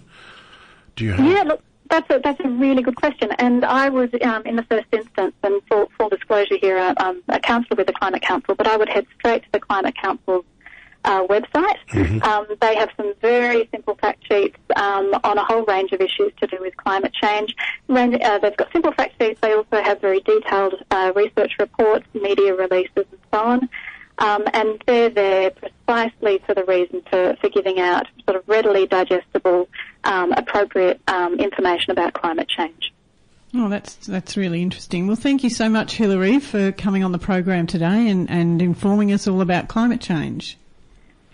Do 0.95 1.05
you 1.05 1.13
have? 1.13 1.25
Yeah, 1.25 1.43
look, 1.43 1.61
that's 1.93 2.09
a, 2.09 2.19
that's 2.23 2.39
a 2.39 2.49
really 2.49 2.81
good 2.81 2.95
question. 2.95 3.29
And 3.37 3.63
I 3.63 3.89
was, 3.89 4.09
um, 4.23 4.43
in 4.45 4.55
the 4.55 4.63
first 4.63 4.87
instance, 4.91 5.35
and 5.43 5.61
full, 5.69 5.91
full 5.97 6.09
disclosure 6.09 6.57
here, 6.59 6.77
uh, 6.77 6.95
um, 6.97 7.21
a 7.29 7.39
councillor 7.39 7.77
with 7.77 7.87
the 7.87 7.93
Climate 7.93 8.23
Council, 8.23 8.55
but 8.55 8.67
I 8.67 8.77
would 8.77 8.89
head 8.89 9.05
straight 9.19 9.43
to 9.43 9.49
the 9.51 9.59
Climate 9.59 9.95
Council's 9.95 10.45
uh, 11.05 11.27
website. 11.27 11.77
Mm-hmm. 11.91 12.23
Um, 12.23 12.47
they 12.61 12.75
have 12.75 12.89
some 12.97 13.13
very 13.21 13.69
simple 13.71 13.95
fact 13.95 14.25
sheets 14.27 14.57
um, 14.75 15.13
on 15.23 15.37
a 15.37 15.43
whole 15.43 15.65
range 15.65 15.91
of 15.91 16.01
issues 16.01 16.31
to 16.39 16.47
do 16.47 16.57
with 16.59 16.75
climate 16.77 17.13
change. 17.13 17.55
Uh, 17.89 18.39
they've 18.39 18.57
got 18.57 18.71
simple 18.71 18.93
fact 18.93 19.13
sheets. 19.21 19.39
They 19.41 19.53
also 19.53 19.83
have 19.83 20.01
very 20.01 20.21
detailed 20.21 20.75
uh, 20.89 21.11
research 21.15 21.53
reports, 21.59 22.07
media 22.13 22.55
releases, 22.55 23.05
and 23.11 23.19
so 23.31 23.39
on. 23.39 23.69
Um, 24.19 24.43
and 24.53 24.81
they're 24.85 25.09
there 25.09 25.51
precisely 25.51 26.39
for 26.45 26.53
the 26.53 26.63
reason 26.65 27.01
for, 27.09 27.35
for 27.41 27.49
giving 27.49 27.79
out 27.79 28.07
sort 28.25 28.37
of 28.37 28.47
readily 28.47 28.85
digestible, 28.85 29.67
um, 30.03 30.31
appropriate 30.33 31.01
um, 31.07 31.39
information 31.39 31.91
about 31.91 32.13
climate 32.13 32.47
change. 32.47 32.93
Oh, 33.55 33.69
that's 33.69 33.95
that's 34.07 34.35
really 34.35 34.63
interesting. 34.63 35.05
Well, 35.05 35.15
thank 35.15 35.43
you 35.43 35.49
so 35.51 35.69
much, 35.69 35.95
Hilary, 35.95 36.39
for 36.39 36.71
coming 36.71 37.03
on 37.03 37.11
the 37.11 37.19
program 37.19 37.67
today 37.67 38.09
and, 38.09 38.29
and 38.29 38.61
informing 38.61 39.11
us 39.11 39.27
all 39.27 39.41
about 39.41 39.67
climate 39.67 40.01
change. 40.01 40.57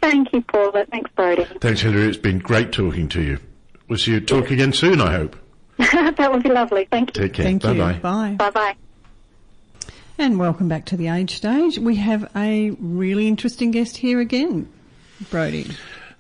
Thank 0.02 0.34
you, 0.34 0.42
Paula. 0.42 0.86
Thanks, 0.92 1.10
Brodie. 1.16 1.46
Thanks, 1.62 1.82
Hilary. 1.82 2.08
It's 2.08 2.18
been 2.18 2.40
great 2.40 2.72
talking 2.72 3.08
to 3.10 3.22
you. 3.22 3.40
We'll 3.88 3.98
see 3.98 4.12
you 4.12 4.20
talk 4.20 4.52
again 4.52 4.74
soon, 4.74 5.02
I 5.02 5.14
hope. 5.14 5.36
that 5.78 6.30
would 6.32 6.44
be 6.44 6.50
lovely. 6.50 6.88
Thank 6.92 7.16
you. 7.16 7.24
Take 7.24 7.34
care. 7.34 7.46
Thank 7.46 7.64
Bye-bye. 7.64 7.94
you. 7.94 8.00
Bye. 8.00 8.36
Bye-bye. 8.38 8.76
And 10.22 10.38
welcome 10.38 10.68
back 10.68 10.84
to 10.88 10.98
the 10.98 11.08
Age 11.08 11.38
Stage. 11.38 11.80
We 11.80 11.96
have 11.96 12.30
a 12.36 12.72
really 12.72 13.26
interesting 13.30 13.72
guest 13.72 13.96
here 13.96 14.20
again, 14.20 14.68
Brodie. 15.32 15.72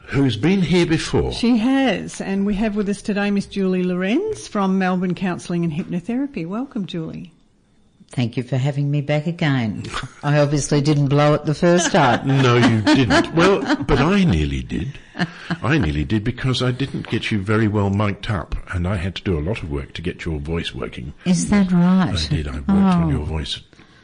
Who's 0.08 0.38
been 0.38 0.62
here 0.62 0.86
before? 0.86 1.34
She 1.34 1.58
has, 1.58 2.22
and 2.22 2.46
we 2.46 2.56
have 2.56 2.78
with 2.78 2.88
us 2.88 3.02
today 3.02 3.30
Miss 3.30 3.46
Julie 3.46 3.84
Lorenz 3.84 4.48
from 4.48 4.80
Melbourne 4.80 5.16
Counselling 5.16 5.66
and 5.66 5.74
Hypnotherapy. 5.74 6.48
Welcome, 6.48 6.86
Julie. 6.86 7.34
Thank 8.12 8.38
you 8.38 8.44
for 8.44 8.56
having 8.56 8.90
me 8.90 9.02
back 9.02 9.28
again. 9.28 9.84
I 10.24 10.40
obviously 10.40 10.80
didn't 10.80 11.10
blow 11.10 11.34
it 11.34 11.44
the 11.44 11.54
first 11.54 11.92
time. 11.92 12.26
no, 12.42 12.56
you 12.56 12.82
didn't. 12.82 13.36
Well, 13.36 13.84
but 13.84 14.00
I 14.00 14.24
nearly 14.24 14.64
did. 14.64 14.98
I 15.62 15.78
nearly 15.78 16.06
did 16.06 16.24
because 16.24 16.64
I 16.64 16.72
didn't 16.72 17.10
get 17.10 17.32
you 17.32 17.42
very 17.42 17.68
well 17.68 17.90
mic'd 17.90 18.32
up, 18.32 18.56
and 18.74 18.88
I 18.88 18.96
had 18.96 19.16
to 19.16 19.24
do 19.24 19.38
a 19.38 19.42
lot 19.42 19.62
of 19.62 19.70
work 19.70 19.92
to 19.96 20.02
get 20.02 20.24
your 20.24 20.40
voice 20.40 20.74
working. 20.74 21.14
Is 21.26 21.50
that 21.50 21.70
right? 21.74 22.14
I 22.16 22.28
did. 22.30 22.48
I 22.48 22.54
worked 22.54 22.70
oh. 22.70 23.02
on 23.02 23.10
your 23.10 23.26
voice 23.26 23.60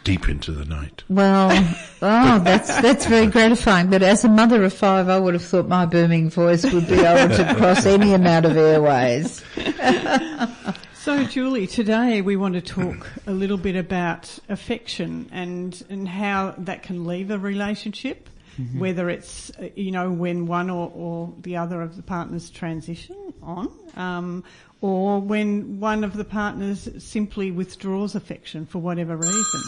deep 0.06 0.30
into 0.30 0.54
the 0.54 0.64
night. 0.64 1.04
Well, 1.10 1.50
oh, 2.02 2.40
that's 2.40 2.70
that's 2.82 3.06
very 3.08 3.28
gratifying. 3.28 3.90
But 3.90 4.02
as 4.02 4.24
a 4.24 4.30
mother 4.30 4.64
of 4.64 4.72
five, 4.72 5.10
I 5.10 5.20
would 5.20 5.34
have 5.34 5.44
thought 5.44 5.68
my 5.68 5.86
booming 5.86 6.30
voice 6.30 6.64
would 6.64 6.88
be 6.88 7.02
able 7.02 7.36
to 7.36 7.56
cross 7.56 7.86
any 7.86 8.14
amount 8.14 8.46
of 8.46 8.56
airways. 8.56 9.44
so, 10.94 11.26
Julie, 11.26 11.68
today 11.68 12.22
we 12.22 12.38
want 12.38 12.54
to 12.54 12.62
talk 12.62 13.12
a 13.28 13.34
little 13.34 13.58
bit 13.58 13.76
about 13.76 14.40
affection 14.48 15.28
and 15.34 15.84
and 15.90 16.08
how 16.08 16.54
that 16.60 16.84
can 16.84 17.06
leave 17.06 17.32
a 17.32 17.38
relationship. 17.38 18.30
Mm-hmm. 18.60 18.80
Whether 18.80 19.10
it's 19.10 19.52
you 19.76 19.92
know 19.92 20.10
when 20.12 20.46
one 20.46 20.70
or, 20.70 20.90
or 20.96 21.34
the 21.42 21.58
other 21.58 21.82
of 21.82 21.98
the 21.98 22.04
partners 22.04 22.50
transition 22.50 23.34
on, 23.42 23.70
um, 23.98 24.46
or 24.80 25.20
when 25.20 25.82
one 25.82 26.06
of 26.06 26.16
the 26.16 26.24
partners 26.24 26.88
simply 27.00 27.52
withdraws 27.52 28.16
affection 28.16 28.66
for 28.66 28.80
whatever 28.80 29.18
reason. 29.18 29.62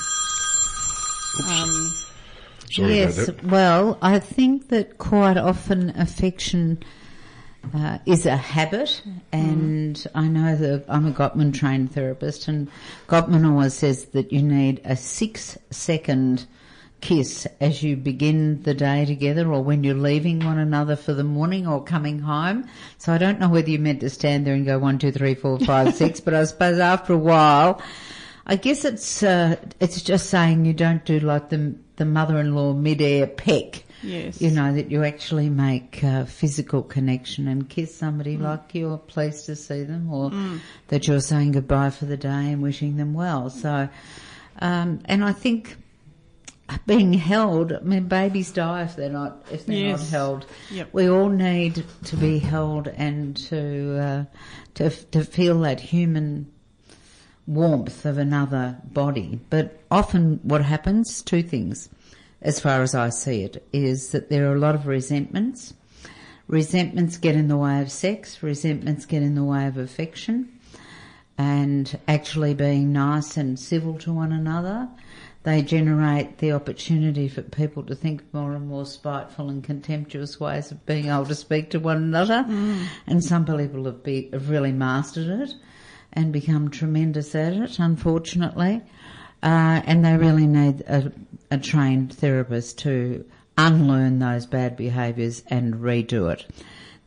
Um, 1.48 1.94
Sorry 2.72 2.96
yes, 2.96 3.30
well, 3.44 3.98
I 4.02 4.20
think 4.20 4.70
that 4.70 4.98
quite 4.98 5.38
often 5.38 5.90
affection 5.98 6.84
uh, 7.74 8.00
is 8.06 8.26
a 8.26 8.36
habit, 8.36 9.02
and 9.32 9.96
mm. 9.96 10.08
I 10.14 10.28
know 10.28 10.56
that 10.56 10.86
I'm 10.90 11.06
a 11.06 11.12
Gottman 11.12 11.54
trained 11.54 11.92
therapist, 11.94 12.48
and 12.48 12.70
Gottman 13.08 13.50
always 13.50 13.74
says 13.74 14.06
that 14.06 14.32
you 14.32 14.42
need 14.42 14.82
a 14.84 14.96
six 14.96 15.58
second 15.70 16.46
kiss 17.00 17.48
as 17.62 17.84
you 17.84 17.96
begin 17.96 18.64
the 18.64 18.74
day 18.74 19.06
together 19.06 19.52
or 19.54 19.64
when 19.64 19.84
you're 19.84 19.96
leaving 19.96 20.40
one 20.44 20.58
another 20.58 20.96
for 20.96 21.14
the 21.14 21.24
morning 21.24 21.68
or 21.68 21.84
coming 21.84 22.20
home. 22.20 22.68
So 22.98 23.14
I 23.14 23.18
don't 23.18 23.40
know 23.40 23.50
whether 23.50 23.70
you 23.70 23.80
meant 23.80 24.00
to 24.00 24.10
stand 24.10 24.48
there 24.48 24.56
and 24.56 24.66
go 24.66 24.80
one, 24.80 24.98
two, 24.98 25.12
three, 25.12 25.36
four, 25.36 25.60
five, 25.60 25.94
six, 25.96 26.20
but 26.20 26.34
I 26.34 26.44
suppose 26.46 26.80
after 26.80 27.14
a 27.14 27.18
while, 27.18 27.82
I 28.50 28.56
guess 28.56 28.86
it's 28.86 29.24
uh, 29.24 29.58
it's 29.82 30.02
just 30.02 30.30
saying 30.30 30.66
you 30.66 30.74
don't 30.74 31.04
do 31.04 31.20
like 31.20 31.50
the 31.50 31.76
the 31.98 32.06
mother-in-law 32.06 32.74
mid-air 32.74 33.28
peck. 33.28 33.84
Yes. 34.02 34.42
You 34.42 34.52
know 34.52 34.74
that 34.74 34.90
you 34.90 35.04
actually 35.04 35.50
make 35.50 36.02
a 36.02 36.26
physical 36.26 36.82
connection 36.82 37.48
and 37.48 37.68
kiss 37.68 37.94
somebody 37.94 38.38
mm. 38.38 38.42
like 38.42 38.74
you're 38.74 38.98
pleased 38.98 39.48
to 39.48 39.56
see 39.56 39.84
them, 39.84 40.12
or 40.12 40.30
mm. 40.30 40.60
that 40.88 41.08
you're 41.08 41.20
saying 41.20 41.52
goodbye 41.52 41.90
for 41.90 42.06
the 42.06 42.16
day 42.16 42.30
and 42.30 42.62
wishing 42.62 42.96
them 42.96 43.14
well. 43.14 43.50
So, 43.50 43.90
um, 44.60 45.02
and 45.06 45.26
I 45.26 45.34
think 45.34 45.76
being 46.86 47.14
held. 47.14 47.74
I 47.74 47.80
mean, 47.80 48.08
babies 48.08 48.52
die 48.52 48.84
if 48.84 48.96
they're 48.96 49.10
not 49.10 49.46
if 49.52 49.66
they're 49.66 49.76
yes. 49.76 50.00
not 50.00 50.10
held. 50.10 50.46
Yep. 50.72 50.90
We 50.94 51.10
all 51.10 51.30
need 51.30 51.84
to 52.06 52.16
be 52.16 52.40
held 52.40 52.88
and 52.88 53.36
to 53.48 54.00
uh, 54.00 54.26
to 54.76 54.90
to 54.90 55.26
feel 55.26 55.60
that 55.62 55.82
human 55.82 56.52
warmth 57.48 58.06
of 58.06 58.18
another 58.18 58.78
body. 58.84 59.40
But 59.50 59.80
often 59.90 60.40
what 60.44 60.62
happens, 60.64 61.24
two 61.24 61.42
things, 61.42 61.90
as 62.42 62.60
far 62.60 62.82
as 62.82 62.94
I 62.94 63.10
see 63.10 63.42
it, 63.42 63.68
is 63.74 64.12
that 64.12 64.30
there 64.30 64.52
are 64.52 64.56
a 64.56 64.60
lot 64.60 64.76
of 64.76 64.86
resentments. 64.86 65.74
resentments 66.48 67.18
get 67.18 67.36
in 67.36 67.48
the 67.48 67.58
way 67.58 67.82
of 67.82 67.92
sex, 67.92 68.42
resentments 68.44 69.06
get 69.06 69.22
in 69.22 69.36
the 69.36 69.44
way 69.44 69.68
of 69.68 69.78
affection, 69.78 70.50
and 71.38 72.00
actually 72.08 72.54
being 72.54 72.94
nice 72.94 73.38
and 73.38 73.60
civil 73.60 73.98
to 74.00 74.14
one 74.14 74.32
another. 74.32 74.88
They 75.44 75.62
generate 75.62 76.40
the 76.40 76.52
opportunity 76.52 77.30
for 77.30 77.42
people 77.42 77.84
to 77.84 77.96
think 77.96 78.34
more 78.34 78.54
and 78.54 78.68
more 78.68 78.86
spiteful 78.86 79.50
and 79.50 79.64
contemptuous 79.64 80.40
ways 80.40 80.72
of 80.72 80.86
being 80.86 81.08
able 81.08 81.26
to 81.26 81.36
speak 81.36 81.70
to 81.70 81.80
one 81.80 81.98
another. 81.98 82.46
Mm. 82.48 82.86
And 83.08 83.24
some 83.24 83.46
people 83.46 83.86
have, 83.86 84.04
be, 84.04 84.30
have 84.34 84.50
really 84.50 84.74
mastered 84.74 85.28
it 85.42 85.54
and 86.14 86.34
become 86.34 86.70
tremendous 86.70 87.36
at 87.36 87.54
it, 87.54 87.80
unfortunately. 87.80 88.82
Uh, 89.44 89.82
and 89.86 90.04
they 90.04 90.18
really 90.18 90.48
need 90.48 90.82
a, 90.82 91.12
a 91.52 91.58
trained 91.58 92.14
therapist 92.14 92.80
to 92.80 93.24
unlearn 93.58 94.20
those 94.20 94.46
bad 94.46 94.76
behaviours 94.76 95.44
and 95.48 95.76
redo 95.76 96.32
it. 96.32 96.46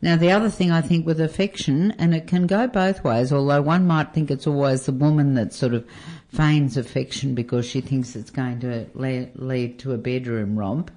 Now, 0.01 0.15
the 0.15 0.31
other 0.31 0.49
thing 0.49 0.71
I 0.71 0.81
think 0.81 1.05
with 1.05 1.21
affection, 1.21 1.91
and 1.91 2.15
it 2.15 2.25
can 2.25 2.47
go 2.47 2.67
both 2.67 3.03
ways, 3.03 3.31
although 3.31 3.61
one 3.61 3.85
might 3.85 4.13
think 4.13 4.31
it's 4.31 4.47
always 4.47 4.85
the 4.85 4.91
woman 4.91 5.35
that 5.35 5.53
sort 5.53 5.75
of 5.75 5.85
feigns 6.29 6.75
affection 6.75 7.35
because 7.35 7.65
she 7.67 7.81
thinks 7.81 8.15
it's 8.15 8.31
going 8.31 8.59
to 8.61 8.87
le- 8.95 9.27
lead 9.35 9.77
to 9.79 9.93
a 9.93 9.97
bedroom 9.97 10.57
romp. 10.57 10.89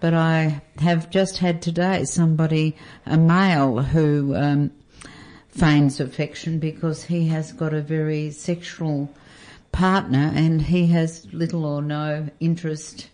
But 0.00 0.14
I 0.14 0.62
have 0.78 1.10
just 1.10 1.38
had 1.38 1.60
today 1.60 2.04
somebody, 2.04 2.76
a 3.04 3.16
male, 3.16 3.78
who 3.78 4.36
um, 4.36 4.70
feigns 5.58 6.00
affection 6.00 6.58
because 6.58 7.04
he 7.04 7.28
has 7.28 7.52
got 7.52 7.74
a 7.74 7.80
very 7.80 8.30
sexual 8.30 9.12
partner 9.72 10.32
and 10.34 10.62
he 10.62 10.86
has 10.88 11.26
little 11.32 11.64
or 11.64 11.82
no 11.82 12.28
interest 12.40 13.08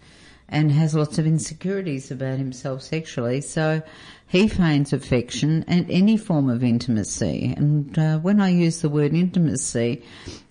and 0.49 0.71
has 0.71 0.95
lots 0.95 1.19
of 1.19 1.27
insecurities 1.27 2.11
about 2.11 2.39
himself 2.39 2.83
sexually. 2.83 3.41
So 3.41 3.83
he 4.27 4.49
feigns 4.49 4.93
affection 4.93 5.65
and 5.67 5.91
any 5.91 6.17
form 6.17 6.51
of 6.51 6.63
intimacy. 6.63 7.55
And 7.57 7.99
uh, 7.99 8.19
when 8.19 8.41
I 8.41 8.51
use 8.51 8.81
the 8.81 8.89
word 8.89 9.15
intimacy, 9.15 10.05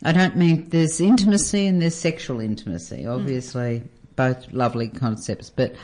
I 0.03 0.11
don't 0.11 0.35
mean 0.35 0.69
there's 0.69 0.99
intimacy 0.99 1.67
and 1.67 1.81
there's 1.81 1.95
sexual 1.95 2.39
intimacy. 2.39 3.05
Obviously, 3.05 3.83
both 4.15 4.51
lovely 4.51 4.87
concepts, 4.87 5.49
but 5.49 5.75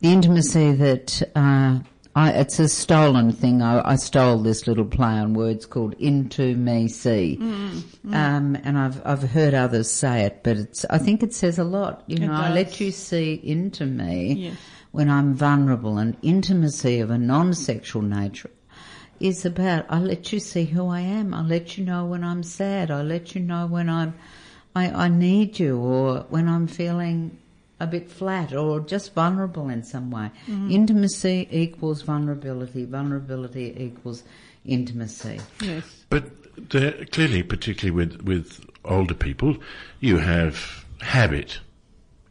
the 0.00 0.12
intimacy 0.12 0.72
that 0.72 1.22
uh, 1.34 1.80
I, 2.18 2.30
it's 2.30 2.58
a 2.58 2.68
stolen 2.68 3.30
thing. 3.30 3.62
I, 3.62 3.92
I, 3.92 3.94
stole 3.94 4.38
this 4.38 4.66
little 4.66 4.84
play 4.84 5.06
on 5.06 5.34
words 5.34 5.66
called 5.66 5.94
"into 6.00 6.56
me 6.56 6.88
see," 6.88 7.38
mm, 7.40 7.70
mm. 7.70 8.12
Um, 8.12 8.56
and 8.64 8.76
I've 8.76 9.00
I've 9.06 9.22
heard 9.22 9.54
others 9.54 9.88
say 9.88 10.24
it, 10.24 10.40
but 10.42 10.56
it's 10.56 10.84
I 10.90 10.98
think 10.98 11.22
it 11.22 11.32
says 11.32 11.60
a 11.60 11.64
lot. 11.64 12.02
You 12.08 12.18
know, 12.18 12.32
I 12.32 12.52
let 12.52 12.80
you 12.80 12.90
see 12.90 13.34
into 13.44 13.86
me 13.86 14.32
Yes. 14.32 14.56
when 14.90 15.08
I'm 15.08 15.34
vulnerable, 15.34 15.98
and 15.98 16.16
intimacy 16.22 16.98
of 16.98 17.10
a 17.10 17.18
non-sexual 17.18 18.02
nature 18.02 18.50
is 19.20 19.46
about 19.46 19.86
I 19.88 20.00
let 20.00 20.32
you 20.32 20.40
see 20.40 20.64
who 20.64 20.88
I 20.88 21.02
am. 21.02 21.32
I 21.32 21.42
let 21.42 21.78
you 21.78 21.84
know 21.84 22.04
when 22.04 22.24
I'm 22.24 22.42
sad. 22.42 22.90
I 22.90 23.02
let 23.02 23.36
you 23.36 23.40
know 23.40 23.68
when 23.68 23.88
I'm 23.88 24.14
I, 24.74 24.90
I 24.90 25.08
need 25.08 25.60
you, 25.60 25.78
or 25.78 26.26
when 26.30 26.48
I'm 26.48 26.66
feeling 26.66 27.38
a 27.80 27.86
bit 27.86 28.10
flat 28.10 28.52
or 28.52 28.80
just 28.80 29.14
vulnerable 29.14 29.68
in 29.68 29.82
some 29.84 30.10
way. 30.10 30.30
Intimacy 30.48 31.48
equals 31.50 32.02
vulnerability. 32.02 32.84
Vulnerability 32.84 33.74
equals 33.78 34.24
intimacy. 34.64 35.40
Yes. 35.60 36.04
But 36.10 36.24
there, 36.70 37.04
clearly, 37.06 37.42
particularly 37.42 37.94
with, 37.94 38.22
with 38.22 38.64
older 38.84 39.14
people, 39.14 39.56
you 40.00 40.18
have 40.18 40.84
habit. 41.00 41.60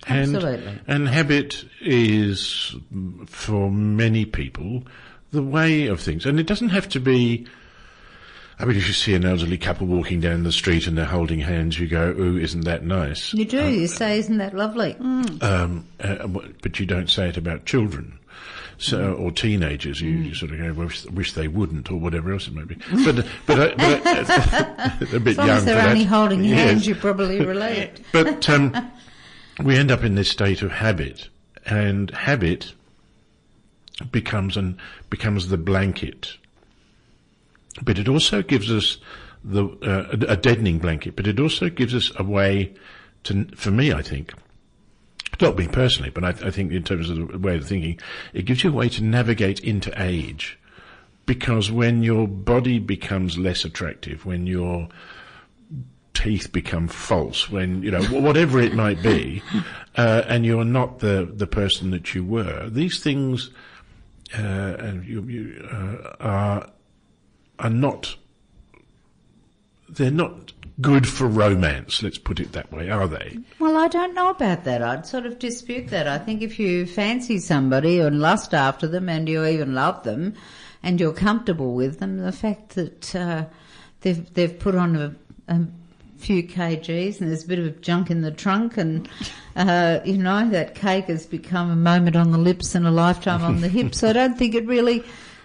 And, 0.08 0.36
Absolutely. 0.36 0.80
And 0.88 1.08
habit 1.08 1.66
is, 1.82 2.76
mm, 2.94 3.28
for 3.28 3.72
many 3.72 4.26
people, 4.26 4.84
the 5.32 5.44
way 5.44 5.88
of 5.88 6.00
things. 6.00 6.26
And 6.26 6.40
it 6.40 6.48
doesn't 6.48 6.70
have 6.70 6.88
to 6.90 7.00
be, 7.00 7.48
I 8.60 8.66
mean, 8.66 8.76
if 8.78 8.88
you 8.88 8.94
see 8.94 9.14
an 9.14 9.24
elderly 9.24 9.58
couple 9.58 9.86
walking 9.86 10.20
down 10.20 10.42
the 10.44 10.52
street 10.52 10.88
and 10.88 10.98
they're 10.98 11.06
holding 11.06 11.40
hands, 11.40 11.80
you 11.80 11.88
go, 11.88 12.10
ooh, 12.18 12.38
isn't 12.38 12.62
that 12.66 12.84
nice? 12.84 13.32
You 13.34 13.46
do. 13.46 13.62
Um, 13.62 13.74
you 13.74 13.88
say, 13.88 14.18
isn't 14.18 14.38
that 14.38 14.56
lovely? 14.56 14.96
Mm. 14.96 15.44
Um, 15.44 15.86
uh, 16.00 16.28
but 16.28 16.80
you 16.80 16.88
don't 16.88 17.10
say 17.10 17.30
it 17.30 17.38
about 17.38 17.66
children. 17.66 18.18
So, 18.80 18.98
mm. 19.16 19.20
or 19.20 19.32
teenagers, 19.32 20.02
you, 20.02 20.10
you 20.10 20.32
mm. 20.32 20.36
sort 20.36 20.52
of 20.52 20.58
go, 20.60 20.74
wish, 20.74 21.06
wish 21.06 21.34
they 21.34 21.48
wouldn't, 21.48 21.92
or 21.92 22.00
whatever 22.00 22.32
else 22.34 22.48
it 22.48 22.56
may 22.56 22.64
be. 22.64 22.76
But, 23.06 23.20
uh, 23.20 23.24
but, 23.46 23.60
I- 23.60 23.64
uh, 23.64 23.76
but 23.78 24.30
I- 24.30 24.84
uh, 24.84 24.92
a 25.16 25.20
bit 25.20 25.28
As 25.28 25.38
long 25.38 25.48
young 25.48 25.58
as 25.58 25.66
they're 25.66 25.76
for 25.76 25.82
that. 25.82 25.90
only 25.92 26.04
holding 26.04 26.44
Yes. 26.44 26.60
hands, 26.70 26.88
you 26.88 26.96
probably 26.96 27.40
relate. 27.46 27.92
But 28.12 28.50
um, 28.50 28.92
we 29.64 29.76
end 29.76 29.92
up 29.92 30.04
in 30.04 30.16
this 30.16 30.30
state 30.30 30.62
of 30.64 30.72
habit, 30.72 31.30
and 31.66 32.10
habit 32.12 32.74
becomes 34.12 34.58
an 34.58 34.78
becomes 35.10 35.48
the 35.50 35.58
blanket. 35.58 36.38
But 37.82 38.00
it 38.00 38.08
also 38.08 38.42
gives 38.42 38.72
us 38.72 38.98
the 39.44 39.66
uh, 39.66 40.26
a 40.28 40.38
deadening 40.38 40.80
blanket. 40.80 41.16
But 41.16 41.28
it 41.28 41.40
also 41.40 41.70
gives 41.70 41.94
us 41.94 42.12
a 42.18 42.24
way 42.24 42.74
to, 43.24 43.46
for 43.56 43.72
me, 43.72 43.94
I 43.94 44.02
think, 44.02 44.34
not 45.42 45.58
me 45.58 45.68
personally, 45.68 46.10
but 46.10 46.24
I, 46.24 46.30
I 46.30 46.52
think 46.52 46.72
in 46.72 46.84
terms 46.84 47.10
of 47.10 47.18
the 47.18 47.38
way 47.38 47.56
of 47.56 47.68
thinking, 47.68 48.00
it 48.34 48.46
gives 48.46 48.64
you 48.64 48.72
a 48.72 48.74
way 48.74 48.90
to 48.90 49.04
navigate 49.04 49.60
into 49.60 49.92
age. 50.02 50.58
Because 51.26 51.70
when 51.70 52.04
your 52.04 52.28
body 52.28 52.80
becomes 52.80 53.38
less 53.38 53.66
attractive, 53.66 54.26
when 54.26 54.48
your 54.48 54.88
teeth 56.14 56.52
become 56.52 56.88
false, 56.88 57.50
when, 57.50 57.84
you 57.84 57.92
know, 57.92 58.02
whatever 58.06 58.60
it 58.60 58.74
might 58.74 59.02
be, 59.04 59.44
uh, 59.98 60.24
and 60.28 60.46
you're 60.46 60.66
not 60.66 61.00
the, 61.00 61.30
the 61.32 61.46
person 61.46 61.92
that 61.92 62.16
you 62.16 62.24
were, 62.24 62.70
these 62.70 63.04
things, 63.04 63.52
uh, 64.38 64.42
and 64.80 65.06
you, 65.06 65.22
you, 65.24 65.70
uh, 65.70 66.16
are, 66.20 66.70
are 67.60 67.70
not, 67.70 68.16
they're 69.90 70.12
not 70.12 70.54
good 70.80 71.08
for 71.08 71.28
romance, 71.28 72.04
let's 72.04 72.18
put 72.18 72.40
it 72.40 72.52
that 72.52 72.72
way, 72.72 72.90
are 72.90 73.08
they? 73.08 73.38
Well, 73.60 73.78
I 73.78 73.88
don't 73.88 74.14
know 74.14 74.30
about 74.30 74.64
that. 74.66 74.84
I'd 74.84 75.08
sort 75.08 75.26
of 75.26 75.40
dispute 75.40 75.88
that. 75.88 76.08
I 76.08 76.18
think 76.20 76.42
if 76.42 76.60
you 76.60 76.86
fancy 76.86 77.40
somebody 77.40 78.00
and 78.00 78.20
lust 78.20 78.54
after 78.54 78.88
them 78.88 79.10
and 79.10 79.28
you 79.28 79.44
even 79.46 79.74
love 79.74 80.04
them 80.04 80.36
and 80.84 81.00
you're 81.00 81.14
comfortable 81.14 81.74
with 81.74 82.00
them, 82.00 82.18
the 82.18 82.32
fact 82.32 82.76
that 82.76 83.16
uh, 83.16 83.46
they've 84.02 84.32
they've 84.34 84.60
put 84.60 84.76
on 84.76 84.96
a, 84.96 85.16
a 85.48 85.62
few 86.18 86.44
kgs 86.44 87.22
and 87.22 87.30
there's 87.30 87.44
a 87.44 87.48
bit 87.48 87.60
of 87.60 87.82
junk 87.82 88.10
in 88.10 88.22
the 88.22 88.32
trunk 88.32 88.76
and 88.78 89.08
uh, 89.56 90.00
you 90.04 90.18
know 90.18 90.50
that 90.50 90.74
cake 90.74 91.06
has 91.06 91.26
become 91.28 91.70
a 91.70 91.76
moment 91.76 92.16
on 92.16 92.32
the 92.32 92.38
lips 92.40 92.74
and 92.74 92.88
a 92.88 92.92
lifetime 92.92 93.44
on 93.44 93.62
the 93.62 93.68
hips. 93.68 94.04
I 94.04 94.14
don't 94.14 94.38
think 94.38 94.56
it 94.56 94.66
really 94.66 95.04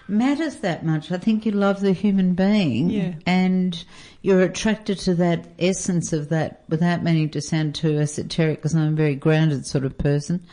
matters 0.09 0.57
that 0.57 0.85
much. 0.85 1.11
I 1.13 1.19
think 1.19 1.47
you 1.47 1.53
love 1.53 1.81
the 1.81 1.93
human 1.93 2.35
being 2.35 2.91
Yeah. 2.91 3.15
and 3.27 3.83
you're 4.21 4.43
attracted 4.43 4.99
to 5.01 5.15
that 5.17 5.47
essence 5.59 6.13
of 6.13 6.29
that 6.29 6.63
without 6.69 7.03
meaning 7.03 7.31
to 7.31 7.41
sound 7.41 7.75
too 7.75 7.99
esoteric 7.99 8.59
because 8.59 8.75
I'm 8.75 8.93
a 8.93 8.97
very 8.97 9.15
grounded 9.15 9.67
sort 9.67 9.85
of 9.85 9.97
person. 9.99 10.45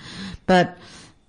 But 0.45 0.77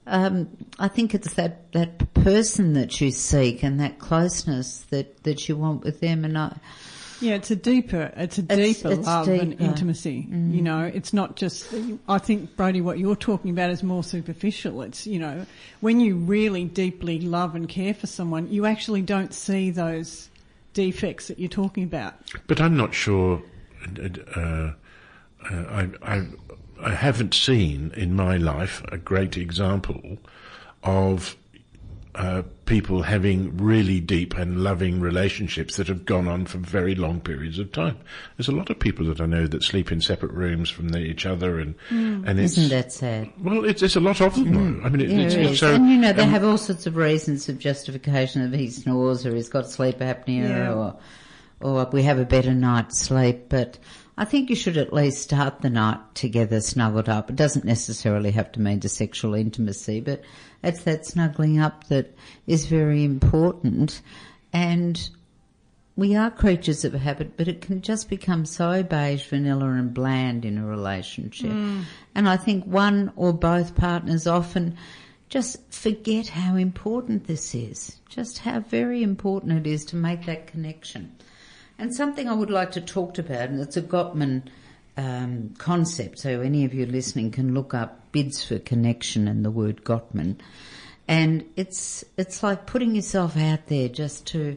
um, 0.07 0.49
I 0.79 0.89
think 0.89 1.14
it's 1.14 1.35
that, 1.35 1.71
that 1.73 2.14
person 2.14 2.73
that 2.75 3.01
you 3.01 3.11
seek 3.11 3.62
and 3.62 3.79
that 3.81 3.99
closeness 3.99 4.81
that, 4.91 5.23
that 5.25 5.49
you 5.49 5.57
want 5.57 5.85
with 5.85 6.01
them. 6.01 6.25
And 6.25 6.37
I, 6.39 6.57
Yeah, 7.21 7.35
it's 7.35 7.51
a 7.51 7.57
deeper, 7.57 8.12
it's 8.16 8.39
a 8.39 8.43
It's- 8.43 8.59
deeper 8.59 8.93
it's 8.93 9.07
love 9.07 9.29
and 9.29 9.51
deeper. 9.51 9.62
intimacy. 9.64 10.27
You 10.31 10.62
know, 10.62 10.83
it's 10.85 11.12
not 11.12 11.37
just. 11.37 11.66
I 12.09 12.18
think 12.18 12.57
Brodie, 12.57 12.81
what 12.81 12.99
you're 12.99 13.14
talking 13.16 13.51
about 13.51 13.71
is 13.71 13.83
more 13.83 14.03
superficial. 14.03 14.81
It's 14.83 15.07
you 15.07 15.18
know, 15.18 15.45
when 15.81 16.01
you 16.01 16.16
really 16.16 16.64
deeply 16.64 17.21
love 17.21 17.55
and 17.55 17.68
care 17.68 17.93
for 17.95 18.07
someone, 18.07 18.51
you 18.51 18.64
actually 18.66 19.03
don't 19.03 19.35
see 19.35 19.71
those 19.71 20.29
defects 20.73 21.29
that 21.29 21.39
you're 21.39 21.49
talking 21.49 21.85
about. 21.85 22.14
But 22.47 22.61
I'm 22.61 22.77
not 22.77 22.95
sure. 22.95 23.43
Uh, 23.99 24.41
uh, 24.41 24.73
I, 25.51 25.89
I, 26.03 26.27
I 26.83 26.95
haven't 26.95 27.35
seen 27.35 27.93
in 27.97 28.14
my 28.14 28.37
life 28.37 28.83
a 28.93 28.99
great 28.99 29.37
example 29.37 30.18
of 30.85 31.37
uh, 32.15 32.43
people 32.67 33.03
having 33.03 33.57
really 33.57 34.01
deep 34.01 34.37
and 34.37 34.65
loving 34.65 35.01
relationships 35.01 35.77
that 35.77 35.87
have 35.87 36.05
gone 36.05 36.27
on 36.27 36.45
for 36.45 36.59
very 36.59 36.95
long 36.95 37.21
periods 37.21 37.59
of 37.59 37.71
time. 37.73 37.97
There's 38.37 38.49
a 38.49 38.53
lot 38.53 38.69
of 38.69 38.79
people 38.79 39.07
that 39.07 39.21
I 39.21 39.27
know 39.27 39.47
that 39.47 39.63
sleep 39.63 39.93
in 39.93 40.01
separate 40.01 40.33
rooms 40.33 40.69
from 40.71 40.89
the, 40.89 40.99
each 40.99 41.25
other, 41.25 41.61
and 41.61 41.75
and 41.91 42.41
it's 42.41 42.59
isn't 42.59 42.71
that 42.71 42.93
sad? 42.93 43.31
well, 43.41 43.65
it's, 43.65 43.83
it's 43.83 43.97
a 43.97 44.01
lot 44.01 44.21
of 44.21 44.35
them. 44.35 44.81
though. 44.81 44.85
I 44.85 44.89
mean, 44.89 45.01
it, 45.03 45.11
Yeah, 45.11 45.19
it's, 45.21 45.35
it 45.35 45.47
it's 45.47 45.61
so. 45.61 45.75
and 45.75 45.89
you 45.89 45.99
know, 45.99 46.13
they 46.13 46.25
um, 46.25 46.31
have 46.31 46.45
all 46.45 46.59
sorts 46.59 46.87
of 46.87 46.97
reasons 46.97 47.49
of 47.49 47.59
justification 47.59 48.43
of 48.43 48.53
he 48.53 48.69
snores 48.71 49.25
or 49.25 49.35
he's 49.35 49.49
got 49.49 49.71
sleep 49.71 49.99
apnea 49.99 50.49
Yeah. 50.49 50.73
or, 50.73 50.97
or 51.61 51.89
we 51.93 52.03
have 52.03 52.19
a 52.19 52.25
better 52.25 52.55
night's 52.55 52.99
sleep. 52.99 53.49
But 53.49 53.79
I 54.19 54.25
think 54.25 54.51
you 54.51 54.57
should 54.57 54.77
at 54.77 54.93
least 54.93 55.23
start 55.23 55.61
the 55.63 55.71
night 55.71 55.99
together 56.15 56.61
snuggled 56.61 57.09
up. 57.09 57.31
It 57.31 57.37
doesn't 57.37 57.65
necessarily 57.65 58.33
have 58.33 58.51
to 58.53 58.61
mean 58.61 58.81
to 58.81 58.89
sexual 58.89 59.35
intimacy, 59.35 60.01
but 60.01 60.23
it's 60.63 60.83
that 60.85 61.07
snuggling 61.07 61.59
up 61.59 61.89
that 61.89 62.15
is 62.47 62.67
very 62.67 63.05
important. 63.05 64.03
And 64.53 65.11
we 65.97 66.17
are 66.17 66.31
creatures 66.31 66.85
of 66.85 66.95
habit, 66.95 67.37
but 67.37 67.49
it 67.49 67.61
can 67.61 67.83
just 67.83 68.09
become 68.09 68.47
so 68.47 68.83
beige, 68.83 69.27
vanilla 69.27 69.71
and 69.73 69.93
bland 69.93 70.45
in 70.45 70.59
a 70.59 70.67
relationship. 70.67 71.51
And 72.15 72.29
I 72.29 72.37
think 72.37 72.65
one 72.65 73.13
or 73.17 73.33
both 73.33 73.75
partners 73.75 74.27
often 74.27 74.77
just 75.29 75.59
forget 75.73 76.29
how 76.29 76.57
important 76.57 77.27
this 77.27 77.55
is, 77.55 77.97
just 78.09 78.39
how 78.39 78.61
very 78.61 79.03
important 79.03 79.53
it 79.53 79.71
is 79.71 79.85
to 79.87 79.97
make 79.97 80.27
that 80.27 80.47
connection. 80.47 81.15
And 81.79 81.95
something 81.95 82.29
I 82.29 82.35
would 82.35 82.51
like 82.51 82.73
to 82.73 82.81
talk 82.81 83.17
about, 83.19 83.49
and 83.49 83.61
it's 83.61 83.77
a 83.77 83.83
Gottman 83.83 84.43
um, 84.97 85.55
concept, 85.59 86.19
so 86.19 86.41
any 86.41 86.65
of 86.65 86.75
you 86.75 86.85
listening 86.85 87.31
can 87.31 87.55
look 87.55 87.75
up 87.75 87.99
bids 88.13 88.45
for 88.45 88.59
connection 88.59 89.29
and 89.29 89.45
the 89.45 89.51
word 89.51 89.85
Gottman. 89.85 90.37
And 91.09 91.45
it's 91.57 92.05
it's 92.17 92.43
like 92.43 92.67
putting 92.67 92.95
yourself 92.95 93.37
out 93.37 93.67
there 93.67 93.89
just 93.89 94.27
to 94.29 94.57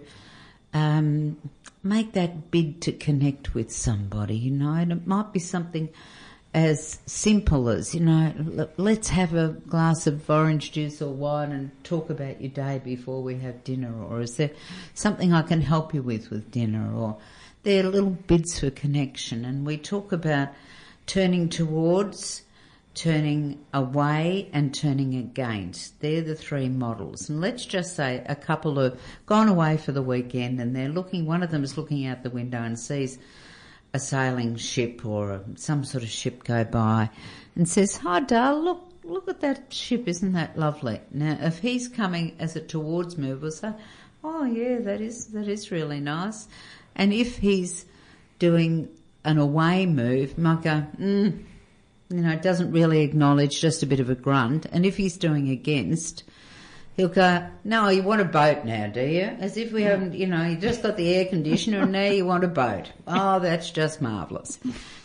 um, 0.73 1.37
make 1.81 2.13
that 2.13 2.51
bid 2.51 2.81
to 2.83 2.91
connect 2.91 3.53
with 3.53 3.71
somebody, 3.71 4.35
you 4.35 4.51
know, 4.51 4.73
and 4.73 4.91
it 4.91 5.07
might 5.07 5.33
be 5.33 5.39
something 5.39 5.89
as 6.53 6.99
simple 7.07 7.67
as, 7.67 7.95
you 7.95 7.99
know, 7.99 8.69
let's 8.77 9.09
have 9.09 9.33
a 9.33 9.49
glass 9.67 10.05
of 10.05 10.29
orange 10.29 10.71
juice 10.71 11.01
or 11.01 11.11
wine 11.11 11.51
and 11.51 11.71
talk 11.83 12.11
about 12.11 12.39
your 12.39 12.51
day 12.51 12.79
before 12.83 13.23
we 13.23 13.39
have 13.39 13.63
dinner, 13.63 13.91
or 14.03 14.21
is 14.21 14.37
there 14.37 14.51
something 14.93 15.33
I 15.33 15.41
can 15.41 15.61
help 15.61 15.95
you 15.95 16.03
with 16.03 16.29
with 16.29 16.51
dinner, 16.51 16.93
or 16.93 17.17
they're 17.63 17.81
little 17.81 18.11
bids 18.11 18.59
for 18.59 18.69
connection, 18.69 19.45
and 19.45 19.65
we 19.65 19.77
talk 19.77 20.11
about 20.11 20.49
turning 21.07 21.49
towards, 21.49 22.42
turning 22.93 23.65
away, 23.73 24.49
and 24.53 24.73
turning 24.73 25.15
against. 25.15 25.99
They're 25.99 26.21
the 26.21 26.35
three 26.35 26.69
models, 26.69 27.29
and 27.29 27.41
let's 27.41 27.65
just 27.65 27.95
say 27.95 28.23
a 28.27 28.35
couple 28.35 28.79
have 28.79 28.99
gone 29.25 29.47
away 29.47 29.77
for 29.77 29.91
the 29.91 30.01
weekend, 30.01 30.59
and 30.61 30.75
they're 30.75 30.89
looking. 30.89 31.25
One 31.25 31.43
of 31.43 31.51
them 31.51 31.63
is 31.63 31.77
looking 31.77 32.05
out 32.05 32.23
the 32.23 32.29
window 32.29 32.61
and 32.61 32.77
sees 32.77 33.17
a 33.93 33.99
sailing 33.99 34.55
ship 34.55 35.05
or 35.05 35.43
some 35.55 35.83
sort 35.83 36.03
of 36.03 36.09
ship 36.09 36.43
go 36.43 36.63
by 36.63 37.09
and 37.55 37.69
says, 37.69 37.97
Hi, 37.97 38.19
Dale, 38.21 38.61
look, 38.61 38.91
look 39.03 39.27
at 39.27 39.41
that 39.41 39.71
ship, 39.71 40.07
isn't 40.07 40.33
that 40.33 40.57
lovely? 40.57 40.99
Now, 41.11 41.37
if 41.39 41.59
he's 41.59 41.87
coming 41.87 42.35
as 42.39 42.55
a 42.55 42.61
towards 42.61 43.17
move, 43.17 43.43
we'll 43.43 43.51
say, 43.51 43.73
Oh, 44.23 44.45
yeah, 44.45 44.79
that 44.79 45.01
is, 45.01 45.27
that 45.27 45.47
is 45.47 45.71
really 45.71 45.99
nice. 45.99 46.47
And 46.95 47.13
if 47.13 47.37
he's 47.37 47.85
doing 48.39 48.89
an 49.23 49.37
away 49.37 49.85
move, 49.85 50.37
might 50.37 50.63
go, 50.63 50.85
mm, 50.99 51.43
you 52.09 52.21
know, 52.21 52.35
doesn't 52.37 52.71
really 52.71 53.01
acknowledge, 53.01 53.59
just 53.59 53.83
a 53.83 53.85
bit 53.85 53.99
of 53.99 54.09
a 54.09 54.15
grunt. 54.15 54.65
And 54.71 54.85
if 54.85 54.97
he's 54.97 55.17
doing 55.17 55.49
against, 55.49 56.23
he'll 56.95 57.07
go, 57.09 57.47
no, 57.63 57.89
you 57.89 58.03
want 58.03 58.21
a 58.21 58.25
boat 58.25 58.65
now, 58.65 58.87
do 58.87 59.01
you? 59.01 59.23
As 59.23 59.57
if 59.57 59.71
we 59.71 59.83
haven't, 59.83 60.13
you 60.13 60.27
know, 60.27 60.43
you 60.43 60.57
just 60.57 60.83
got 60.83 60.97
the 60.97 61.13
air 61.13 61.25
conditioner 61.25 61.81
and 61.81 61.91
now 61.91 62.09
you 62.09 62.25
want 62.25 62.43
a 62.43 62.47
boat. 62.47 62.91
Oh, 63.07 63.39
that's 63.39 63.71
just 63.71 64.01
marvellous. 64.01 64.59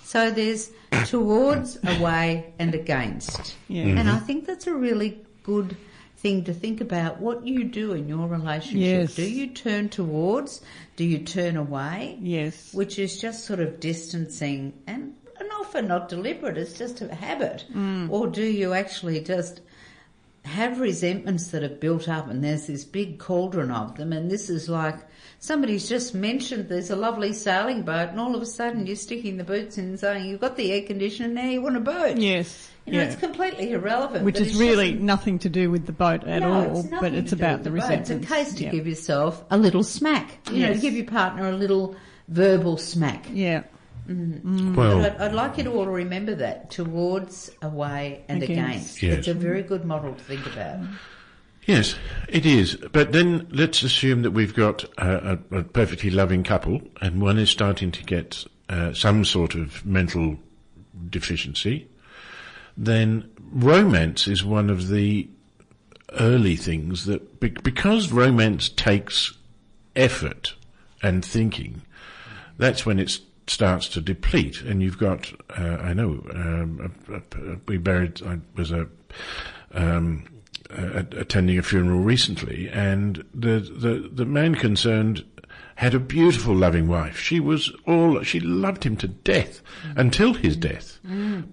So 0.04 0.30
there's 0.30 0.70
towards, 1.06 1.78
away 1.84 2.52
and 2.58 2.74
against. 2.74 3.56
Yeah. 3.68 3.84
And 3.84 4.08
I 4.08 4.16
mm-hmm. 4.16 4.24
think 4.26 4.46
that's 4.46 4.66
a 4.66 4.74
really 4.74 5.20
good 5.42 5.76
thing 6.16 6.44
to 6.44 6.52
think 6.52 6.80
about 6.80 7.20
what 7.20 7.46
you 7.46 7.64
do 7.64 7.92
in 7.92 8.08
your 8.08 8.26
relationship. 8.26 8.78
Yes. 8.78 9.14
Do 9.14 9.30
you 9.30 9.48
turn 9.48 9.88
towards? 9.88 10.60
Do 10.96 11.04
you 11.04 11.18
turn 11.18 11.56
away? 11.56 12.18
Yes. 12.20 12.74
Which 12.74 12.98
is 12.98 13.20
just 13.20 13.44
sort 13.44 13.60
of 13.60 13.80
distancing 13.80 14.72
and, 14.86 15.14
and 15.17 15.17
often 15.68 15.86
not 15.86 16.08
deliberate, 16.08 16.56
it's 16.56 16.78
just 16.78 17.02
a 17.02 17.14
habit. 17.14 17.66
Mm. 17.74 18.08
Or 18.10 18.26
do 18.26 18.42
you 18.42 18.72
actually 18.72 19.20
just 19.20 19.60
have 20.44 20.80
resentments 20.80 21.48
that 21.48 21.62
have 21.62 21.78
built 21.78 22.08
up 22.08 22.28
and 22.28 22.42
there's 22.42 22.68
this 22.68 22.84
big 22.84 23.18
cauldron 23.18 23.70
of 23.70 23.96
them 23.96 24.14
and 24.14 24.30
this 24.30 24.48
is 24.48 24.66
like 24.66 24.96
somebody's 25.40 25.86
just 25.86 26.14
mentioned 26.14 26.70
there's 26.70 26.88
a 26.88 26.96
lovely 26.96 27.34
sailing 27.34 27.82
boat 27.82 28.08
and 28.08 28.18
all 28.18 28.34
of 28.34 28.40
a 28.40 28.46
sudden 28.46 28.86
you're 28.86 28.96
sticking 28.96 29.36
the 29.36 29.44
boots 29.44 29.76
in 29.76 29.84
and 29.84 30.00
saying 30.00 30.24
you've 30.24 30.40
got 30.40 30.56
the 30.56 30.72
air 30.72 30.80
conditioner 30.86 31.28
now 31.28 31.44
you 31.44 31.60
want 31.60 31.76
a 31.76 31.80
boat. 31.80 32.16
Yes. 32.16 32.70
You 32.86 32.94
know, 32.94 33.00
yeah. 33.00 33.04
it's 33.04 33.16
completely 33.16 33.72
irrelevant. 33.72 34.24
Which 34.24 34.40
is 34.40 34.58
really 34.58 34.94
nothing 34.94 35.38
to 35.40 35.50
do 35.50 35.70
with 35.70 35.84
the 35.84 35.92
boat 35.92 36.24
at 36.24 36.40
no, 36.40 36.52
all, 36.52 36.78
it's 36.80 36.88
but 36.88 37.12
it's 37.12 37.32
about 37.32 37.62
the 37.62 37.68
boat. 37.68 37.82
resentments. 37.82 38.10
It's 38.10 38.24
a 38.24 38.34
case 38.34 38.54
to 38.54 38.64
yeah. 38.64 38.70
give 38.70 38.86
yourself 38.86 39.44
a 39.50 39.58
little 39.58 39.82
smack. 39.82 40.38
You 40.50 40.66
know, 40.66 40.72
to 40.72 40.78
give 40.78 40.94
your 40.94 41.04
partner 41.04 41.50
a 41.50 41.52
little 41.52 41.94
verbal 42.28 42.78
smack. 42.78 43.26
Yeah. 43.30 43.64
But 44.08 44.76
Well, 44.76 45.04
I'd, 45.04 45.16
I'd 45.18 45.32
like 45.34 45.58
you 45.58 45.64
to 45.64 45.72
all 45.72 45.86
remember 45.86 46.34
that 46.36 46.70
towards, 46.70 47.50
away, 47.60 48.24
and 48.28 48.42
Against. 48.42 48.62
against. 48.96 49.02
Yes. 49.02 49.18
It's 49.18 49.28
a 49.28 49.34
very 49.34 49.62
good 49.62 49.84
model 49.84 50.14
to 50.14 50.24
think 50.24 50.46
about. 50.46 50.80
yes, 51.66 51.94
it 52.28 52.46
is. 52.46 52.76
But 52.92 53.12
then 53.12 53.46
let's 53.50 53.82
assume 53.82 54.22
that 54.22 54.30
we've 54.30 54.54
got 54.54 54.84
a, 54.98 55.38
a, 55.52 55.58
a 55.58 55.62
perfectly 55.64 56.08
loving 56.10 56.42
couple 56.42 56.80
and 57.02 57.20
one 57.20 57.38
is 57.38 57.50
starting 57.50 57.90
to 57.92 58.02
get 58.04 58.44
uh, 58.70 58.94
some 58.94 59.24
sort 59.26 59.54
of 59.54 59.84
mental 59.84 60.38
deficiency. 61.10 61.86
Then 62.76 63.28
romance 63.52 64.26
is 64.26 64.42
one 64.44 64.70
of 64.70 64.88
the 64.88 65.28
early 66.18 66.56
things 66.56 67.04
that, 67.04 67.40
be- 67.40 67.48
because 67.50 68.10
romance 68.10 68.70
takes 68.70 69.34
effort 69.94 70.54
and 71.02 71.22
thinking, 71.24 71.82
that's 72.56 72.86
when 72.86 72.98
it 72.98 73.18
starts 73.50 73.88
to 73.88 74.00
deplete. 74.00 74.62
And 74.62 74.82
you've 74.82 74.98
got, 74.98 75.32
uh, 75.58 75.76
I 75.80 75.92
know, 75.94 76.22
um, 76.34 76.92
a, 77.08 77.14
a, 77.14 77.52
a- 77.52 77.58
we 77.66 77.78
buried, 77.78 78.22
I 78.26 78.38
was 78.56 78.70
a, 78.72 78.86
um, 79.72 80.24
uh, 80.70 81.02
attending 81.16 81.58
a 81.58 81.62
funeral 81.62 82.00
recently, 82.00 82.68
and 82.68 83.24
the, 83.34 83.60
the 83.60 84.10
the 84.12 84.26
man 84.26 84.54
concerned 84.54 85.24
had 85.76 85.94
a 85.94 85.98
beautiful, 85.98 86.54
loving 86.54 86.88
wife. 86.88 87.18
She 87.18 87.40
was 87.40 87.72
all 87.86 88.22
she 88.22 88.38
loved 88.40 88.84
him 88.84 88.96
to 88.98 89.08
death 89.08 89.62
until 89.96 90.34
his 90.34 90.56
death. 90.56 90.98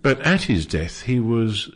But 0.02 0.20
at 0.22 0.42
his 0.44 0.66
death, 0.66 1.04
he 1.04 1.20
was 1.22 1.72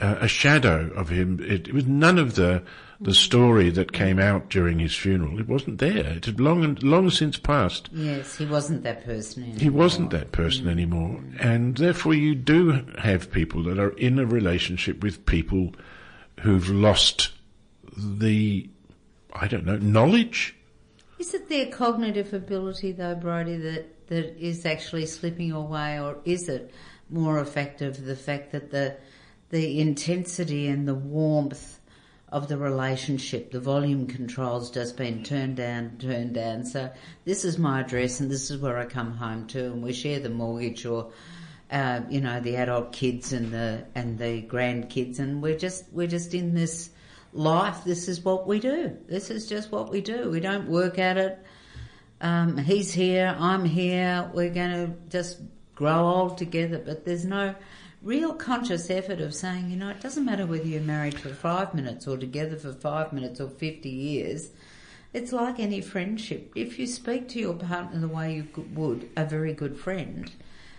uh, 0.00 0.16
a 0.20 0.28
shadow 0.28 0.90
of 0.94 1.08
him. 1.08 1.40
It, 1.42 1.68
it 1.68 1.74
was 1.74 1.86
none 1.86 2.18
of 2.18 2.34
the 2.36 2.62
the 3.00 3.14
story 3.14 3.70
that 3.70 3.92
came 3.92 4.18
out 4.18 4.50
during 4.50 4.78
his 4.78 4.94
funeral. 4.94 5.40
It 5.40 5.48
wasn't 5.48 5.78
there. 5.78 6.06
It 6.06 6.26
had 6.26 6.38
long 6.38 6.62
and 6.62 6.82
long 6.82 7.08
since 7.08 7.38
passed. 7.38 7.88
Yes, 7.92 8.36
he 8.36 8.44
wasn't 8.44 8.82
that 8.82 9.04
person 9.06 9.44
anymore. 9.44 9.60
He 9.60 9.70
wasn't 9.70 10.10
that 10.10 10.32
person 10.32 10.66
mm. 10.66 10.70
anymore. 10.70 11.24
And 11.38 11.76
therefore 11.78 12.12
you 12.12 12.34
do 12.34 12.84
have 12.98 13.30
people 13.30 13.62
that 13.64 13.78
are 13.78 13.96
in 13.96 14.18
a 14.18 14.26
relationship 14.26 15.02
with 15.02 15.24
people 15.24 15.72
who've 16.40 16.68
lost 16.68 17.30
the, 17.96 18.68
I 19.32 19.48
don't 19.48 19.64
know, 19.64 19.78
knowledge? 19.78 20.56
Is 21.18 21.32
it 21.32 21.48
their 21.48 21.66
cognitive 21.66 22.34
ability, 22.34 22.92
though, 22.92 23.14
Brodie, 23.14 23.56
that, 23.56 24.08
that 24.08 24.36
is 24.38 24.66
actually 24.66 25.06
slipping 25.06 25.52
away, 25.52 25.98
or 26.00 26.18
is 26.24 26.48
it 26.48 26.72
more 27.08 27.40
effective 27.40 28.04
the 28.04 28.16
fact 28.16 28.52
that 28.52 28.70
the 28.70 28.96
the 29.50 29.80
intensity 29.80 30.68
and 30.68 30.86
the 30.86 30.94
warmth 30.94 31.79
of 32.32 32.46
the 32.48 32.56
relationship, 32.56 33.50
the 33.50 33.60
volume 33.60 34.06
controls 34.06 34.70
just 34.70 34.96
been 34.96 35.22
turned 35.24 35.56
down, 35.56 35.96
turned 35.98 36.34
down. 36.34 36.64
So 36.64 36.90
this 37.24 37.44
is 37.44 37.58
my 37.58 37.80
address, 37.80 38.20
and 38.20 38.30
this 38.30 38.50
is 38.50 38.58
where 38.58 38.78
I 38.78 38.84
come 38.84 39.12
home 39.16 39.46
to, 39.48 39.66
and 39.66 39.82
we 39.82 39.92
share 39.92 40.20
the 40.20 40.30
mortgage, 40.30 40.86
or 40.86 41.10
uh, 41.70 42.02
you 42.08 42.20
know, 42.20 42.40
the 42.40 42.56
adult 42.56 42.92
kids 42.92 43.32
and 43.32 43.52
the 43.52 43.84
and 43.94 44.18
the 44.18 44.42
grandkids, 44.42 45.18
and 45.18 45.42
we're 45.42 45.58
just 45.58 45.84
we're 45.92 46.06
just 46.06 46.34
in 46.34 46.54
this 46.54 46.90
life. 47.32 47.84
This 47.84 48.08
is 48.08 48.24
what 48.24 48.46
we 48.46 48.60
do. 48.60 48.96
This 49.08 49.30
is 49.30 49.48
just 49.48 49.72
what 49.72 49.90
we 49.90 50.00
do. 50.00 50.30
We 50.30 50.40
don't 50.40 50.68
work 50.68 50.98
at 50.98 51.16
it. 51.16 51.38
Um, 52.20 52.58
he's 52.58 52.92
here, 52.92 53.34
I'm 53.38 53.64
here. 53.64 54.30
We're 54.34 54.50
going 54.50 54.72
to 54.72 54.94
just 55.08 55.40
grow 55.74 56.06
old 56.06 56.38
together, 56.38 56.78
but 56.78 57.04
there's 57.06 57.24
no 57.24 57.54
real 58.02 58.32
conscious 58.32 58.90
effort 58.90 59.20
of 59.20 59.34
saying, 59.34 59.70
you 59.70 59.76
know, 59.76 59.90
it 59.90 60.00
doesn't 60.00 60.24
matter 60.24 60.46
whether 60.46 60.64
you're 60.64 60.80
married 60.80 61.18
for 61.18 61.28
five 61.28 61.74
minutes 61.74 62.06
or 62.06 62.16
together 62.16 62.56
for 62.56 62.72
five 62.72 63.12
minutes 63.12 63.40
or 63.40 63.48
50 63.48 63.88
years. 63.88 64.50
It's 65.12 65.32
like 65.32 65.58
any 65.58 65.80
friendship. 65.80 66.52
If 66.54 66.78
you 66.78 66.86
speak 66.86 67.28
to 67.28 67.40
your 67.40 67.54
partner 67.54 68.00
the 68.00 68.08
way 68.08 68.34
you 68.34 68.66
would 68.74 69.10
a 69.16 69.24
very 69.24 69.52
good 69.52 69.76
friend, 69.76 70.30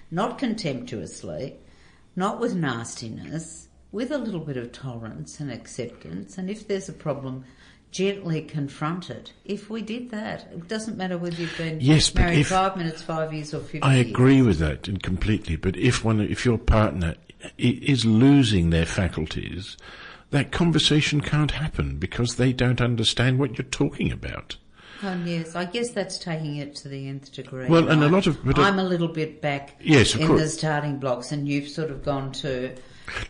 not 0.10 0.38
contemptuously, 0.38 1.58
not 2.16 2.40
with 2.40 2.56
nastiness, 2.56 3.68
with 3.92 4.12
a 4.12 4.18
little 4.18 4.40
bit 4.40 4.58
of 4.58 4.72
tolerance 4.72 5.40
and 5.40 5.52
acceptance, 5.52 6.38
and 6.38 6.50
if 6.50 6.68
there's 6.68 6.90
a 6.90 6.94
problem, 6.94 7.44
gently 7.92 8.42
confront 8.42 9.10
it. 9.10 9.34
If 9.46 9.70
we 9.70 9.82
did 9.82 10.12
that, 10.12 10.48
it 10.52 10.68
doesn't 10.68 10.98
matter 10.98 11.18
whether 11.18 11.36
you've 11.36 11.58
been 11.58 11.80
Yes, 11.82 12.14
married 12.16 12.39
if- 12.39 12.48
five 12.48 12.78
minutes, 12.78 13.02
five 13.02 13.34
years, 13.34 13.54
or 13.54 13.60
50 13.60 13.82
I 13.82 13.96
years. 13.98 14.08
agree 14.10 14.42
with 14.42 14.60
that 14.60 14.88
and 14.88 15.02
completely. 15.04 15.56
But 15.58 15.76
if 15.78 16.04
one, 16.04 16.22
if 16.22 16.46
your 16.46 16.58
partner 16.58 17.16
is 17.58 18.06
losing 18.06 18.70
their 18.70 18.86
faculties, 18.86 19.76
that 20.30 20.52
conversation 20.52 21.20
can't 21.22 21.52
happen 21.52 21.98
because 21.98 22.36
they 22.36 22.54
don't 22.54 22.80
understand 22.82 23.39
what 23.39 23.58
you're 23.58 23.66
talking 23.68 24.12
about. 24.12 24.56
Oh, 25.04 25.20
yes, 25.26 25.56
I 25.56 25.66
guess 25.66 25.89
that's 25.89 26.18
taking 26.20 26.58
it 26.58 26.76
to 26.76 26.88
the 26.88 27.08
nth 27.08 27.34
degree. 27.34 27.66
Well, 27.68 27.89
and 27.89 28.04
a 28.04 28.06
I- 28.06 28.10
lot 28.10 28.28
of- 28.28 28.38
I'm 28.58 28.78
a 28.80 28.84
little 28.84 29.08
bit 29.08 29.42
back 29.42 29.76
Yes, 29.84 30.14
of 30.14 30.22
in 30.22 30.28
course. 30.28 30.42
the 30.42 30.50
starting 30.50 30.98
blocks, 30.98 31.32
and 31.32 31.48
you've 31.48 31.68
sort 31.68 31.89
of 31.89 32.04
gone 32.06 32.32
to 32.34 32.72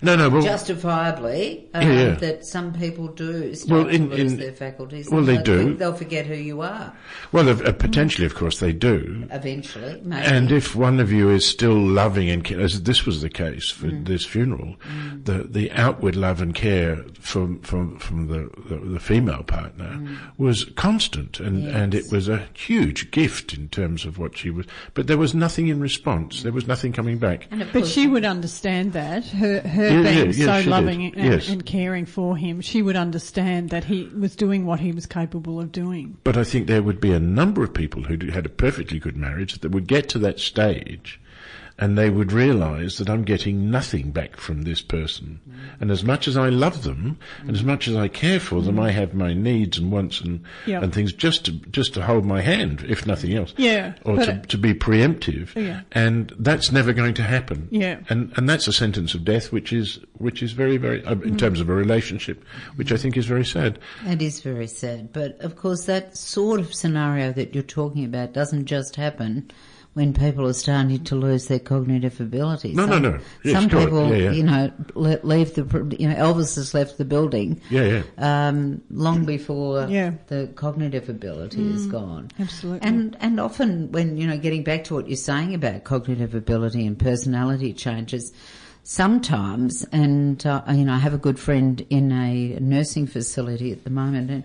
No, 0.02 0.16
no. 0.16 0.30
Well, 0.30 0.42
justifiably 0.42 1.68
um, 1.74 1.82
Yeah, 1.88 1.94
yeah. 1.94 2.16
that 2.16 2.46
some 2.46 2.74
people 2.74 3.08
do 3.08 3.54
start 3.56 3.86
Well, 3.86 3.88
in- 3.94 4.10
to 4.10 4.16
lose 4.16 4.34
in- 4.34 4.40
their 4.40 4.52
faculties. 4.54 5.10
well, 5.10 5.24
they 5.24 5.36
they'll- 5.38 5.44
do. 5.44 5.76
They'll 5.76 5.94
forget 5.94 6.26
who 6.26 6.36
you 6.36 6.62
are 6.62 6.94
well, 7.32 7.48
uh, 7.50 7.72
potentially, 7.74 8.26
of 8.26 8.36
course, 8.36 8.60
they 8.60 8.74
do. 8.74 9.28
eventually. 9.32 10.02
Maybe. 10.04 10.26
And 10.26 10.52
if 10.52 10.76
one 10.76 11.00
of 11.00 11.12
you 11.12 11.30
is 11.30 11.46
still 11.46 11.78
loving 11.80 12.30
and 12.30 12.44
care, 12.44 12.60
as 12.60 12.84
this 12.84 13.06
was 13.06 13.22
the 13.22 13.30
case 13.30 13.70
for 13.70 13.88
this 13.88 14.26
funeral, 14.26 14.76
the 15.24 15.44
the 15.50 15.72
outward 15.72 16.16
love 16.16 16.42
and 16.42 16.54
care 16.54 16.98
from 17.20 17.60
from 17.62 17.98
from 18.00 18.28
the 18.28 18.50
the, 18.70 18.78
the 18.94 19.00
female 19.00 19.44
partner 19.44 20.00
was 20.38 20.66
constant, 20.76 21.40
and 21.40 21.68
and 21.68 21.94
it 21.96 22.12
was 22.12 22.28
a 22.28 22.48
huge 22.54 23.12
gift 23.12 23.54
in 23.54 23.70
terms 23.70 24.06
of 24.06 24.18
what 24.18 24.38
she 24.38 24.50
was. 24.50 24.66
But 24.94 25.08
there 25.08 25.18
was 25.18 25.34
nothing 25.34 25.68
in 25.68 25.80
response. 25.80 26.44
There 26.44 26.52
was 26.52 26.68
nothing 26.68 26.92
coming 26.94 27.18
back. 27.18 27.48
And 27.52 27.66
But 27.74 27.88
she 27.88 28.08
would 28.08 28.26
understand 28.26 28.94
that 28.94 29.26
her 29.26 29.62
her 29.72 29.84
Yeah, 29.88 30.04
being 30.04 30.34
yeah, 30.34 30.46
yeah, 30.46 30.62
so 30.64 30.70
loving 30.70 31.06
and, 31.06 31.16
Yes. 31.16 31.50
and 31.50 31.66
caring 31.66 32.06
for 32.06 32.38
him, 32.38 32.62
she 32.62 32.82
would 32.82 32.96
understand 32.96 33.70
that 33.70 33.86
he 33.86 34.10
was 34.18 34.36
doing 34.36 34.66
what 34.66 34.80
he 34.80 34.92
was 34.92 35.06
capable 35.06 35.60
of 35.60 35.72
doing. 35.72 36.18
But 36.24 36.38
I 36.38 36.44
think 36.44 36.68
there 36.68 36.84
would 36.84 37.00
be 37.00 37.12
a 37.14 37.20
number 37.20 37.64
of 37.64 37.74
people 37.74 38.04
who 38.04 38.18
had 38.32 38.46
a 38.46 38.50
perfectly 38.50 39.00
good 39.00 39.16
marriage 39.18 39.60
that 39.60 39.72
would 39.72 39.88
get 39.88 40.10
to 40.10 40.20
that 40.20 40.40
stage 40.40 41.21
and 41.82 41.98
they 41.98 42.10
would 42.10 42.32
realize 42.32 42.98
that 43.00 43.10
I'm 43.10 43.24
getting 43.24 43.70
nothing 43.70 44.12
back 44.12 44.38
from 44.38 44.62
this 44.62 44.82
person. 44.82 45.40
And 45.82 45.92
as 45.92 46.04
much 46.04 46.28
as 46.28 46.38
I 46.38 46.48
love 46.50 46.84
them 46.84 47.18
and 47.40 47.52
as 47.56 47.64
much 47.64 47.88
as 47.88 47.96
I 47.96 48.08
care 48.08 48.40
for 48.40 48.62
them, 48.62 48.80
I 48.80 48.92
have 48.92 49.14
my 49.14 49.34
needs 49.34 49.78
and 49.80 49.92
wants 49.92 50.22
and, 50.22 50.44
Yeah. 50.66 50.82
and 50.82 50.94
things 50.94 51.12
just 51.12 51.44
to, 51.46 51.52
just 51.52 51.94
to 51.96 52.04
hold 52.04 52.24
my 52.24 52.40
hand, 52.42 52.86
if 52.88 53.06
nothing 53.08 53.34
else. 53.34 53.54
Yeah, 53.58 53.94
Or 54.06 54.16
to, 54.18 54.32
it- 54.32 54.50
to 54.50 54.58
be 54.58 54.74
preemptive. 54.74 55.54
Yeah. 55.56 55.82
And 55.92 56.32
that's 56.40 56.72
never 56.72 56.94
going 56.94 57.16
to 57.16 57.24
happen. 57.24 57.68
Yeah. 57.72 58.00
And, 58.10 58.32
and 58.38 58.48
that's 58.48 58.68
a 58.68 58.74
sentence 58.74 59.14
of 59.16 59.26
death, 59.26 59.52
which 59.52 59.74
is, 59.74 60.00
which 60.20 60.42
is 60.44 60.52
very, 60.52 60.78
very, 60.78 61.04
uh, 61.04 61.16
Mm. 61.16 61.26
in 61.26 61.38
terms 61.38 61.60
of 61.60 61.68
a 61.70 61.74
relationship, 61.74 62.46
which 62.76 62.92
I 62.92 62.98
think 62.98 63.18
is 63.18 63.26
very 63.26 63.44
sad. 63.46 63.80
It 64.06 64.22
is 64.22 64.40
very 64.42 64.68
sad, 64.68 65.12
but 65.12 65.40
of 65.42 65.56
course 65.56 65.86
that 65.86 66.16
sort 66.16 66.60
of 66.60 66.74
scenario 66.74 67.32
that 67.34 67.54
you're 67.56 67.64
talking 67.64 68.06
about 68.06 68.34
doesn't 68.34 68.66
just 68.66 68.96
happen 68.96 69.50
when 69.94 70.14
people 70.14 70.48
are 70.48 70.54
starting 70.54 71.04
to 71.04 71.16
lose 71.16 71.48
their 71.48 71.60
cognitive 71.60 72.20
abilities. 72.22 72.76
No, 72.76 72.86
no, 72.86 72.94
some, 72.94 73.02
no. 73.04 73.20
Yes, 73.44 73.54
some 73.62 73.70
correct. 73.70 73.86
people, 73.88 74.08
Yeah, 74.10 74.16
yeah. 74.16 74.32
you 74.32 74.44
know, 74.44 74.72
le- 74.96 75.20
leave 75.24 75.54
the, 75.56 75.96
you 76.00 76.08
know, 76.08 76.16
Elvis 76.16 76.56
has 76.56 76.74
left 76.74 76.98
the 76.98 77.04
building. 77.04 77.60
Yeah, 77.70 78.02
yeah. 78.18 78.48
Um, 78.48 78.82
long 78.90 79.26
before 79.26 79.88
Yeah. 79.90 80.14
the 80.28 80.50
cognitive 80.56 81.10
ability 81.10 81.62
is 81.74 81.88
gone. 81.88 82.30
absolutely. 82.40 82.88
And, 82.88 83.18
and 83.20 83.40
often 83.40 83.92
when, 83.92 84.16
you 84.16 84.28
know, 84.28 84.38
getting 84.38 84.64
back 84.64 84.86
to 84.86 84.94
what 84.94 85.10
you're 85.10 85.18
saying 85.18 85.54
about 85.54 85.84
cognitive 85.84 86.36
ability 86.36 86.88
and 86.88 86.98
personality 86.98 87.74
changes, 87.74 88.32
sometimes, 88.84 89.86
and, 89.92 90.46
uh, 90.46 90.64
you 90.70 90.86
know, 90.86 90.94
I 90.94 91.00
have 91.00 91.14
a 91.14 91.18
good 91.18 91.38
friend 91.40 91.86
in 91.90 92.12
a 92.12 92.58
nursing 92.60 93.08
facility 93.08 93.72
at 93.72 93.84
the 93.84 93.90
moment 93.90 94.30
and 94.32 94.44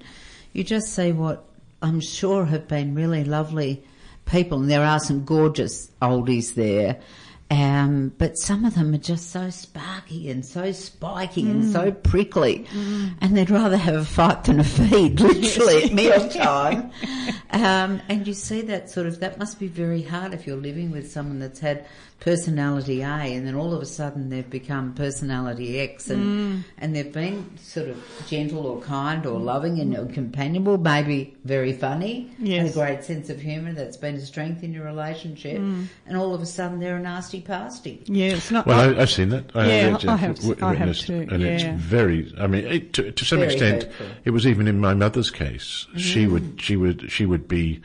you 0.53 0.65
just 0.65 0.93
see 0.95 1.13
what 1.13 1.45
I'm 1.83 2.01
sure 2.01 2.45
have 2.47 2.67
been 2.67 2.95
really 2.95 3.23
lovely 3.25 3.85
people 4.27 4.61
and 4.61 4.71
there 4.71 4.85
are 4.85 4.99
some 4.99 5.25
gorgeous 5.25 5.91
oldies 6.03 6.55
there. 6.55 7.01
Um, 7.49 8.13
but 8.19 8.37
some 8.37 8.65
of 8.65 8.75
them 8.75 8.93
are 8.93 8.99
just 8.99 9.31
so 9.31 9.51
sparky 9.51 10.31
and 10.31 10.45
so 10.45 10.73
spiky 10.73 11.49
and 11.49 11.65
so 11.65 11.93
prickly, 11.93 12.67
and 12.75 13.37
they'd 13.37 13.51
rather 13.51 13.77
have 13.77 13.95
a 13.95 14.05
fight 14.05 14.43
than 14.45 14.59
a 14.59 14.65
feed, 14.65 15.21
literally 15.21 15.85
at 15.85 15.93
mealtime. 15.93 16.91
um, 17.51 18.03
and 18.09 18.27
you 18.27 18.35
see 18.35 18.63
that 18.63 18.91
sort 18.91 19.07
of 19.07 19.21
that 19.21 19.39
must 19.39 19.61
be 19.61 19.69
very 19.69 20.03
hard 20.03 20.35
if 20.35 20.45
you're 20.45 20.57
living 20.57 20.91
with 20.91 21.09
someone 21.09 21.39
that's 21.39 21.61
had 21.61 21.87
personality 22.21 23.03
A, 23.03 23.07
and 23.35 23.47
then 23.47 23.55
all 23.55 23.73
of 23.75 23.83
a 23.83 23.87
sudden 23.87 24.31
they've 24.31 24.49
become 24.49 24.95
personality 24.95 25.79
X, 25.79 26.11
and 26.11 26.65
and 26.79 26.95
they've 26.97 27.13
been 27.13 27.57
sort 27.59 27.89
of 27.89 28.03
gentle 28.27 28.67
or 28.67 28.81
kind 28.81 29.27
or 29.27 29.39
loving 29.39 29.79
and 29.81 30.13
companionable, 30.13 30.79
maybe 30.79 31.37
very 31.45 31.73
funny, 31.73 32.31
and 32.39 32.69
a 32.69 32.73
great 32.73 33.05
sense 33.05 33.29
of 33.31 33.41
humour 33.41 33.73
that's 33.73 33.97
been 33.97 34.17
a 34.17 34.21
strength 34.21 34.63
in 34.63 34.73
your 34.73 34.85
relationship, 34.85 35.59
and 35.59 36.17
all 36.17 36.35
of 36.35 36.41
a 36.43 36.47
sudden 36.47 36.81
they're 36.81 36.97
a 36.97 37.01
nasty 37.01 37.41
pasty. 37.41 38.03
yeah, 38.07 38.29
it's 38.35 38.51
not. 38.51 38.67
Well, 38.67 38.97
I, 38.99 39.03
I've 39.03 39.11
seen 39.11 39.29
that. 39.29 39.45
Yeah, 39.55 39.97
I've, 40.01 40.09
I 40.09 40.17
have- 40.17 40.37
w- 40.37 40.57
I 40.63 40.75
have 40.75 40.79
witnessed 40.89 41.07
too, 41.07 41.21
it, 41.21 41.33
and 41.33 41.43
it's 41.43 41.63
yeah. 41.65 41.75
very. 41.77 42.33
I 42.39 42.47
mean, 42.47 42.65
it, 42.67 42.93
to, 42.95 43.13
to 43.13 43.25
some 43.25 43.39
Very 43.41 43.53
extent, 43.53 43.83
hurtful. 43.85 44.07
it 44.25 44.31
was 44.31 44.47
even 44.47 44.67
in 44.67 44.81
my 44.81 44.95
mother's 44.95 45.31
case. 45.31 45.87
Mm. 45.95 45.99
She 45.99 46.27
would, 46.27 46.61
she 46.61 46.77
would, 46.77 47.11
she 47.11 47.27
would 47.27 47.47
be 47.47 47.81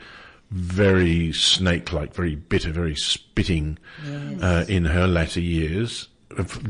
very 0.52 1.32
snake-like, 1.32 2.14
very 2.14 2.34
bitter, 2.34 2.70
very 2.70 2.94
spitting 2.94 3.78
uh, 4.42 4.64
in 4.68 4.84
her 4.84 5.06
latter 5.06 5.40
years, 5.40 6.08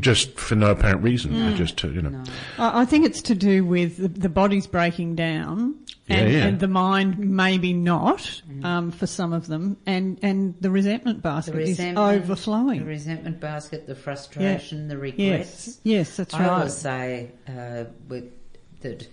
just 0.00 0.38
for 0.38 0.54
no 0.54 0.70
apparent 0.70 1.02
reason. 1.02 1.32
Mm. 1.32 1.56
Just 1.56 1.76
to, 1.78 1.92
you 1.92 2.02
know, 2.02 2.22
I 2.58 2.82
I 2.82 2.84
think 2.84 3.06
it's 3.06 3.22
to 3.22 3.34
do 3.34 3.64
with 3.64 3.96
the, 3.96 4.08
the 4.08 4.28
body's 4.28 4.66
breaking 4.66 5.14
down, 5.16 5.74
and, 6.08 6.30
Yeah, 6.30 6.38
yeah. 6.38 6.46
and 6.46 6.60
the 6.60 6.68
mind 6.68 7.18
maybe 7.18 7.72
not 7.72 8.42
um, 8.62 8.90
for 8.90 9.06
some 9.06 9.32
of 9.32 9.46
them, 9.46 9.76
and 9.86 10.18
and 10.22 10.54
the 10.60 10.70
resentment 10.70 11.18
The 11.18 11.22
basket 11.22 11.54
resentment, 11.54 11.98
is 11.98 12.22
overflowing. 12.22 12.80
the 12.80 12.86
resentment 12.86 13.40
basket, 13.40 13.86
the 13.86 13.94
frustration, 13.94 14.88
the 14.88 14.98
regrets. 14.98 15.66
Yes, 15.66 15.80
yes, 15.82 16.16
that's 16.16 16.34
right. 16.34 16.42
I 16.42 16.46
right. 16.48 16.54
always 16.54 16.74
say 16.76 17.30
uh, 17.48 17.84
with, 18.08 18.32
that 18.80 19.06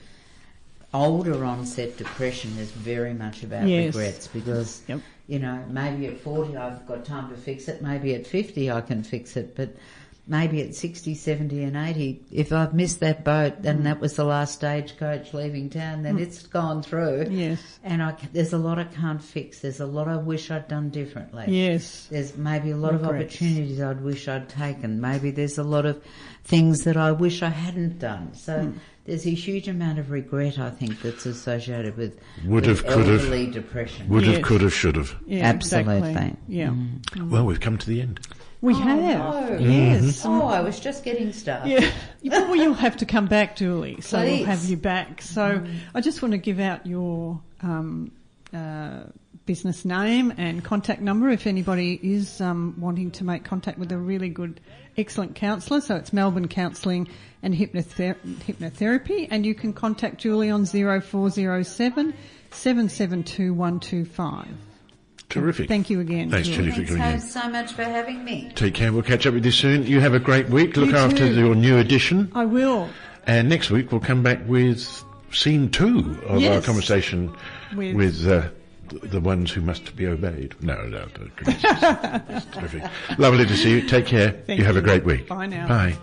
older 0.94 1.46
onset 1.46 1.98
depression 1.98 2.58
is 2.58 2.72
very 2.72 3.14
much 3.14 3.44
about 3.44 3.68
Yes. 3.68 3.96
regrets 3.96 4.28
because 4.28 4.82
Yep. 4.88 5.02
you 5.28 5.40
know 5.40 5.64
maybe 5.70 6.08
at 6.08 6.20
40 6.20 6.58
I've 6.58 6.86
got 6.88 7.06
time 7.06 7.30
to 7.30 7.36
fix 7.38 7.68
it 7.68 7.82
maybe 7.82 8.16
at 8.16 8.26
50 8.26 8.72
I 8.72 8.82
can 8.82 9.04
fix 9.04 9.38
it 9.38 9.56
but 9.56 9.76
maybe 10.28 10.62
at 10.62 10.74
60 10.76 11.14
70 11.16 11.64
and 11.64 11.76
80 11.78 12.22
if 12.32 12.52
I've 12.52 12.74
missed 12.74 13.00
that 13.02 13.24
boat 13.24 13.54
and 13.64 13.86
that 13.86 14.00
was 14.00 14.16
the 14.16 14.24
last 14.24 14.56
stagecoach 14.56 15.32
leaving 15.34 15.70
town 15.70 16.02
then 16.04 16.18
it's 16.18 16.46
gone 16.48 16.82
through 16.82 17.28
Yes, 17.30 17.80
and 17.84 18.02
I, 18.02 18.16
there's 18.34 18.54
a 18.54 18.58
lot 18.58 18.80
I 18.80 18.86
can't 18.86 19.22
fix 19.24 19.60
there's 19.60 19.80
a 19.80 19.86
lot 19.86 20.08
I 20.08 20.18
wish 20.18 20.50
I'd 20.50 20.68
done 20.68 20.90
differently 20.90 21.46
yes, 21.50 22.08
there's 22.10 22.36
maybe 22.36 22.72
a 22.72 22.78
lot 22.78 22.96
of 22.96 23.04
opportunities 23.06 23.80
I'd 23.80 24.02
wish 24.02 24.28
I'd 24.28 24.50
taken. 24.50 25.00
Maybe 25.02 25.30
there's 25.32 25.58
a 25.60 25.64
lot 25.64 25.86
of 25.86 26.04
things 26.44 26.84
that 26.86 26.98
I 26.98 27.12
wish 27.12 27.44
I 27.44 27.50
hadn't 27.50 28.00
done. 28.00 28.34
So 28.34 28.64
Hmm. 28.64 28.78
There's 29.10 29.26
a 29.26 29.32
huge 29.32 29.68
amount 29.68 29.98
of 30.00 30.12
regret, 30.12 30.60
I 30.60 30.70
think, 30.70 31.02
that's 31.02 31.26
associated 31.26 31.98
with, 31.98 32.20
Would 32.46 32.68
with 32.68 32.78
have, 32.84 32.86
could 32.86 33.08
have. 33.08 33.20
elderly 33.22 33.48
depression. 33.48 34.08
would 34.08 34.24
have, 34.26 34.42
could 34.44 34.62
have, 34.62 34.74
should 34.74 34.96
have. 34.96 35.16
yeah, 35.26 35.46
Absolutely. 35.46 36.10
exactly. 36.10 36.36
Yeah, 36.48 36.74
Well, 37.20 37.46
we've 37.46 37.60
come 37.60 37.78
to 37.80 37.88
the 37.88 38.02
end. 38.02 38.20
we 38.62 38.74
Oh, 38.76 38.78
have. 38.78 39.00
no. 39.00 39.58
Yes. 39.60 40.22
Oh, 40.26 40.48
I 40.48 40.62
was 40.62 40.80
just 40.80 41.04
getting 41.04 41.34
started. 41.34 41.70
Yeah. 41.72 41.92
Well, 42.22 42.56
you'll 42.56 42.74
have 42.74 42.98
to 42.98 43.06
come 43.06 43.28
back, 43.28 43.56
Julie. 43.56 44.02
So 44.02 44.22
we'll 44.22 44.46
have 44.46 44.64
you 44.66 44.76
back. 44.78 45.22
So 45.22 45.64
I 45.96 46.02
just 46.02 46.22
want 46.22 46.34
to 46.34 46.38
give 46.38 46.60
out 46.60 46.86
your 46.86 47.40
um, 47.62 48.12
uh, 48.54 49.04
business 49.50 49.84
name 49.84 50.32
and 50.38 50.64
contact 50.64 51.02
number 51.02 51.28
if 51.28 51.48
anybody 51.48 52.00
is 52.04 52.40
um, 52.40 52.76
wanting 52.78 53.10
to 53.10 53.24
make 53.24 53.44
contact 53.44 53.80
with 53.80 53.92
a 53.92 53.98
really 53.98 54.30
good, 54.30 54.60
excellent 54.96 55.34
counsellor. 55.34 55.82
So 55.82 55.96
it's 55.96 56.14
Melbourne 56.14 56.48
Counselling 56.48 57.08
and 57.42 57.56
Hypnother- 57.56 58.16
Hypnotherapy, 58.46 59.28
and 59.32 59.48
you 59.48 59.56
can 59.56 59.74
contact 59.74 60.20
Julie 60.20 60.52
on 60.52 60.68
0407 60.68 62.14
772 62.52 63.52
125. 63.56 64.48
Terrific. 65.30 65.68
Thank 65.68 65.90
you 65.90 66.00
again. 66.00 66.30
Thanks, 66.30 66.48
Julie, 66.48 66.70
for 66.70 66.84
coming 66.84 67.02
so, 67.02 67.10
in. 67.10 67.20
so 67.20 67.50
much 67.50 67.74
for 67.74 67.84
having 67.84 68.24
me. 68.24 68.52
Take 68.54 68.76
care. 68.76 68.94
We'll 68.94 69.02
catch 69.02 69.26
up 69.26 69.34
with 69.34 69.46
you 69.46 69.52
soon. 69.52 69.88
You 69.88 70.00
have 70.00 70.14
a 70.14 70.20
great 70.20 70.50
week. 70.50 70.78
Look 70.78 70.90
You 70.90 70.96
after 70.96 71.28
too. 71.28 71.34
your 71.34 71.56
new 71.56 71.80
edition. 71.80 72.32
I 72.36 72.46
will. 72.46 72.88
And 73.26 73.50
next 73.50 73.72
week 73.72 73.92
we'll 73.92 74.02
come 74.02 74.22
back 74.22 74.48
with 74.48 75.04
scene 75.32 75.72
two 75.72 76.20
of 76.28 76.44
our 76.44 76.62
conversation 76.62 77.36
With- 77.76 77.96
with, 77.96 78.28
uh, 78.28 78.42
th- 78.42 78.52
the 79.04 79.20
ones 79.22 79.52
who 79.52 79.62
must 79.62 79.96
be 79.96 80.08
obeyed. 80.08 80.56
No, 80.62 80.76
no, 80.88 81.06
no. 81.18 81.28
It's 82.30 82.46
terrific. 82.46 82.84
Lovely 83.18 83.46
to 83.46 83.56
see 83.58 83.72
you. 83.72 83.82
Take 83.88 84.06
care. 84.06 84.32
Thank 84.46 84.60
you 84.60 84.66
have 84.66 84.78
a 84.78 84.82
great 84.82 85.06
week. 85.06 85.28
Bye 85.28 85.46
now. 85.48 85.68
Bye. 85.68 85.96